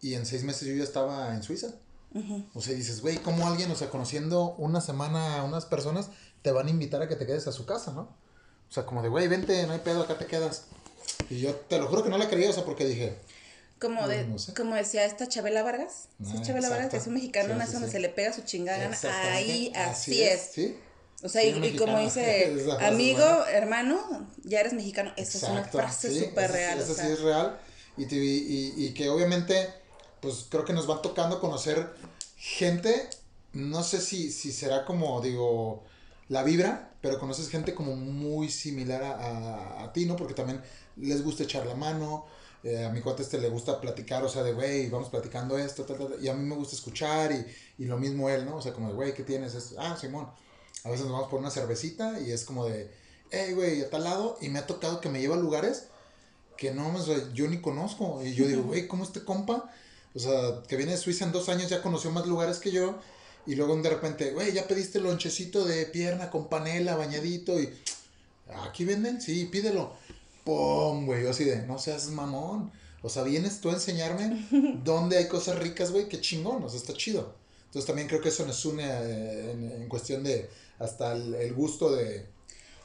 y 0.01 0.13
en 0.13 0.25
seis 0.25 0.43
meses 0.43 0.69
yo 0.69 0.73
ya 0.73 0.84
estaba 0.84 1.36
en 1.36 1.43
Suiza. 1.43 1.73
Uh 2.15 2.19
-huh. 2.19 2.45
O 2.54 2.62
sea, 2.62 2.73
dices, 2.73 3.01
güey, 3.01 3.17
¿cómo 3.17 3.45
alguien, 3.45 3.69
o 3.69 3.75
sea, 3.75 3.89
conociendo 3.89 4.56
una 4.58 4.80
semana 4.80 5.39
a 5.39 5.43
unas 5.43 5.65
personas, 5.65 6.10
te 6.41 6.51
van 6.51 6.67
a 6.67 6.69
invitar 6.69 7.01
a 7.01 7.10
que 7.10 7.15
te 7.15 7.28
quedes 7.28 7.45
a 7.47 7.51
su 7.51 7.65
casa, 7.65 7.91
¿no? 7.91 8.04
O 8.69 8.73
sea, 8.73 8.86
como 8.86 9.04
de, 9.04 9.10
güey, 9.10 9.28
vente, 9.28 9.67
no 9.67 9.73
hay 9.73 9.80
pedo, 9.80 10.04
acá 10.04 10.17
te 10.17 10.25
quedas. 10.25 10.63
Y 11.30 11.39
yo 11.39 11.54
te 11.54 11.78
lo 11.78 11.88
juro 11.88 12.04
que 12.04 12.10
no 12.10 12.17
la 12.17 12.30
creía, 12.30 12.49
o 12.49 12.54
sea, 12.54 12.63
porque 12.63 12.86
dije. 12.86 13.17
Como, 13.80 14.08
de, 14.08 14.25
no 14.25 14.39
sé. 14.39 14.54
como 14.54 14.73
decía 14.75 15.04
esta 15.04 15.28
Chabela 15.28 15.62
Vargas, 15.62 16.08
ah, 16.21 16.41
Chabela 16.41 16.67
exacto. 16.67 16.69
Vargas, 16.69 16.89
que 16.91 16.97
es 16.97 17.08
un 17.08 17.13
mexicano, 17.15 17.54
sí, 17.60 17.67
sí, 17.67 17.73
donde 17.73 17.88
sí. 17.89 17.91
se 17.91 17.99
le 17.99 18.10
pega 18.10 18.32
su 18.32 18.41
chingada 18.43 18.89
ahí 19.34 19.71
así, 19.75 20.13
así 20.13 20.23
es. 20.23 20.49
¿Sí? 20.54 20.78
O 21.21 21.30
sea, 21.30 21.43
y, 21.43 21.49
y, 21.49 21.75
como 21.75 21.99
dice, 21.99 22.56
amigo, 22.82 23.25
hermano, 23.47 24.30
ya 24.43 24.62
eres 24.62 24.73
mexicano. 24.73 25.12
Esa 25.17 25.38
es 25.38 25.43
una 25.43 25.65
frase 25.65 26.17
súper 26.17 26.51
real. 26.51 26.80
Esa 26.80 26.91
o 26.93 26.95
sea. 26.95 27.06
sí 27.06 27.12
es 27.12 27.21
real. 27.21 27.60
Y, 27.97 28.06
te, 28.06 28.15
y, 28.15 28.73
y 28.78 28.93
que 28.93 29.10
obviamente 29.10 29.73
pues 30.26 30.48
creo 30.50 30.66
que 30.66 30.74
nos 30.74 30.90
va 30.90 31.02
tocando 31.02 31.40
conocer 31.40 31.94
gente, 32.36 33.10
no 33.54 33.84
sé 33.84 34.02
si, 34.02 34.32
si 34.32 34.52
será 34.52 34.84
como, 34.86 35.22
digo, 35.22 35.84
la 36.30 36.44
vibra, 36.44 36.92
pero 37.02 37.20
conoces 37.20 37.50
gente 37.50 37.76
como 37.76 37.96
muy 37.96 38.50
similar 38.50 39.04
a, 39.04 39.12
a, 39.12 39.84
a 39.84 39.94
ti, 39.94 40.06
¿no? 40.06 40.16
Porque 40.16 40.34
también 40.34 40.62
les 40.98 41.24
gusta 41.24 41.44
echar 41.44 41.68
la 41.68 41.76
mano, 41.76 42.26
eh, 42.64 42.84
a 42.84 42.90
mi 42.90 43.02
cuate 43.02 43.22
este 43.22 43.38
le 43.38 43.50
gusta 43.50 43.80
platicar, 43.80 44.24
o 44.24 44.30
sea, 44.30 44.42
de, 44.42 44.54
güey, 44.54 44.90
vamos 44.90 45.10
platicando 45.10 45.60
esto, 45.60 45.84
tal, 45.84 45.98
tal, 45.98 46.18
y 46.20 46.28
a 46.28 46.34
mí 46.34 46.44
me 46.44 46.56
gusta 46.56 46.76
escuchar, 46.76 47.32
y, 47.32 47.46
y 47.84 47.86
lo 47.86 48.00
mismo 48.00 48.28
él, 48.30 48.46
¿no? 48.46 48.56
O 48.56 48.62
sea, 48.62 48.74
como 48.74 48.88
de, 48.88 48.96
güey, 48.96 49.14
¿qué 49.14 49.22
tienes? 49.22 49.54
Esto? 49.54 49.76
Ah, 49.78 49.96
Simón. 49.96 50.28
A 50.84 50.90
veces 50.90 51.06
nos 51.06 51.14
vamos 51.14 51.30
por 51.30 51.40
una 51.40 51.52
cervecita 51.52 52.20
y 52.20 52.32
es 52.32 52.44
como 52.44 52.66
de, 52.66 52.92
hey, 53.30 53.54
güey, 53.54 53.84
a 53.84 53.90
tal 53.92 54.04
lado, 54.04 54.38
y 54.42 54.50
me 54.50 54.58
ha 54.58 54.66
tocado 54.66 55.00
que 55.02 55.10
me 55.10 55.20
lleva 55.20 55.36
a 55.36 55.40
lugares 55.40 55.90
que 56.58 56.72
no, 56.72 56.96
o 56.96 57.02
sea, 57.02 57.18
yo 57.34 57.48
ni 57.48 57.62
conozco, 57.62 58.24
y 58.24 58.34
yo 58.34 58.48
digo, 58.48 58.64
güey, 58.64 58.88
¿cómo 58.88 59.04
este 59.04 59.24
compa? 59.24 59.70
O 60.15 60.19
sea, 60.19 60.63
que 60.67 60.78
viene 60.78 60.93
de 60.93 60.97
Suiza 60.97 61.25
en 61.25 61.32
dos 61.32 61.49
años, 61.49 61.69
ya 61.69 61.82
conoció 61.82 62.10
más 62.12 62.25
lugares 62.25 62.60
que 62.60 62.71
yo. 62.71 62.97
Y 63.45 63.56
luego 63.56 63.75
de 63.75 63.89
repente, 63.89 64.32
güey, 64.32 64.54
ya 64.54 64.67
pediste 64.67 64.99
lonchecito 64.99 65.65
de 65.65 65.86
pierna 65.86 66.32
con 66.32 66.47
panela, 66.47 66.95
bañadito. 66.95 67.60
Y 67.60 67.69
aquí 68.63 68.86
venden, 68.86 69.21
sí, 69.21 69.45
pídelo. 69.45 69.93
¡Pum! 70.43 71.06
Güey, 71.06 71.23
yo 71.23 71.32
así 71.32 71.43
de, 71.43 71.65
no 71.67 71.78
seas 71.78 72.10
mamón. 72.10 72.71
O 73.01 73.10
sea, 73.10 73.23
vienes 73.23 73.62
tú 73.62 73.69
a 73.69 73.73
enseñarme 73.73 74.47
dónde 74.84 75.17
hay 75.17 75.28
cosas 75.28 75.60
ricas, 75.60 75.91
güey, 75.91 76.08
qué 76.08 76.21
chingón, 76.21 76.63
o 76.63 76.69
sea, 76.69 76.80
está 76.80 76.93
chido. 76.93 77.36
Entonces 77.65 77.86
también 77.86 78.08
creo 78.08 78.21
que 78.21 78.30
eso 78.30 78.45
nos 78.45 78.63
une 78.65 78.84
eh, 78.84 79.51
en, 79.51 79.71
en 79.82 79.89
cuestión 79.89 80.23
de 80.23 80.49
hasta 80.80 81.13
el, 81.13 81.36
el 81.36 81.54
gusto 81.54 81.93
de, 81.93 82.25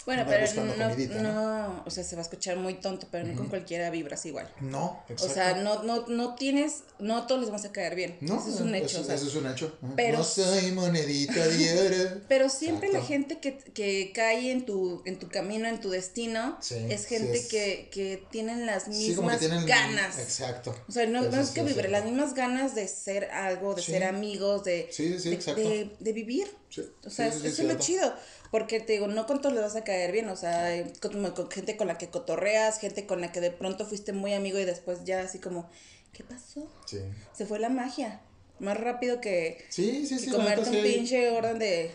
Bueno, 0.06 0.24
pero 0.26 0.46
no, 0.64 0.88
comidita, 0.88 1.22
no, 1.22 1.82
o 1.86 1.90
sea, 1.90 2.02
se 2.04 2.16
va 2.16 2.22
a 2.22 2.24
escuchar 2.24 2.56
muy 2.56 2.74
tonto, 2.74 3.06
pero 3.10 3.26
no 3.26 3.36
con 3.36 3.48
cualquiera 3.48 3.90
vibras 3.90 4.24
igual. 4.26 4.50
No, 4.60 5.02
O 5.08 5.12
exacto. 5.12 5.34
sea, 5.34 5.54
no, 5.62 5.82
no, 5.82 6.06
no 6.08 6.34
tienes, 6.36 6.82
no 6.98 7.18
a 7.18 7.26
todos 7.26 7.42
les 7.42 7.50
vas 7.50 7.64
a 7.66 7.72
caer 7.72 7.94
bien. 7.94 8.16
no, 8.22 8.38
eso 8.40 8.48
es 8.48 8.60
un 8.60 8.74
hecho. 8.74 8.86
Eso, 8.86 9.00
o 9.02 9.04
sea, 9.04 9.14
eso 9.14 9.26
es 9.28 9.34
un 9.34 9.46
hecho. 9.46 9.76
Pero- 9.96 10.18
no 10.18 10.24
soy 10.24 10.72
monedita 10.72 11.46
de 11.46 11.80
oro. 12.04 12.20
Pero 12.28 12.48
siempre 12.48 12.90
la 12.92 13.02
gente 13.02 13.38
que, 13.40 13.58
que 13.58 14.12
cae 14.14 14.50
en 14.50 14.64
tu, 14.66 15.02
en 15.04 15.18
tu 15.18 15.28
camino, 15.28 15.68
en 15.68 15.80
tu 15.80 15.90
destino, 15.90 16.56
Sí, 16.60 16.76
es 16.88 17.02
sí 17.02 17.08
gente 17.16 17.38
es- 17.38 17.48
que, 17.48 17.88
que 17.92 18.24
tienen 18.30 18.66
las 18.66 18.84
Sí, 18.84 18.90
mismas 18.90 19.38
tienen. 19.38 19.66
ganas. 19.66 20.18
Exacto. 20.18 20.74
O 20.88 20.92
sea, 20.92 21.06
no, 21.06 21.22
no 21.22 21.40
es 21.40 21.50
que 21.50 21.62
vibre, 21.62 21.88
las 21.88 22.04
mismas 22.04 22.34
ganas 22.34 22.74
de 22.74 22.88
ser 22.88 23.24
algo, 23.30 23.74
de 23.74 23.82
ser 23.82 24.04
amigos, 24.04 24.64
de, 24.64 24.88
de, 24.96 25.54
de- 25.54 25.90
de 26.00 26.12
vivir. 26.12 26.48
Sí, 26.70 26.82
O 27.04 27.10
sea, 27.10 27.26
eso 27.26 27.44
es 27.46 27.58
lo 27.58 27.74
chido. 27.78 28.14
Porque 28.50 28.80
te 28.80 28.94
digo, 28.94 29.06
no 29.06 29.26
con 29.26 29.40
todos 29.40 29.54
les 29.54 29.62
vas 29.62 29.76
a 29.76 29.84
caer 29.84 30.10
bien. 30.12 30.28
O 30.28 30.36
sea, 30.36 30.64
hay 30.66 30.92
con, 31.00 31.30
con 31.32 31.50
gente 31.50 31.76
con 31.76 31.86
la 31.86 31.98
que 31.98 32.08
cotorreas, 32.10 32.78
gente 32.80 33.06
con 33.06 33.20
la 33.20 33.30
que 33.32 33.40
de 33.40 33.50
pronto 33.50 33.86
fuiste 33.86 34.12
muy 34.12 34.32
amigo 34.34 34.58
y 34.58 34.64
después 34.64 35.04
ya 35.04 35.20
así 35.20 35.38
como, 35.38 35.68
¿qué 36.12 36.24
pasó? 36.24 36.68
Sí. 36.86 36.98
Se 37.32 37.46
fue 37.46 37.58
la 37.60 37.68
magia. 37.68 38.20
Más 38.58 38.78
rápido 38.78 39.20
que, 39.20 39.64
Sí, 39.70 40.04
sí, 40.06 40.16
que 40.16 40.24
sí. 40.24 40.30
comerte 40.30 40.68
un 40.68 40.82
pinche 40.82 41.30
orden 41.30 41.58
de. 41.58 41.92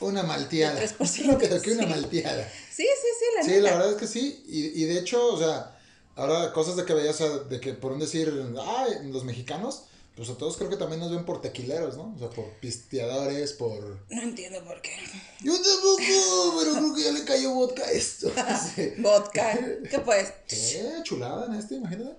Una 0.00 0.22
malteada. 0.22 0.78
De 0.78 0.86
3%, 0.88 1.26
Rápido 1.32 1.60
que 1.62 1.72
una 1.72 1.82
sí. 1.82 1.88
malteada. 1.88 2.48
Sí, 2.70 2.84
sí, 2.84 3.08
sí, 3.18 3.24
la 3.36 3.42
Sí, 3.42 3.50
neta. 3.50 3.62
la 3.62 3.70
verdad 3.72 3.90
es 3.92 3.96
que 3.96 4.06
sí. 4.06 4.44
Y, 4.46 4.82
y 4.82 4.84
de 4.84 4.98
hecho, 5.00 5.34
o 5.34 5.38
sea, 5.38 5.76
ahora 6.14 6.52
cosas 6.52 6.76
de 6.76 6.84
que 6.84 6.94
veías, 6.94 7.20
o 7.20 7.26
sea, 7.26 7.38
de 7.44 7.60
que 7.60 7.74
por 7.74 7.92
un 7.92 7.98
decir, 7.98 8.32
ay, 8.62 9.10
los 9.10 9.24
mexicanos, 9.24 9.84
pues 10.16 10.30
a 10.30 10.34
todos 10.38 10.56
creo 10.56 10.70
que 10.70 10.76
también 10.76 11.00
nos 11.00 11.10
ven 11.10 11.24
por 11.26 11.40
tequileros, 11.42 11.96
¿no? 11.96 12.14
O 12.14 12.18
sea, 12.18 12.30
por 12.30 12.46
pisteadores, 12.60 13.52
por. 13.52 14.00
No 14.10 14.22
entiendo 14.22 14.64
por 14.64 14.80
qué. 14.80 14.92
Yo 15.40 15.52
tampoco, 15.54 16.58
pero 16.58 16.72
creo 16.72 16.94
que 16.94 17.02
ya 17.02 17.12
le 17.12 17.24
cayó 17.24 17.52
vodka 17.52 17.84
a 17.84 17.90
esto. 17.90 18.32
Sí. 18.74 18.92
Vodka. 18.98 19.58
¿Qué 19.90 19.98
pues? 20.00 20.32
Eh, 20.48 21.00
chulada 21.02 21.46
en 21.46 21.54
este, 21.54 21.74
imagínate. 21.76 22.16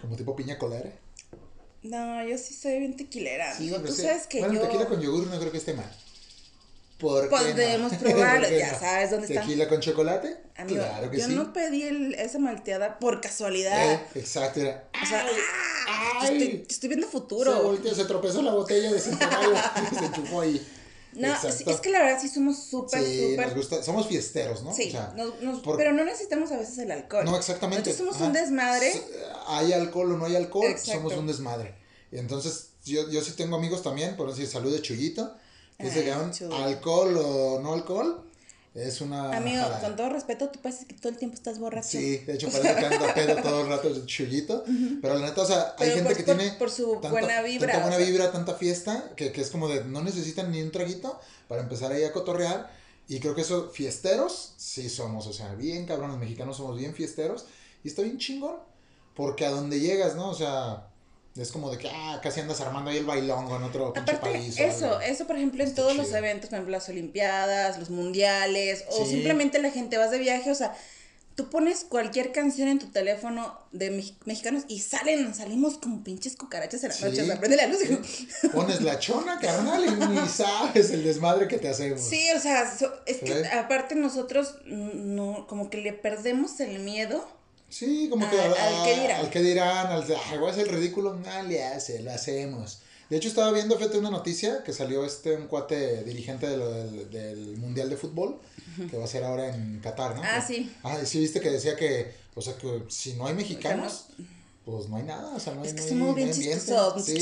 Como 0.00 0.16
tipo 0.16 0.36
piña 0.36 0.58
colera. 0.58 0.92
No, 1.82 2.26
yo 2.26 2.36
sí 2.36 2.52
soy 2.54 2.80
bien 2.80 2.96
tequilera, 2.96 3.54
Sí, 3.56 3.64
amigo. 3.64 3.76
pero 3.76 3.88
Tú 3.88 3.94
sí. 3.96 4.02
sabes 4.02 4.26
que 4.26 4.40
bueno, 4.40 4.54
yo. 4.54 4.60
tequila 4.62 4.86
con 4.88 5.00
yogur 5.00 5.26
no 5.28 5.38
creo 5.38 5.52
que 5.52 5.58
esté 5.58 5.72
mal. 5.74 5.90
¿Por 6.98 7.28
qué 7.28 7.36
no? 7.36 7.44
debemos 7.54 7.92
probarlo, 7.94 8.40
¿Por 8.42 8.48
qué 8.48 8.58
ya 8.58 8.78
sabes 8.78 9.10
dónde 9.10 9.26
está. 9.26 9.40
¿Tequila 9.42 9.68
con 9.68 9.80
chocolate? 9.80 10.36
Amigo, 10.56 10.78
claro 10.82 11.10
que 11.10 11.18
yo 11.18 11.26
sí. 11.26 11.34
no 11.34 11.52
pedí 11.52 11.82
el- 11.82 12.14
esa 12.14 12.38
malteada 12.38 12.98
por 12.98 13.20
casualidad. 13.20 13.92
Eh, 13.94 14.00
exacto, 14.14 14.60
era. 14.60 14.88
o 15.02 15.06
sea, 15.06 15.26
ay. 16.20 16.32
estoy, 16.32 16.66
estoy 16.68 16.88
viendo 16.88 17.06
Se 17.06 17.12
futuro. 17.12 17.62
volteó, 17.62 17.94
se 17.94 18.04
tropezó 18.06 18.40
la 18.42 18.52
botella 18.52 18.92
de 18.92 18.98
se 19.00 19.10
enchufó 19.10 20.40
ahí. 20.40 20.66
No, 21.12 21.28
Exacto. 21.28 21.70
es 21.70 21.80
que 21.80 21.88
la 21.90 22.00
verdad 22.02 22.18
sí 22.20 22.28
somos 22.28 22.62
súper, 22.62 23.02
Sí, 23.02 23.30
súper. 23.30 23.46
nos 23.46 23.56
gusta, 23.56 23.82
somos 23.82 24.06
fiesteros, 24.06 24.62
¿no? 24.62 24.74
Sí, 24.74 24.88
O 24.88 24.90
sea, 24.90 25.14
nos- 25.16 25.40
nos- 25.40 25.60
por- 25.62 25.78
pero 25.78 25.92
no 25.94 26.04
necesitamos 26.04 26.52
a 26.52 26.58
veces 26.58 26.76
el 26.78 26.90
alcohol. 26.90 27.24
No, 27.24 27.36
exactamente. 27.38 27.88
Nosotros 27.90 27.96
somos 27.98 28.16
Ajá. 28.16 28.26
un 28.26 28.32
desmadre. 28.34 28.92
Hay 29.48 29.72
alcohol 29.72 30.12
o 30.12 30.16
no 30.18 30.26
hay 30.26 30.36
alcohol, 30.36 30.66
Exacto. 30.70 30.92
somos 30.92 31.14
un 31.14 31.26
desmadre. 31.26 31.74
Entonces, 32.12 32.68
yo, 32.84 33.08
yo 33.10 33.22
sí 33.22 33.32
tengo 33.32 33.56
amigos 33.56 33.82
también, 33.82 34.14
por 34.16 34.28
decir, 34.30 34.46
salud 34.46 34.70
de 34.72 34.82
Chuyito, 34.82 35.34
dice 35.78 36.04
que 36.04 36.14
Chuy. 36.32 36.52
alcohol 36.52 37.16
o 37.18 37.60
no 37.60 37.74
alcohol, 37.74 38.22
es 38.74 39.00
una... 39.00 39.34
Amigo, 39.36 39.62
jalada. 39.62 39.80
con 39.80 39.96
todo 39.96 40.08
respeto, 40.10 40.48
tú 40.50 40.60
pareces 40.60 40.84
que 40.86 40.94
todo 40.94 41.08
el 41.08 41.16
tiempo 41.16 41.34
estás 41.34 41.58
borracho. 41.58 41.88
Sí, 41.88 42.18
de 42.18 42.34
hecho 42.34 42.48
parece 42.50 42.74
que 42.76 42.84
anda 42.86 43.14
pedo 43.14 43.36
todo 43.42 43.62
el 43.62 43.68
rato 43.68 43.88
el 43.88 44.04
Chuyito, 44.06 44.64
pero 45.00 45.14
la 45.18 45.26
neta, 45.26 45.42
o 45.42 45.46
sea, 45.46 45.74
hay 45.78 45.90
Pero 45.90 45.94
gente 45.94 46.08
por- 46.10 46.16
que 46.18 46.22
por- 46.24 46.36
tiene... 46.36 46.52
por 46.58 46.70
su 46.70 46.96
buena 47.00 47.40
vibra, 47.42 47.72
Tanta 47.72 47.88
buena 47.88 48.04
vibra, 48.04 48.32
tanta 48.32 48.54
fiesta, 48.54 49.12
que, 49.16 49.32
que 49.32 49.40
es 49.40 49.48
como 49.50 49.68
de, 49.68 49.84
no 49.84 50.02
necesitan 50.02 50.50
ni 50.50 50.60
un 50.62 50.70
traguito 50.70 51.18
para 51.48 51.62
empezar 51.62 51.90
ahí 51.92 52.04
a 52.04 52.12
cotorrear. 52.12 52.70
Y 53.08 53.20
creo 53.20 53.34
que 53.36 53.42
eso, 53.42 53.70
fiesteros, 53.70 54.54
sí 54.56 54.90
somos, 54.90 55.26
o 55.28 55.32
sea, 55.32 55.54
bien 55.54 55.86
cabrones 55.86 56.18
mexicanos, 56.18 56.56
somos 56.56 56.76
bien 56.76 56.92
fiesteros. 56.92 57.46
Y 57.84 57.88
está 57.88 58.02
bien 58.02 58.18
chingón, 58.18 58.56
porque 59.14 59.46
a 59.46 59.50
donde 59.50 59.78
llegas, 59.80 60.16
¿no? 60.16 60.28
O 60.28 60.34
sea, 60.34 60.88
es 61.38 61.52
como 61.52 61.70
de 61.70 61.78
que, 61.78 61.88
ah, 61.90 62.20
casi 62.22 62.40
andas 62.40 62.60
armando 62.60 62.90
ahí 62.90 62.96
el 62.98 63.04
bailongo 63.04 63.56
en 63.56 63.62
otro 63.64 63.92
pinche 63.92 64.14
país. 64.14 64.58
eso, 64.58 64.86
algo. 64.86 65.00
eso 65.00 65.26
por 65.26 65.36
ejemplo 65.36 65.62
en 65.62 65.68
Está 65.68 65.82
todos 65.82 65.96
los 65.96 66.12
eventos, 66.12 66.48
por 66.50 66.56
ejemplo 66.56 66.72
las 66.72 66.88
olimpiadas, 66.88 67.78
los 67.78 67.90
mundiales, 67.90 68.84
o 68.90 69.04
Sí. 69.04 69.10
simplemente 69.12 69.58
la 69.58 69.70
gente 69.70 69.98
vas 69.98 70.10
de 70.10 70.18
viaje, 70.18 70.50
o 70.50 70.54
sea, 70.54 70.74
tú 71.34 71.50
pones 71.50 71.84
cualquier 71.84 72.32
canción 72.32 72.66
en 72.68 72.78
tu 72.78 72.86
teléfono 72.86 73.58
de 73.70 73.90
mex- 73.90 74.14
mexicanos 74.24 74.62
y 74.68 74.80
salen, 74.80 75.34
salimos 75.34 75.76
como 75.76 76.02
pinches 76.02 76.34
cucarachas 76.34 76.82
en 76.84 76.88
la 76.88 76.94
Sí. 76.94 77.04
noche, 77.04 77.22
o 77.22 77.26
sea, 77.26 77.38
prende 77.38 77.56
la 77.58 77.66
luz 77.66 77.80
y. 77.84 78.46
Pones 78.48 78.80
la 78.80 78.98
chona, 78.98 79.38
carnal, 79.38 79.84
y 79.84 79.90
ni 79.90 80.26
sabes 80.28 80.90
el 80.92 81.04
desmadre 81.04 81.46
que 81.46 81.58
te 81.58 81.68
hacemos. 81.68 82.00
Sí, 82.00 82.22
o 82.34 82.40
sea, 82.40 82.74
so- 82.74 82.90
es 83.04 83.18
que 83.18 83.46
aparte 83.48 83.94
nosotros 83.96 84.54
no, 84.64 85.46
como 85.46 85.68
que 85.68 85.76
le 85.76 85.92
perdemos 85.92 86.58
el 86.60 86.78
miedo. 86.78 87.28
Sí, 87.68 88.08
como 88.08 88.28
que 88.30 88.40
Al- 88.40 88.54
al, 88.56 88.84
que 88.84 89.00
dirán. 89.00 89.20
al 89.24 89.30
que 89.30 89.40
dirán, 89.42 89.86
al 89.88 90.06
de, 90.06 90.16
hacer 90.16 90.68
el 90.68 90.74
ridículo, 90.74 91.14
no 91.14 91.42
le 91.42 91.64
hace, 91.64 92.02
lo 92.02 92.12
hacemos. 92.12 92.80
De 93.10 93.16
hecho, 93.16 93.28
estaba 93.28 93.52
viendo, 93.52 93.76
fíjate, 93.76 93.98
una 93.98 94.10
noticia 94.10 94.62
que 94.64 94.72
salió 94.72 95.04
este, 95.04 95.36
un 95.36 95.46
cuate 95.46 96.02
dirigente 96.04 96.48
de 96.48 96.56
lo 96.56 96.70
del, 96.72 97.10
del 97.10 97.56
Mundial 97.56 97.88
de 97.90 97.96
Fútbol, 97.96 98.38
que 98.90 98.96
va 98.96 99.04
a 99.04 99.08
ser 99.08 99.22
ahora 99.24 99.54
en 99.54 99.80
Qatar, 99.80 100.16
¿no? 100.16 100.22
Ah, 100.24 100.44
sí. 100.44 100.72
Ah, 100.82 100.98
sí, 101.04 101.20
viste 101.20 101.40
que 101.40 101.50
decía 101.50 101.76
que, 101.76 102.12
o 102.34 102.42
sea, 102.42 102.56
que 102.56 102.82
si 102.88 103.14
no 103.14 103.26
hay 103.26 103.34
mexicanos, 103.34 104.06
pues 104.64 104.88
no 104.88 104.96
hay 104.96 105.04
nada, 105.04 105.34
o 105.36 105.40
sea, 105.40 105.54
no 105.54 105.62
hay 105.62 105.68
Es 105.68 105.74
que 105.74 105.80
no 105.80 105.84
hay- 105.84 105.88
somos 105.90 106.08
no 106.08 106.14
bien 106.14 106.28
hay 106.28 106.34
chistosos, 106.34 107.04
Sí. 107.04 107.20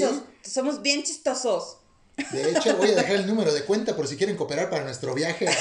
somos 0.51 0.81
bien 0.83 1.03
chistosos. 1.03 1.77
De 2.17 2.51
hecho, 2.51 2.77
voy 2.77 2.91
a 2.91 2.95
dejar 2.97 3.17
el 3.17 3.27
número 3.27 3.53
de 3.53 3.65
cuenta 3.65 3.97
por 3.97 4.07
si 4.07 4.17
quieren 4.17 4.37
cooperar 4.37 4.71
para 4.71 4.85
nuestro 4.85 5.15
viaje 5.15 5.49
a, 5.49 5.55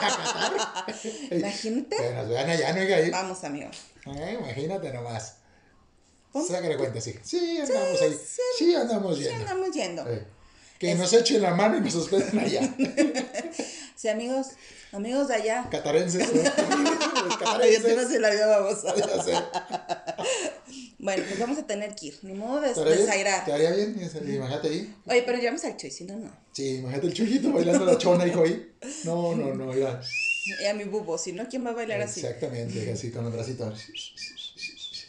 Qatar. 0.00 0.96
Imagínate. 1.30 1.96
Que 1.96 2.10
nos 2.14 2.28
vean 2.28 2.48
allá, 2.50 2.72
¿no? 2.72 2.80
Ahí. 2.80 3.10
Vamos, 3.10 3.44
amigo. 3.44 3.70
Eh, 4.06 4.38
imagínate 4.40 4.92
nomás. 4.92 5.36
Sácale 6.32 6.76
cuenta, 6.76 7.00
sí. 7.00 7.14
Sí, 7.22 7.58
andamos 7.58 8.02
ahí. 8.02 8.18
Sí, 8.58 8.74
andamos 8.74 9.16
Sí, 9.18 9.24
yendo. 9.24 9.40
andamos 9.40 9.70
yendo. 9.74 10.08
Eh, 10.08 10.26
que 10.78 10.94
nos 10.94 11.12
echen 11.12 11.42
la 11.42 11.54
mano 11.54 11.76
y 11.76 11.80
nos 11.80 11.94
hospeden 11.94 12.38
allá. 12.38 12.62
Sí, 14.00 14.08
amigos, 14.08 14.46
amigos 14.92 15.28
de 15.28 15.34
allá. 15.34 15.68
Catarenses. 15.70 16.26
¿no? 16.32 16.42
Catarenses. 17.38 17.84
apenas 17.84 18.08
se 18.08 18.18
la 18.18 18.46
babosa. 18.46 18.94
Ya. 21.00 21.04
Bueno, 21.04 21.24
pues 21.26 21.40
vamos 21.40 21.58
a 21.58 21.66
tener 21.66 21.94
que 21.94 22.06
ir. 22.06 22.18
Ni 22.22 22.34
modo 22.34 22.60
de 22.60 22.68
desairar. 22.68 23.44
¿Te 23.44 23.52
haría 23.52 23.72
bien? 23.72 23.96
Imagínate 23.98 24.68
ahí. 24.68 24.94
Oye, 25.06 25.22
pero 25.22 25.38
llevamos 25.38 25.64
al 25.64 25.76
Chuy, 25.76 25.90
si 25.90 26.04
no, 26.04 26.16
no. 26.16 26.30
Sí, 26.52 26.76
imagínate 26.76 27.06
el 27.06 27.14
chullito 27.14 27.52
bailando 27.52 27.84
la 27.84 27.96
chona, 27.98 28.26
hijo 28.26 28.42
ahí. 28.42 28.72
No, 29.04 29.34
no, 29.34 29.54
no, 29.54 29.66
mira. 29.66 30.00
Y 30.60 30.64
a 30.64 30.74
mi 30.74 30.84
bubo, 30.84 31.16
si 31.18 31.32
no, 31.32 31.48
¿quién 31.48 31.64
va 31.64 31.70
a 31.70 31.74
bailar 31.74 32.02
así? 32.02 32.20
Exactamente, 32.20 32.90
así 32.92 33.10
con. 33.10 33.32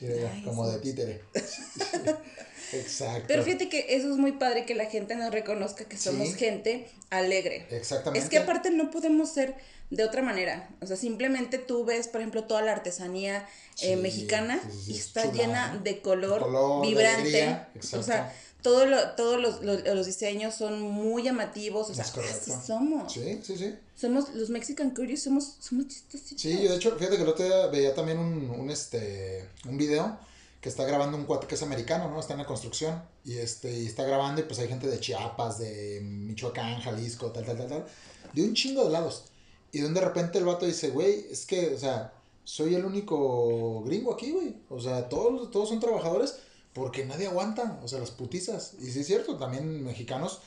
Mira, 0.02 0.16
ya, 0.16 0.32
Ay, 0.34 0.44
como 0.44 0.68
de 0.68 0.80
títere. 0.80 1.22
Exacto. 2.74 3.26
Pero 3.28 3.44
fíjate 3.44 3.70
que 3.70 3.86
eso 3.96 4.10
es 4.12 4.18
muy 4.18 4.34
padre 4.34 4.66
que 4.66 4.76
la 4.76 4.86
gente 4.86 5.16
nos 5.16 5.32
reconozca 5.32 5.86
que 5.86 5.98
somos 5.98 6.30
Sí. 6.30 6.34
gente 6.36 6.88
alegre. 7.10 7.68
Exactamente. 7.72 8.24
Es 8.24 8.30
que 8.30 8.38
aparte 8.38 8.72
no 8.72 8.92
podemos 8.92 9.32
ser 9.32 9.56
de 9.90 10.04
otra 10.06 10.22
manera. 10.22 10.70
O 10.82 10.88
sea, 10.88 10.96
simplemente 10.96 11.58
tú 11.58 11.84
ves, 11.84 12.08
por 12.08 12.22
ejemplo, 12.22 12.46
toda 12.46 12.62
la 12.62 12.72
artesanía 12.72 13.46
eh, 13.82 13.96
mexicana 13.98 14.60
sí, 14.86 14.92
y 14.94 14.98
es 14.98 15.06
está 15.08 15.32
llena 15.32 15.78
de 15.84 16.02
color, 16.02 16.36
De 16.40 16.46
color, 16.46 16.82
de 16.84 16.88
vibrante. 16.88 17.22
alegría, 17.22 17.70
o 17.74 17.78
exacto. 17.78 18.06
sea, 18.06 18.34
todo 18.62 18.86
lo- 18.86 19.12
todos 19.16 19.42
los, 19.42 19.62
los- 19.64 19.84
los 19.84 20.06
diseños 20.06 20.54
son 20.56 20.80
muy 20.82 21.24
llamativos. 21.24 21.90
O 21.90 21.94
sea, 21.94 22.06
así 22.06 22.52
somos. 22.66 23.12
Sí, 23.12 23.42
sí, 23.44 23.58
sí. 23.58 23.76
Somos 24.00 24.30
los 24.34 24.50
Mexican 24.50 24.92
Curious, 24.92 25.24
somos, 25.24 25.56
somos 25.60 25.88
chistositos. 25.88 26.42
Sí, 26.42 26.62
yo 26.64 26.70
de 26.70 26.76
hecho, 26.78 26.96
fíjate 26.98 27.18
que 27.18 27.24
el 27.24 27.28
otro 27.30 27.44
día 27.46 27.68
veía 27.68 27.94
también 27.94 28.18
un, 28.20 28.50
un, 28.50 28.70
este, 28.70 29.46
un 29.68 29.78
video 29.78 30.18
que 30.62 30.70
está 30.70 30.86
grabando 30.86 31.18
un 31.18 31.26
cuate 31.26 31.48
que 31.48 31.56
es 31.56 31.64
americano, 31.64 32.10
¿no? 32.10 32.20
Está 32.20 32.34
en 32.34 32.40
la 32.40 32.46
construcción 32.46 33.04
y, 33.26 33.38
este, 33.38 33.84
está 33.84 34.04
grabando 34.04 34.42
y 34.42 34.44
pues 34.44 34.60
hay 34.60 34.68
gente 34.68 34.88
de 34.88 35.00
Chiapas, 35.00 35.58
de 35.58 36.00
Michoacán, 36.02 36.80
Jalisco, 36.82 37.32
tal, 37.32 37.46
tal, 37.46 37.58
tal, 37.58 37.68
tal, 37.68 37.86
de 38.34 38.44
un 38.44 38.54
chingo 38.54 38.84
de 38.84 38.92
lados. 38.92 39.26
Y 39.72 39.80
donde 39.80 40.00
de 40.00 40.06
repente 40.06 40.38
el 40.38 40.46
vato 40.46 40.66
dice, 40.66 40.92
güey, 40.92 41.26
es 41.32 41.46
que, 41.48 41.74
o 41.74 41.78
sea, 41.80 42.14
soy 42.44 42.76
el 42.76 42.86
único 42.86 43.82
gringo 43.84 44.14
aquí, 44.14 44.32
güey. 44.32 44.56
O 44.70 44.80
sea, 44.80 45.10
todos, 45.10 45.50
todos 45.50 45.70
son 45.70 45.80
trabajadores 45.80 46.38
porque 46.74 47.06
nadie 47.06 47.28
aguanta, 47.28 47.80
o 47.84 47.88
sea, 47.88 48.00
las 48.00 48.12
putizas. 48.12 48.76
Y 48.80 48.92
sí 48.92 49.00
es 49.00 49.08
cierto, 49.08 49.38
también 49.38 49.84
mexicanos 49.84 50.42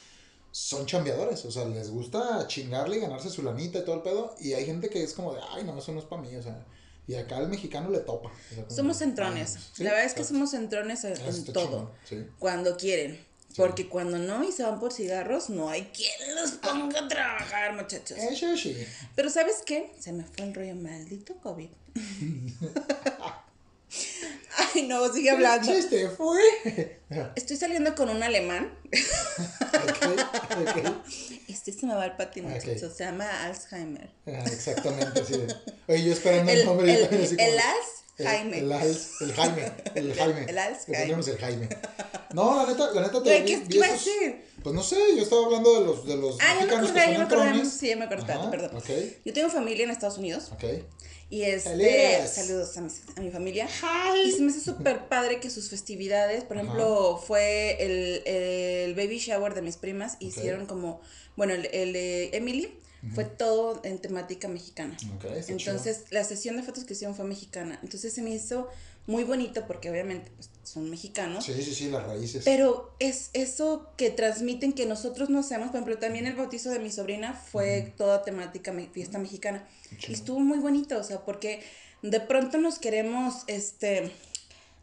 son 0.53 0.87
chambeadores, 0.87 1.45
o 1.47 1.51
sea, 1.51 1.65
les 1.65 1.91
gusta 1.91 2.47
chingarle 2.47 2.99
y 2.99 3.01
ganarse 3.01 3.29
su 3.31 3.43
lanita 3.43 3.81
y 3.81 3.85
todo 3.85 3.97
el 3.97 4.03
pedo. 4.03 4.37
Y 4.39 4.53
hay 4.53 4.65
gente 4.65 4.89
que 4.91 5.03
es 5.03 5.13
como 5.13 5.35
de, 5.35 5.41
ay, 5.51 5.65
no, 5.65 5.77
eso 5.77 5.91
no 5.93 5.99
es 5.99 6.05
para 6.05 6.23
mí, 6.23 6.37
o 6.37 6.43
sea. 6.43 6.65
Y 7.07 7.15
acá 7.17 7.37
al 7.37 7.49
mexicano 7.49 7.91
le 7.91 7.99
topa. 7.99 8.31
o 8.31 8.55
sea, 8.55 8.65
como, 8.65 8.77
Somos 8.77 8.97
"Ay, 9.01 9.07
centrones. 9.07 9.55
no". 9.55 9.61
Sí, 9.75 9.85
la 9.85 9.91
verdad 9.91 10.07
es 10.07 10.15
que 10.15 10.25
somos 10.25 10.51
centrones 10.51 11.05
en, 11.05 11.45
todo. 11.53 11.93
Sí. 12.09 12.27
Cuando 12.39 12.77
quieren. 12.77 13.19
Porque 13.57 13.89
cuando 13.89 14.19
no 14.19 14.43
y 14.43 14.51
se 14.51 14.65
van 14.65 14.81
por 14.81 14.93
cigarros, 14.93 15.49
no 15.49 15.71
hay 15.71 15.83
quien 15.95 16.35
los 16.35 16.53
ponga 16.53 17.05
a 17.05 17.09
trabajar, 17.09 17.73
muchachos. 17.77 18.19
Eso 18.19 18.57
sí. 18.57 18.77
Pero 19.15 19.31
¿sabes 19.31 19.63
qué? 19.65 19.93
Se 20.01 20.13
me 20.13 20.25
fue 20.25 20.47
el 20.47 20.55
rollo 20.55 20.75
maldito 20.75 21.35
COVID. 21.37 21.69
Ay, 24.75 24.83
no, 24.87 25.13
sigue 25.13 25.31
hablando. 25.31 25.67
¿Qué 25.67 25.75
chiste 25.81 26.09
fue? 26.11 26.41
Estoy 27.37 27.57
saliendo 27.57 27.95
con 27.95 28.09
un 28.09 28.23
alemán. 28.23 28.73
ok, 29.73 30.07
ok. 30.69 30.95
Este 31.49 31.73
se 31.73 31.87
me 31.87 31.95
va 31.95 32.05
el 32.07 32.17
patín, 32.17 32.45
Ok. 32.47 32.53
muchachos. 32.53 32.95
Se 32.97 33.05
llama 33.05 33.45
Alzheimer. 33.45 34.11
Ah, 34.27 34.45
exactamente, 34.47 35.25
sí. 35.25 35.41
Oye, 35.89 36.05
yo 36.05 36.13
esperando 36.13 36.51
El, 36.53 36.61
el 36.61 36.67
nombre. 36.67 36.93
el, 36.95 37.01
también 37.03 37.23
así 37.25 37.37
como- 37.37 37.49
el 38.19 38.27
el-. 38.27 38.73
El, 38.73 38.97
el 39.21 39.33
Jaime. 39.35 39.73
El 39.95 40.15
Jaime. 40.15 40.45
El 40.49 40.59
Alzheimer. 40.59 41.29
El 41.29 41.39
Jaime. 41.39 41.69
No, 42.35 42.57
la 42.67 42.73
neta, 42.73 42.91
la 42.91 43.03
neta 43.03 43.23
te 43.23 43.31
Güey, 43.31 43.45
¿qué- 43.45 43.57
vi 43.59 43.69
qué 43.69 43.77
iba 43.77 43.87
a 43.87 43.93
decir? 43.93 44.45
Pues 44.61 44.75
no 44.75 44.83
sé, 44.83 44.97
yo 45.17 45.23
estaba 45.23 45.45
hablando 45.47 45.79
de 45.79 45.87
los, 45.87 46.05
de 46.05 46.17
los 46.17 46.37
Ah, 46.41 46.57
ya 46.59 46.67
me 46.67 46.73
acordé, 46.75 47.01
ya 47.13 47.19
me 47.19 47.25
acordé. 47.25 47.65
Sí, 47.65 47.89
ya 47.91 47.97
me 47.97 48.05
acordé, 48.07 48.33
Ajá, 48.33 48.51
perdón. 48.51 48.83
Yo 49.25 49.33
tengo 49.33 49.49
familia 49.51 49.85
en 49.85 49.91
Estados 49.91 50.19
Unidos. 50.19 50.51
ok. 50.53 50.65
Y 51.31 51.43
este, 51.43 51.71
Saludos. 51.71 52.31
saludos 52.31 52.77
a 52.77 52.81
mi, 52.81 52.91
a 53.17 53.21
mi 53.21 53.31
familia. 53.31 53.69
Y 54.25 54.33
se 54.33 54.41
me 54.43 54.51
hace 54.51 54.61
súper 54.61 55.07
padre 55.09 55.39
que 55.39 55.49
sus 55.49 55.71
festividades, 55.71 56.43
por 56.43 56.57
ejemplo, 56.57 57.23
fue 57.25 57.77
el, 57.81 58.23
el 58.27 58.95
baby 58.95 59.19
shower 59.19 59.55
de 59.55 59.63
mis 59.63 59.77
primas, 59.77 60.17
hicieron 60.19 60.67
como, 60.67 61.01
bueno, 61.37 61.55
el, 61.55 61.67
el 61.67 61.93
de 61.93 62.31
Emily 62.37 62.79
fue 63.15 63.25
todo 63.25 63.81
en 63.85 63.99
temática 63.99 64.49
mexicana. 64.49 64.97
Entonces, 65.49 66.05
la 66.11 66.25
sesión 66.25 66.57
de 66.57 66.63
fotos 66.63 66.85
que 66.85 66.95
hicieron 66.95 67.15
fue 67.17 67.25
mexicana. 67.25 67.79
Entonces 67.83 68.13
se 68.13 68.23
me 68.23 68.31
hizo 68.31 68.69
muy 69.07 69.25
bonito 69.25 69.67
porque 69.67 69.91
obviamente 69.91 70.31
pues, 70.37 70.49
son 70.63 70.89
mexicanos. 70.89 71.45
Sí, 71.45 71.53
sí, 71.63 71.75
sí, 71.75 71.91
las 71.91 72.07
raíces. 72.07 72.43
Pero 72.45 72.95
es 73.01 73.29
eso 73.35 73.91
que 73.99 74.11
transmiten 74.11 74.73
que 74.73 74.87
nosotros 74.87 75.29
no 75.29 75.41
hacemos. 75.41 75.69
Por 75.69 75.77
ejemplo, 75.77 75.99
también 75.99 76.27
el 76.27 76.35
bautizo 76.35 76.71
de 76.71 76.79
mi 76.79 76.91
sobrina 76.91 77.35
fue 77.35 77.93
toda 77.99 78.23
temática 78.23 78.73
me- 78.73 78.87
fiesta 78.89 79.19
mexicana. 79.19 79.69
chido. 79.99 80.13
Y 80.13 80.15
estuvo 80.15 80.41
muy 80.41 80.59
bonito, 80.59 80.97
o 80.99 81.05
sea, 81.05 81.25
porque 81.25 81.63
de 82.03 82.21
pronto 82.21 82.57
nos 82.59 82.79
queremos, 82.79 83.45
este, 83.47 84.11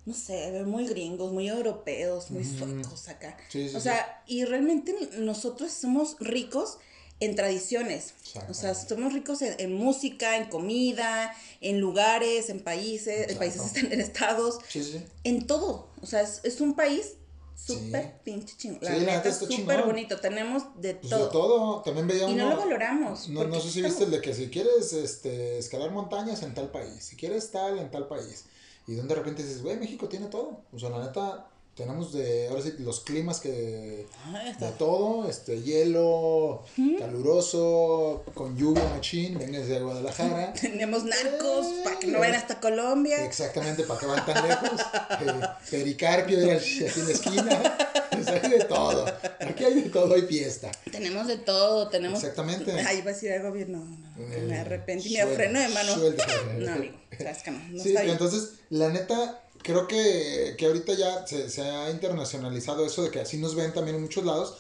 no 0.05 0.13
sé, 0.13 0.63
muy 0.65 0.85
gringos, 0.87 1.31
muy 1.33 1.47
europeos, 1.49 2.29
muy 2.29 2.43
suecos 2.43 3.07
acá. 3.09 3.35
Sí, 3.49 3.67
sí, 3.69 3.75
o 3.75 3.79
sí. 3.79 3.83
sea, 3.85 4.23
y 4.27 4.45
realmente 4.45 4.95
nosotros 5.17 5.71
somos 5.71 6.15
ricos 6.19 6.77
en 7.21 7.35
tradiciones. 7.35 8.13
O 8.49 8.53
sea, 8.53 8.75
somos 8.75 9.13
ricos 9.13 9.41
en, 9.41 9.55
en 9.59 9.73
música, 9.73 10.35
en 10.37 10.49
comida, 10.49 11.33
en 11.61 11.79
lugares, 11.79 12.49
en 12.49 12.59
países, 12.59 13.29
en 13.29 13.37
países, 13.37 13.75
en 13.83 14.01
estados 14.01 14.59
Sí, 14.67 14.83
sí. 14.83 15.01
en 15.23 15.47
todo. 15.47 15.87
O 16.01 16.05
sea, 16.05 16.21
es, 16.21 16.41
es 16.43 16.59
un 16.59 16.75
país 16.75 17.13
súper 17.55 18.03
Sí. 18.03 18.09
pinche 18.23 18.55
chingón. 18.57 18.79
Sí, 18.81 19.05
La 19.05 19.17
neta 19.17 19.29
es 19.29 19.37
súper 19.37 19.83
bonito. 19.83 20.19
Tenemos 20.19 20.63
de 20.81 20.95
Pues 20.95 21.09
todo. 21.11 21.25
de 21.25 21.31
todo. 21.31 21.81
También 21.83 22.07
veía 22.07 22.27
Y 22.27 22.33
no 22.33 22.49
lo 22.49 22.57
valoramos. 22.57 23.29
No, 23.29 23.43
no 23.43 23.55
sé 23.61 23.69
si 23.69 23.79
estamos- 23.79 23.89
viste 23.89 24.03
el 24.05 24.11
de 24.11 24.21
que 24.21 24.33
si 24.33 24.49
quieres 24.49 24.91
este, 24.93 25.59
escalar 25.59 25.91
montañas 25.91 26.41
en 26.41 26.53
tal 26.55 26.71
país, 26.71 27.03
si 27.03 27.15
quieres 27.15 27.51
tal 27.51 27.77
en 27.77 27.91
tal 27.91 28.07
país. 28.07 28.45
Y 28.87 28.95
donde 28.95 29.13
de 29.13 29.19
repente 29.19 29.43
dices, 29.43 29.61
güey, 29.61 29.77
México 29.77 30.09
tiene 30.09 30.25
todo. 30.25 30.61
O 30.73 30.79
sea, 30.79 30.89
la 30.89 31.05
neta, 31.05 31.47
tenemos 31.75 32.11
de, 32.13 32.47
ahora 32.49 32.61
sí, 32.61 32.73
los 32.79 32.99
climas 33.01 33.39
que... 33.39 34.05
Ah, 34.25 34.53
De 34.59 34.71
todo, 34.73 35.29
este, 35.29 35.61
hielo, 35.61 36.63
caluroso, 36.99 38.23
con 38.33 38.57
lluvia 38.57 38.83
machín, 38.95 39.37
vengas 39.39 39.67
de 39.67 39.79
Guadalajara. 39.79 40.53
Tenemos 40.61 41.03
narcos 41.05 41.67
para 41.83 41.97
que 41.99 42.07
no 42.07 42.19
vayan 42.19 42.35
hasta 42.35 42.59
Colombia. 42.59 43.23
Exactamente, 43.23 43.83
para 43.83 43.99
que 43.99 44.05
van 44.05 44.25
tan 44.25 44.47
lejos. 44.47 44.69
Eh, 45.21 45.41
pericarpio, 45.69 46.37
aquí 46.37 46.83
en 46.83 47.05
la 47.07 47.11
esquina. 47.13 47.77
Pues 48.11 48.27
hay 48.27 48.49
de 48.51 48.65
todo. 48.65 49.05
Aquí 49.39 49.63
hay 49.63 49.73
de 49.81 49.89
todo, 49.89 50.13
hay 50.13 50.21
fiesta. 50.23 50.69
Tenemos 50.91 51.27
de 51.27 51.37
todo. 51.37 51.87
Tenemos. 51.89 52.19
Exactamente. 52.19 52.71
Ay, 52.71 52.97
iba 52.99 53.09
a 53.09 53.13
decir 53.13 53.31
algo 53.31 53.51
bien. 53.51 53.71
No, 53.71 53.79
no, 53.79 53.97
me 54.17 54.55
Eh, 54.55 54.59
arrepentí. 54.59 55.13
Me 55.17 55.25
freno 55.27 55.59
de 55.59 55.69
mano. 55.69 55.95
suelta. 55.95 56.25
No, 56.59 56.73
amigo. 56.73 56.95
Sabes 57.17 57.41
que 57.41 57.51
no. 57.51 57.59
No 57.69 57.81
sí, 57.81 57.89
está 57.89 58.01
bien. 58.01 58.11
entonces, 58.13 58.49
la 58.69 58.89
neta, 58.89 59.41
creo 59.63 59.87
que, 59.87 60.55
que 60.57 60.65
ahorita 60.65 60.93
ya 60.93 61.25
se, 61.27 61.49
se 61.49 61.61
ha 61.61 61.89
internacionalizado 61.89 62.85
eso 62.85 63.03
de 63.03 63.11
que 63.11 63.19
así 63.19 63.37
nos 63.37 63.55
ven 63.55 63.73
también 63.73 63.95
en 63.95 64.03
muchos 64.03 64.25
lados, 64.25 64.57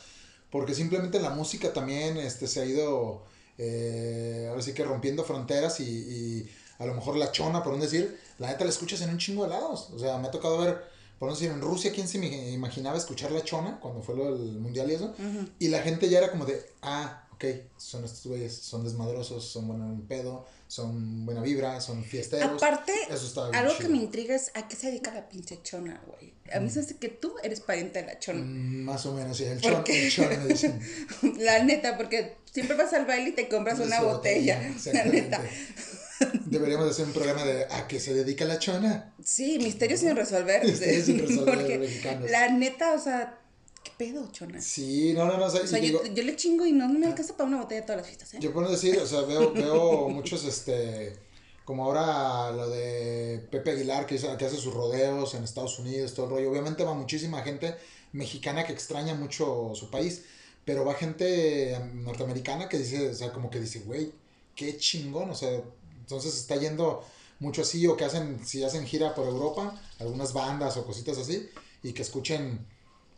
porque 0.49 0.73
simplemente 0.73 1.19
la 1.19 1.29
música 1.29 1.73
también 1.73 2.17
este, 2.17 2.47
se 2.47 2.61
ha 2.61 2.65
ido, 2.65 3.23
eh, 3.57 4.47
ahora 4.49 4.61
sí 4.61 4.73
que 4.73 4.83
rompiendo 4.83 5.23
fronteras 5.23 5.79
y, 5.79 5.83
y 5.83 6.49
a 6.79 6.85
lo 6.85 6.95
mejor 6.95 7.15
la 7.15 7.31
chona, 7.31 7.63
por 7.63 7.73
un 7.73 7.79
decir, 7.79 8.19
la 8.39 8.47
neta 8.47 8.63
la 8.63 8.71
escuchas 8.71 9.01
en 9.01 9.11
un 9.11 9.17
chingo 9.17 9.43
de 9.43 9.49
lados. 9.49 9.89
O 9.93 9.99
sea, 9.99 10.17
me 10.17 10.27
ha 10.27 10.31
tocado 10.31 10.57
ver, 10.57 10.81
por 11.19 11.29
un 11.29 11.35
decir, 11.35 11.51
en 11.51 11.61
Rusia, 11.61 11.91
¿quién 11.93 12.07
se 12.07 12.17
me 12.17 12.49
imaginaba 12.51 12.97
escuchar 12.97 13.31
la 13.31 13.43
chona 13.43 13.79
cuando 13.79 14.01
fue 14.01 14.15
lo 14.15 14.35
del 14.35 14.59
mundial 14.59 14.89
y 14.89 14.95
eso? 14.95 15.13
Y 15.59 15.67
la 15.67 15.79
gente 15.83 16.09
ya 16.09 16.17
era 16.17 16.31
como 16.31 16.45
de, 16.45 16.59
ah, 16.81 17.27
ok, 17.41 17.61
son 17.77 18.03
estos 18.05 18.25
güeyes, 18.27 18.55
son 18.55 18.83
desmadrosos, 18.83 19.43
son 19.43 19.67
buenos 19.67 19.99
pedo, 20.07 20.45
son 20.67 21.25
buena 21.25 21.41
vibra, 21.41 21.81
son 21.81 22.03
fiesteros. 22.03 22.49
Aparte, 22.51 22.93
Eso 23.09 23.49
algo 23.53 23.77
que 23.77 23.87
me 23.87 23.97
intriga 23.97 24.35
es 24.35 24.51
a 24.53 24.67
qué 24.67 24.75
se 24.75 24.87
dedica 24.87 25.13
la 25.13 25.27
pinche 25.27 25.59
chona, 25.63 26.01
güey. 26.07 26.33
A 26.53 26.59
mí 26.59 26.69
se 26.69 26.81
hace 26.81 26.97
que 26.97 27.09
tú 27.09 27.33
eres 27.43 27.61
pariente 27.61 27.99
de 28.01 28.07
la 28.07 28.19
chona. 28.19 28.41
Mm, 28.41 28.83
Más 28.83 29.05
o 29.05 29.13
menos, 29.13 29.37
sí, 29.37 29.45
el 29.45 29.59
¿Por 29.59 29.71
chon, 29.71 29.83
qué? 29.83 30.05
el 30.05 30.11
chon, 30.11 30.29
me 30.29 30.47
dicen. 30.47 30.79
La 31.39 31.63
neta, 31.63 31.97
porque 31.97 32.37
siempre 32.51 32.75
vas 32.75 32.93
al 32.93 33.05
baile 33.05 33.29
y 33.29 33.33
te 33.33 33.47
compras 33.47 33.79
una 33.79 34.01
botella. 34.01 34.61
La 34.93 35.05
neta. 35.05 35.41
Deberíamos 36.45 36.89
hacer 36.89 37.05
un 37.07 37.13
programa 37.13 37.43
de 37.43 37.65
¿a 37.65 37.87
qué 37.87 37.99
se 37.99 38.13
dedica 38.13 38.45
la 38.45 38.59
chona? 38.59 39.11
Sí, 39.23 39.57
misterios 39.57 40.01
sin 40.01 40.15
resolver. 40.15 40.63
Misterios 40.67 41.05
sin 41.05 41.17
resolver, 41.19 41.55
Porque 41.55 41.79
mexicanos. 41.79 42.29
la 42.29 42.49
neta, 42.49 42.93
o 42.93 42.99
sea, 42.99 43.39
¿qué 43.83 43.91
pedo, 43.97 44.27
chona? 44.31 44.61
Sí, 44.61 45.13
no, 45.13 45.25
no, 45.25 45.37
no, 45.37 45.45
o 45.45 45.49
sea, 45.49 45.61
O 45.61 45.67
sea, 45.67 45.79
y 45.79 45.87
digo, 45.87 46.03
yo, 46.03 46.13
yo 46.13 46.23
le 46.23 46.35
chingo 46.35 46.65
y 46.65 46.71
no, 46.71 46.87
me 46.89 47.07
alcanza 47.07 47.35
para 47.35 47.47
una 47.49 47.61
botella 47.61 47.85
todas 47.85 47.97
las 47.97 48.07
fiestas, 48.07 48.33
¿eh? 48.33 48.37
yo 48.39 48.53
puedo 48.53 48.69
decir, 48.69 48.97
o 48.99 49.05
sea, 49.05 49.21
veo, 49.21 49.51
veo 49.53 50.09
muchos, 50.09 50.43
este, 50.45 51.15
como 51.65 51.85
ahora 51.85 52.51
lo 52.51 52.69
de 52.69 53.47
Pepe 53.51 53.71
Aguilar, 53.71 54.05
que, 54.05 54.17
que 54.17 54.45
hace 54.45 54.57
sus 54.57 54.73
rodeos 54.73 55.33
en 55.33 55.43
Estados 55.43 55.79
Unidos, 55.79 56.13
todo 56.13 56.25
el 56.27 56.31
rollo, 56.31 56.51
obviamente 56.51 56.83
va 56.83 56.93
muchísima 56.93 57.41
gente 57.43 57.75
mexicana 58.13 58.65
que 58.65 58.73
extraña 58.73 59.15
mucho 59.15 59.71
su 59.73 59.89
país, 59.89 60.23
pero 60.65 60.85
va 60.85 60.93
gente 60.93 61.77
norteamericana 61.93 62.69
que 62.69 62.77
dice, 62.77 63.09
o 63.09 63.15
sea, 63.15 63.31
como 63.31 63.49
que 63.49 63.59
dice, 63.59 63.79
güey, 63.79 64.11
qué 64.55 64.77
chingón, 64.77 65.29
o 65.29 65.35
sea, 65.35 65.61
entonces 65.99 66.35
está 66.35 66.55
yendo 66.55 67.03
mucho 67.39 67.63
así, 67.63 67.87
o 67.87 67.97
que 67.97 68.05
hacen, 68.05 68.45
si 68.45 68.63
hacen 68.63 68.85
gira 68.85 69.15
por 69.15 69.27
Europa, 69.27 69.81
algunas 69.99 70.33
bandas 70.33 70.77
o 70.77 70.85
cositas 70.85 71.17
así, 71.17 71.49
y 71.83 71.93
que 71.93 72.03
escuchen 72.03 72.67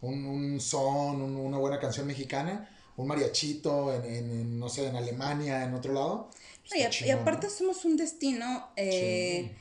un, 0.04 0.26
un 0.26 0.60
son, 0.62 1.22
un- 1.22 1.36
una 1.38 1.58
buena 1.58 1.80
canción 1.80 2.06
mexicana, 2.08 2.70
un 2.98 3.08
mariachito 3.08 3.94
en, 3.94 4.06
en- 4.06 4.32
en, 4.32 4.60
no 4.60 4.70
sé, 4.70 4.88
en 4.88 4.96
Alemania, 4.96 5.64
en 5.64 5.74
otro 5.74 5.92
lado. 5.94 6.30
pues 6.62 6.72
No, 6.74 6.78
y, 6.80 6.84
a- 6.84 6.88
y 6.88 6.92
chingón, 6.92 7.20
aparte 7.22 7.48
¿no? 7.48 7.54
somos 7.54 7.84
un 7.86 7.98
destino 7.98 8.68
eh, 8.76 9.52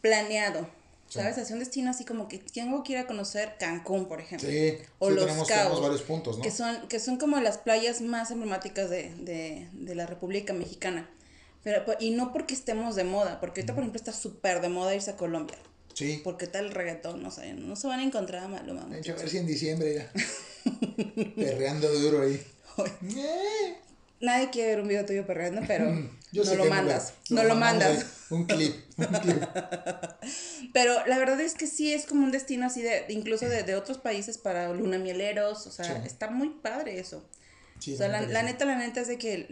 planeado, 0.00 0.66
¿sabes? 1.08 1.38
Así 1.38 1.52
un 1.52 1.58
destino 1.60 1.90
así 1.90 2.04
como 2.04 2.28
que 2.28 2.38
tengo 2.38 2.82
que 2.82 2.92
ir 2.94 2.98
a 2.98 3.06
conocer 3.06 3.56
Cancún, 3.58 4.06
por 4.06 4.20
ejemplo. 4.20 4.48
Sí, 4.48 4.78
o 4.98 5.08
sí, 5.08 5.14
Los 5.14 5.24
tenemos, 5.26 5.48
Cabos, 5.48 5.62
tenemos 5.64 5.82
varios 5.82 6.02
puntos, 6.02 6.36
¿no? 6.38 6.42
Que 6.42 6.50
son, 6.50 6.88
que 6.88 6.98
son 7.00 7.16
como 7.18 7.38
las 7.40 7.58
playas 7.58 8.00
más 8.00 8.30
emblemáticas 8.30 8.90
de, 8.90 9.14
de, 9.16 9.68
de 9.72 9.94
la 9.94 10.06
República 10.06 10.52
Mexicana. 10.52 11.08
Pero, 11.62 11.84
y 12.00 12.10
no 12.12 12.32
porque 12.32 12.54
estemos 12.54 12.96
de 12.96 13.04
moda, 13.04 13.38
porque 13.38 13.60
ahorita, 13.60 13.74
por 13.74 13.82
ejemplo, 13.82 13.98
está 13.98 14.12
súper 14.14 14.62
de 14.62 14.70
moda 14.70 14.94
irse 14.94 15.10
a 15.10 15.16
Colombia. 15.16 15.58
Sí. 15.94 16.20
Porque 16.24 16.46
tal 16.46 16.66
el 16.66 16.72
reggaetón, 16.72 17.22
no 17.22 17.30
sé, 17.30 17.52
no 17.54 17.76
se 17.76 17.86
van 17.86 18.00
a 18.00 18.04
encontrar 18.04 18.44
a 18.44 18.48
Maluma. 18.48 18.86
Hay 18.92 19.02
que 19.02 19.12
ver 19.12 19.28
si 19.28 19.38
en 19.38 19.46
diciembre 19.46 19.94
ya. 19.94 20.12
Perreando 21.36 21.92
duro 21.92 22.22
ahí. 22.22 22.40
Eh, 23.16 23.76
Nadie 24.20 24.50
quiere 24.50 24.70
ver 24.70 24.80
un 24.82 24.88
video 24.88 25.04
tuyo 25.06 25.26
perreando, 25.26 25.62
pero 25.66 25.90
Yo 26.32 26.44
no 26.44 26.54
lo 26.54 26.64
mandas. 26.66 27.14
lo- 27.28 27.36
No 27.42 27.48
lo 27.48 27.54
mandas. 27.56 27.98
ahí, 27.98 28.06
Un 28.30 28.44
clip. 28.46 28.74
Un 28.98 29.06
clip. 29.06 29.42
Pero 30.72 31.04
la 31.06 31.18
verdad 31.18 31.40
es 31.40 31.54
que 31.54 31.66
sí 31.66 31.92
es 31.92 32.06
como 32.06 32.22
un 32.24 32.30
destino 32.30 32.66
así 32.66 32.82
de, 32.82 33.04
incluso 33.08 33.48
de, 33.48 33.62
de 33.64 33.74
otros 33.74 33.98
países 33.98 34.38
para 34.38 34.72
lunamieleros, 34.72 35.66
o 35.66 35.72
sea, 35.72 35.84
Sí. 35.86 35.92
está 36.06 36.30
muy 36.30 36.50
padre 36.50 37.00
eso. 37.00 37.24
Sí, 37.80 37.94
o 37.94 37.96
sea, 37.96 38.08
la, 38.08 38.20
la 38.20 38.42
neta, 38.42 38.64
la 38.66 38.76
neta 38.76 39.00
es 39.00 39.08
de 39.08 39.16
que 39.18 39.46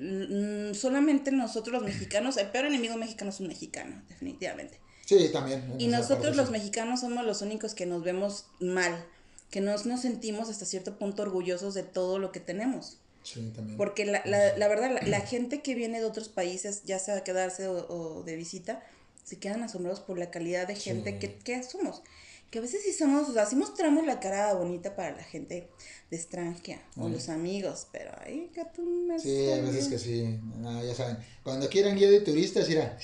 mm, 0.71 0.75
solamente 0.75 1.33
nosotros 1.33 1.73
los 1.73 1.83
mexicanos, 1.83 2.37
el 2.37 2.49
peor 2.49 2.67
enemigo 2.67 2.97
mexicano 2.97 3.31
es 3.31 3.41
un 3.41 3.49
mexicano, 3.49 4.03
definitivamente. 4.09 4.79
Sí, 5.09 5.31
también. 5.33 5.75
Y 5.79 5.87
nosotros 5.87 6.19
parte, 6.19 6.37
los 6.37 6.47
sí. 6.47 6.53
mexicanos 6.53 7.01
somos 7.01 7.25
los 7.25 7.41
únicos 7.41 7.73
que 7.73 7.87
nos 7.87 8.05
vemos 8.05 8.45
mal, 8.61 9.07
que 9.51 9.63
nos, 9.63 9.87
nos 9.87 10.03
sentimos 10.03 10.51
hasta 10.51 10.67
cierto 10.67 10.99
punto 10.99 11.23
orgullosos 11.23 11.73
de 11.73 11.83
todo 11.83 12.19
lo 12.19 12.31
que 12.31 12.41
tenemos. 12.41 12.99
Sí, 13.23 13.51
también. 13.57 13.79
Porque 13.79 14.05
la, 14.05 14.21
la, 14.27 14.55
la 14.59 14.69
verdad, 14.69 14.91
la, 14.93 15.01
la 15.09 15.21
gente 15.21 15.63
que 15.63 15.75
viene 15.75 16.01
de 16.01 16.05
otros 16.05 16.29
países, 16.29 16.83
ya 16.85 16.99
sea 16.99 17.17
a 17.17 17.25
quedarse 17.25 17.69
o, 17.69 17.87
o 17.89 18.23
de 18.23 18.37
visita, 18.37 18.83
se 19.25 19.39
quedan 19.39 19.63
asombrados 19.63 20.01
por 20.01 20.19
la 20.19 20.31
calidad 20.31 20.67
de 20.69 20.75
gente 20.77 21.13
Sí. 21.13 21.19
que, 21.19 21.35
que 21.37 21.63
somos. 21.63 22.03
Que 22.51 22.59
a 22.59 22.63
veces 22.63 22.83
sí 22.83 22.93
somos, 22.93 23.29
o 23.29 23.33
sea, 23.33 23.45
sí 23.47 23.57
mostramos 23.57 24.07
la 24.07 24.21
cara 24.21 24.53
bonita 24.55 24.95
para 24.95 25.15
la 25.17 25.23
gente 25.23 25.69
de 26.11 26.17
extranjera 26.17 26.83
o 26.97 27.09
los 27.09 27.29
amigos, 27.31 27.87
pero 27.93 28.11
ay, 28.25 28.51
que 28.55 28.63
tú 28.75 28.83
me 28.83 29.19
Sí, 29.19 29.29
hay 29.31 29.61
veces 29.63 29.89
que 29.89 29.99
sí. 29.99 30.39
No, 30.59 30.83
ya 30.85 30.95
saben. 30.95 31.19
Cuando 31.43 31.69
quieran 31.69 31.97
guía 31.97 32.11
de 32.11 32.21
turistas, 32.21 32.69
mira. 32.69 32.97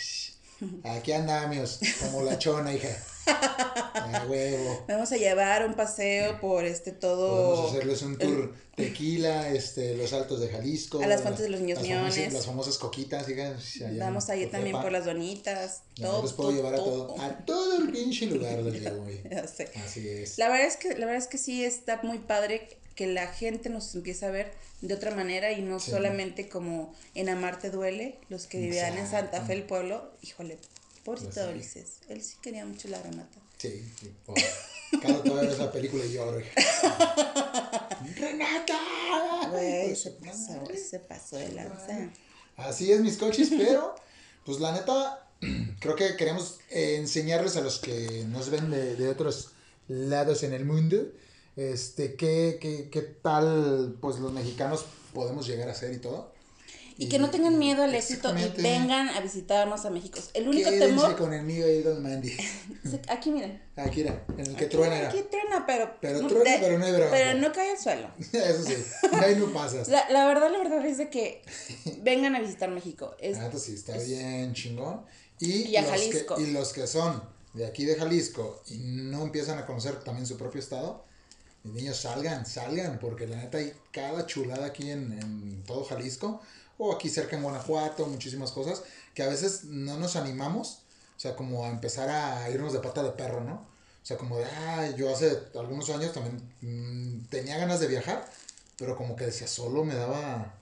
Aquí 0.85 1.13
andamos, 1.13 1.81
como 2.01 2.23
la 2.23 2.39
chona, 2.39 2.73
hija. 2.73 2.89
A 3.27 4.27
huevo. 4.29 4.85
Vamos 4.87 5.11
a 5.13 5.17
llevar 5.17 5.67
un 5.67 5.75
paseo 5.75 6.41
por 6.41 6.65
este 6.65 6.93
todo. 6.93 7.47
Podemos 7.47 7.71
hacerles 7.71 8.03
un 8.03 8.19
tour 8.19 8.55
tequila, 8.75 9.49
este, 9.49 9.97
los 9.97 10.13
altos 10.13 10.41
de 10.41 10.49
Jalisco. 10.49 11.03
A 11.03 11.07
las 11.07 11.23
fuentes 11.23 11.43
de 11.43 11.49
los 11.49 11.61
niños 11.61 11.79
las 11.79 11.89
famosas, 11.89 12.33
las 12.33 12.47
famosas 12.47 12.79
coquitas, 12.79 13.27
digan. 13.27 13.57
Vamos 13.99 14.29
a 14.29 14.37
ir 14.37 14.51
también 14.51 14.81
por 14.81 14.93
las 14.93 15.07
donitas. 15.07 15.83
Todo, 15.95 16.23
los 16.23 16.33
puedo 16.35 16.51
todo, 16.51 16.59
llevar 16.59 16.75
a 16.75 16.77
todo. 16.77 17.07
todo, 17.07 17.21
a 17.23 17.31
todo 17.45 17.79
el 17.79 17.91
pinche 17.91 18.27
lugar 18.27 18.63
del 18.63 18.81
día 18.81 19.47
sé. 19.47 19.71
Así 19.85 20.07
es. 20.07 20.39
La 20.39 20.49
verdad 20.49 20.67
es 20.67 20.77
que, 20.77 20.91
la 20.91 21.07
verdad 21.07 21.17
es 21.17 21.29
que 21.29 21.39
sí 21.39 21.65
está 21.65 22.01
muy 22.03 22.19
padre 22.19 22.79
que 22.95 23.07
la 23.07 23.27
gente 23.29 23.69
nos 23.71 23.95
empiece 23.95 24.25
a 24.27 24.31
ver 24.31 24.53
de 24.81 24.95
otra 24.95 25.15
manera 25.15 25.53
y 25.53 25.63
no 25.63 25.81
Sí. 25.81 25.91
solamente 25.91 26.49
como 26.49 26.95
en 27.15 27.29
Amarte 27.29 27.71
Duele, 27.71 28.19
los 28.29 28.47
que 28.47 28.59
vivían 28.59 28.97
en 28.99 29.07
Santa. 29.09 29.43
Fe, 29.45 29.55
el 29.55 29.65
pueblo, 29.65 30.13
híjole, 30.23 30.59
pobrecito 31.05 31.33
Pues 31.35 31.47
sí. 31.47 31.53
Ulises, 31.53 31.87
él 32.09 32.23
sí 32.23 32.37
quería 32.43 32.65
mucho 32.65 32.89
la 32.89 33.01
Renata. 33.03 33.39
Sí, 33.59 33.85
sí, 34.01 34.13
por- 34.25 34.37
Cada 35.01 35.23
todavía 35.23 35.51
esa 35.51 35.73
película 35.73 36.05
y 36.05 36.13
lloro. 36.13 36.41
¡Renata! 38.17 38.79
Güey, 39.51 39.95
se 39.97 40.11
pasó, 40.13 40.63
se 40.91 40.99
pasó 41.01 41.37
de 41.37 41.49
lanza. 41.53 42.11
Así 42.57 42.93
es, 42.93 43.01
mis 43.01 43.17
coches, 43.17 43.51
pero 43.57 43.95
pues 44.45 44.61
la 44.61 44.73
neta, 44.73 45.27
creo 45.81 45.97
que 45.97 46.17
queremos 46.17 46.61
eh, 46.71 46.97
enseñarles 46.97 47.57
a 47.57 47.61
los 47.61 47.79
que 47.79 48.25
nos 48.29 48.51
ven 48.51 48.71
de, 48.71 48.95
de 48.97 49.09
otros 49.09 49.51
lados 49.89 50.43
en 50.45 50.53
el 50.53 50.65
mundo, 50.65 51.09
este, 51.57 52.15
qué, 52.15 52.59
qué, 52.61 52.89
qué 52.91 53.03
tal, 53.03 53.97
pues 54.01 54.19
los 54.19 54.33
mexicanos 54.33 54.87
podemos 55.13 55.47
llegar 55.47 55.69
a 55.69 55.75
ser 55.75 55.93
y 55.93 55.99
todo. 55.99 56.33
Y 56.97 57.09
que 57.09 57.19
no 57.19 57.29
tengan 57.29 57.59
miedo 57.59 57.83
al 57.83 57.93
éxito 57.93 58.33
y 58.39 58.63
vengan 58.63 59.09
a 59.09 59.21
visitarnos 59.21 59.85
a 59.85 59.91
México. 59.91 60.21
El 60.33 60.47
único 60.47 60.71
temor, 60.71 61.17
con 61.17 61.35
el 61.35 61.43
mío 61.43 61.67
ahí, 61.67 61.83
Don 61.83 62.01
Mandy. 62.01 62.33
aquí 63.09 63.33
miren, 63.33 63.61
Aquí 63.75 64.03
era, 64.03 64.25
en 64.39 64.47
el 64.47 64.55
que 64.55 64.67
aquí, 64.67 64.77
truena 64.77 65.09
aquí 65.09 65.25
truena, 65.29 65.67
pero, 65.67 65.97
Pero 66.01 66.25
truena, 66.29 66.57
pero 66.61 66.79
no 66.79 66.85
hay 66.85 66.93
bronca. 66.93 67.11
pero 67.11 67.41
no 67.41 67.53
cae 67.53 67.73
al 67.73 67.79
suelo. 67.79 68.09
Eso 68.33 68.63
sí, 68.63 68.77
ahí 69.13 69.35
no 69.35 69.53
pasas. 69.53 69.89
La, 69.89 70.09
la 70.11 70.27
verdad, 70.27 70.53
la 70.53 70.59
verdad 70.59 70.87
es 70.87 70.99
de 70.99 71.11
que 71.11 71.43
vengan 72.03 72.37
a 72.37 72.41
visitar 72.41 72.71
México. 72.71 73.17
Es, 73.19 73.39
neta 73.39 73.59
sí, 73.59 73.75
está 73.75 73.97
bien 73.99 74.53
chingón. 74.53 75.05
Y, 75.41 75.71
Y 75.71 75.77
a 75.77 75.83
los 75.83 75.91
Jalisco. 75.91 76.37
Que, 76.37 76.43
y 76.43 76.53
los 76.53 76.73
que 76.73 76.87
son 76.87 77.21
de 77.55 77.67
aquí 77.67 77.85
de 77.87 77.97
Jalisco 77.97 78.63
y 78.69 78.79
no 78.79 79.23
empiezan 79.23 79.59
a 79.59 79.67
conocer 79.67 79.97
también 80.05 80.29
su 80.29 80.37
propio 80.37 80.61
estado, 80.61 81.05
mis 81.65 81.75
niños 81.75 81.97
salgan, 81.99 82.47
salgan, 82.47 82.99
porque 82.99 83.27
la 83.27 83.37
neta 83.37 83.59
hay 83.59 83.73
cada 83.93 84.27
chulada 84.27 84.67
aquí 84.67 84.91
en, 84.91 85.13
en 85.13 85.65
todo 85.65 85.85
Jalisco, 85.85 86.41
o 86.79 86.93
aquí 86.95 87.09
cerca 87.09 87.37
en 87.37 87.43
Guanajuato, 87.43 88.07
muchísimas 88.07 88.53
cosas, 88.53 88.83
que 89.15 89.23
a 89.23 89.29
veces 89.29 89.65
no 89.65 89.99
nos 89.99 90.17
animamos, 90.17 90.83
o 91.17 91.21
sea, 91.21 91.37
como 91.37 91.65
a 91.65 91.71
empezar 91.71 92.09
a 92.11 92.51
irnos 92.51 92.73
de 92.73 92.81
pata 92.81 93.03
de 93.03 93.11
perro, 93.13 93.41
¿no? 93.43 93.55
O 94.03 94.07
sea, 94.07 94.19
como 94.19 94.39
de, 94.39 94.45
ah, 94.45 94.91
yo 94.97 95.11
hace 95.13 95.39
algunos 95.59 95.89
años 95.91 96.13
también 96.13 96.37
mm, 96.61 97.27
tenía 97.31 97.57
ganas 97.59 97.81
de 97.81 97.87
viajar, 97.87 98.29
pero 98.77 98.97
como 98.97 99.17
que 99.17 99.27
decía, 99.27 99.47
solo 99.47 99.85
me 99.85 99.95
daba... 99.95 100.55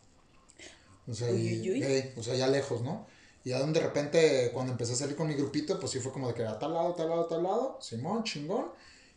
O 1.08 1.14
sea, 1.14 1.28
Uy, 1.28 1.40
y- 1.40 1.70
uy, 1.70 1.70
uy. 1.72 2.04
o 2.16 2.22
sea, 2.22 2.34
ya 2.34 2.46
lejos, 2.46 2.82
¿no? 2.82 3.06
Y 3.44 3.50
ya 3.50 3.58
donde 3.58 3.80
de 3.80 3.86
repente, 3.86 4.50
cuando 4.52 4.72
empecé 4.72 4.92
a 4.92 4.96
salir 4.96 5.16
con 5.16 5.26
mi 5.28 5.34
grupito, 5.34 5.78
pues 5.80 5.92
sí 5.92 5.98
fue 5.98 6.12
como 6.12 6.28
de 6.28 6.34
que 6.34 6.44
a 6.44 6.58
tal 6.58 6.72
lado, 6.74 6.94
tal 6.94 7.08
lado, 7.08 7.26
tal 7.26 7.42
lado, 7.42 7.78
Simón, 7.80 8.22
chingón. 8.24 8.66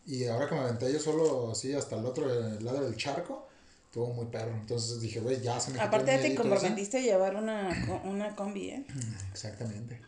Y 0.06 0.26
ahora 0.26 0.48
que 0.48 0.56
me 0.56 0.62
aventé 0.62 0.92
yo 0.92 1.00
solo 1.00 1.52
así 1.52 1.74
hasta 1.74 1.96
el 1.98 2.06
otro 2.06 2.32
eh, 2.32 2.62
lado 2.62 2.84
del 2.84 2.96
charco, 2.96 3.48
estuvo 3.86 4.14
muy 4.14 4.28
perro. 4.28 4.54
Entonces 4.54 5.02
dije, 5.02 5.20
güey, 5.20 5.42
ya 5.42 5.60
se 5.60 5.72
me 5.72 5.78
quitó 5.78 5.88
aparte 5.88 6.16
el 6.16 6.22
ya 6.22 6.28
te 6.30 6.36
comprometiste 6.36 6.98
a 6.98 7.02
llevar 7.02 7.36
una, 7.36 8.02
una 8.06 8.36
combi, 8.36 8.70
¿eh? 8.70 8.86
Exactamente. 9.32 10.02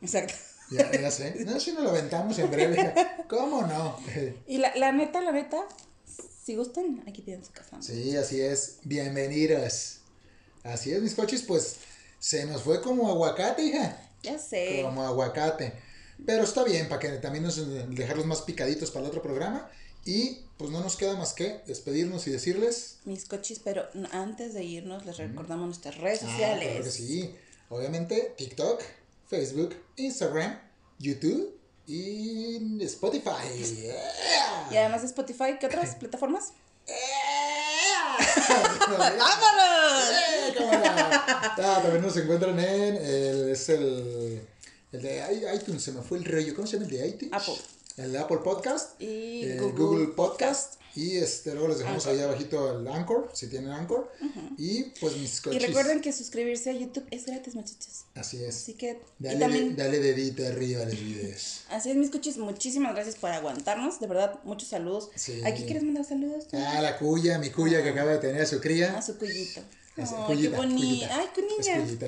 Exacto. 0.00 0.34
Ya, 0.68 0.90
ya 0.90 1.12
sé. 1.12 1.44
No, 1.44 1.60
si 1.60 1.72
nos 1.74 1.84
lo 1.84 1.90
aventamos 1.90 2.36
en 2.40 2.50
breve. 2.50 2.92
¿Cómo 3.28 3.62
no? 3.62 3.96
Y 4.48 4.58
la, 4.58 4.74
la 4.74 4.90
neta, 4.90 5.20
la 5.20 5.30
neta, 5.30 5.64
si 6.44 6.56
gustan, 6.56 7.04
aquí 7.06 7.22
tienen 7.22 7.44
su 7.44 7.52
casa. 7.52 7.80
Sí, 7.80 8.16
así 8.16 8.40
es. 8.40 8.80
Bienvenidos. 8.82 10.00
Así 10.64 10.90
es, 10.90 11.00
mis 11.00 11.14
coches, 11.14 11.42
pues 11.42 11.76
se 12.18 12.46
nos 12.46 12.62
fue 12.62 12.82
como 12.82 13.08
aguacate, 13.08 13.62
hija. 13.62 13.96
Ya 14.24 14.40
sé. 14.40 14.80
Como 14.82 15.04
aguacate. 15.04 15.72
Pero 16.24 16.44
está 16.44 16.64
bien, 16.64 16.88
para 16.88 17.00
que 17.00 17.08
también 17.18 17.44
nos 17.44 17.56
dejarlos 17.94 18.26
más 18.26 18.42
picaditos 18.42 18.90
para 18.90 19.04
el 19.04 19.08
otro 19.10 19.22
programa. 19.22 19.68
Y 20.04 20.42
pues 20.56 20.70
no 20.70 20.80
nos 20.80 20.96
queda 20.96 21.16
más 21.16 21.32
que 21.34 21.60
despedirnos 21.66 22.26
y 22.28 22.30
decirles. 22.30 22.98
Mis 23.04 23.24
coches, 23.24 23.60
pero 23.62 23.86
antes 24.12 24.54
de 24.54 24.62
irnos 24.62 25.04
les 25.04 25.16
recordamos 25.16 25.66
nuestras 25.66 25.96
redes 25.98 26.20
Ah, 26.22 26.30
sociales. 26.30 26.68
claro 26.68 26.84
que 26.84 26.90
sí. 26.90 27.34
Obviamente, 27.70 28.34
TikTok, 28.38 28.80
Facebook, 29.28 29.74
Instagram, 29.96 30.60
YouTube 31.00 31.58
y 31.88 32.82
Spotify. 32.84 33.30
Yeah. 33.82 34.68
Y 34.70 34.76
además 34.76 35.02
de 35.02 35.08
Spotify, 35.08 35.56
¿qué 35.58 35.66
otras 35.66 35.94
plataformas? 36.00 36.52
¡Vámonos! 38.88 40.10
¡Eh, 40.12 40.54
no! 40.60 40.70
Ah, 40.72 41.80
también 41.82 42.02
nos 42.02 42.16
encuentran 42.16 42.58
en 42.58 42.96
el, 42.96 43.50
es 43.50 43.68
el, 43.68 44.40
el 44.92 45.02
de 45.02 45.54
iTunes, 45.54 45.82
se 45.82 45.92
me 45.92 46.02
fue 46.02 46.18
el 46.18 46.24
rollo. 46.24 46.54
¿Cómo 46.54 46.66
se 46.66 46.78
llama 46.78 46.90
el 46.90 46.98
de 46.98 47.08
iTunes? 47.08 47.32
Apple. 47.32 47.54
El 47.96 48.12
de 48.12 48.18
Apple 48.18 48.38
Podcast. 48.44 49.00
Y 49.00 49.42
el 49.44 49.60
Google 49.60 49.74
Google, 49.84 50.06
Podcast. 50.08 50.74
Y 50.94 51.18
este, 51.18 51.52
luego 51.52 51.68
les 51.68 51.78
dejamos 51.78 52.06
Anchor. 52.06 52.18
ahí 52.18 52.26
abajito 52.26 52.78
el 52.80 52.88
Anchor, 52.88 53.30
si 53.34 53.48
tienen 53.48 53.70
Anchor. 53.70 54.10
Y 54.56 54.84
pues 54.98 55.14
mis 55.18 55.38
Y 55.38 55.42
coches. 55.42 55.62
recuerden 55.66 56.00
que 56.00 56.10
suscribirse 56.10 56.70
a 56.70 56.72
YouTube 56.72 57.04
es 57.10 57.26
gratis, 57.26 57.54
muchachos. 57.54 58.04
Así 58.14 58.42
es. 58.42 58.56
Así 58.56 58.72
que, 58.74 58.92
y 59.20 59.24
Dale, 59.24 59.38
también, 59.38 59.76
dale 59.76 59.98
dedito 60.00 60.46
arriba 60.46 60.82
a 60.82 60.84
los 60.86 60.98
videos. 60.98 61.64
así 61.68 61.90
es, 61.90 61.96
mis 61.96 62.08
coches, 62.10 62.38
muchísimas 62.38 62.94
gracias 62.94 63.16
por 63.16 63.30
aguantarnos. 63.30 64.00
De 64.00 64.06
verdad, 64.06 64.40
muchos 64.44 64.70
saludos. 64.70 65.10
Sí. 65.14 65.42
¿Aquí 65.44 65.64
quieres 65.64 65.82
mandar 65.82 66.04
saludos? 66.06 66.48
tú? 66.48 66.56
Ah, 66.58 66.80
la 66.80 66.98
cuya, 66.98 67.38
mi 67.38 67.50
cuya 67.50 67.82
que 67.82 67.90
acaba 67.90 68.12
de 68.12 68.18
tener 68.18 68.40
a 68.40 68.46
su 68.46 68.58
cría. 68.60 68.96
A 68.96 69.02
su 69.02 69.18
cuyito. 69.18 69.60
Es 69.96 70.10
cuyita, 70.10 70.50
qué 70.50 70.56
bonita. 70.56 71.08
Ay, 71.16 71.26
qué 71.34 71.42
niña. 71.42 71.76
Es 71.78 71.84
cuyita, 71.84 72.06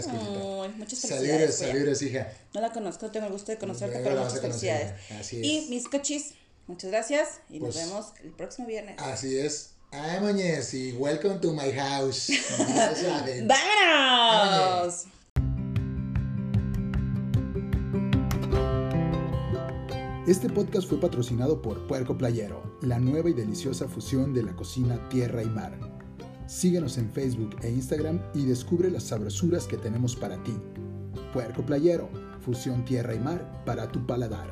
muchas 0.77 0.99
Saludos, 0.99 1.01
felicidades. 1.01 1.57
cuya. 1.57 1.73
saludos, 1.73 2.03
hija. 2.03 2.33
No 2.55 2.61
la 2.61 2.73
conozco, 2.73 3.07
no 3.07 3.13
tengo 3.13 3.27
el 3.27 3.33
gusto 3.33 3.53
de 3.53 3.59
conocerte, 3.59 4.01
pero 4.05 4.17
muchas 4.23 4.41
felicidades. 4.41 4.93
así 5.19 5.37
Y 5.43 5.59
es. 5.59 5.71
mis 5.71 5.89
cochis, 5.89 6.35
muchas 6.67 6.91
gracias 6.91 7.41
y 7.49 7.61
Pues- 7.61 7.77
nos 7.77 7.87
vemos 7.87 8.07
el 8.23 8.31
próximo 8.33 8.67
viernes. 8.69 8.97
Así 8.99 9.39
es. 9.39 9.71
Ay, 9.91 10.21
Moñez, 10.21 10.75
y 10.75 10.93
welcome 10.93 11.37
to 11.39 11.53
my 11.55 11.73
house. 11.73 12.29
¡Vámonos! 13.47 15.05
Este 20.27 20.51
podcast 20.51 20.87
fue 20.89 21.01
patrocinado 21.01 21.63
por 21.63 21.87
Puerco 21.87 22.19
Playero, 22.19 22.77
la 22.83 22.99
nueva 22.99 23.31
y 23.31 23.33
deliciosa 23.33 23.89
fusión 23.89 24.35
de 24.35 24.43
la 24.43 24.55
cocina 24.55 25.09
tierra 25.09 25.43
y 25.43 25.47
mar. 25.47 25.79
Síguenos 26.49 26.97
en 26.97 27.11
Facebook 27.11 27.57
e 27.63 27.69
Instagram 27.69 28.23
y 28.33 28.47
descubre 28.47 28.91
las 28.91 29.03
sabrosuras 29.03 29.67
que 29.67 29.77
tenemos 29.77 30.17
para 30.17 30.43
ti. 30.45 30.55
Puerco 31.35 31.63
Playero, 31.63 32.09
fusión 32.41 32.87
tierra 32.87 33.15
y 33.15 33.19
mar 33.19 33.63
para 33.67 33.93
tu 33.93 34.07
paladar. 34.07 34.49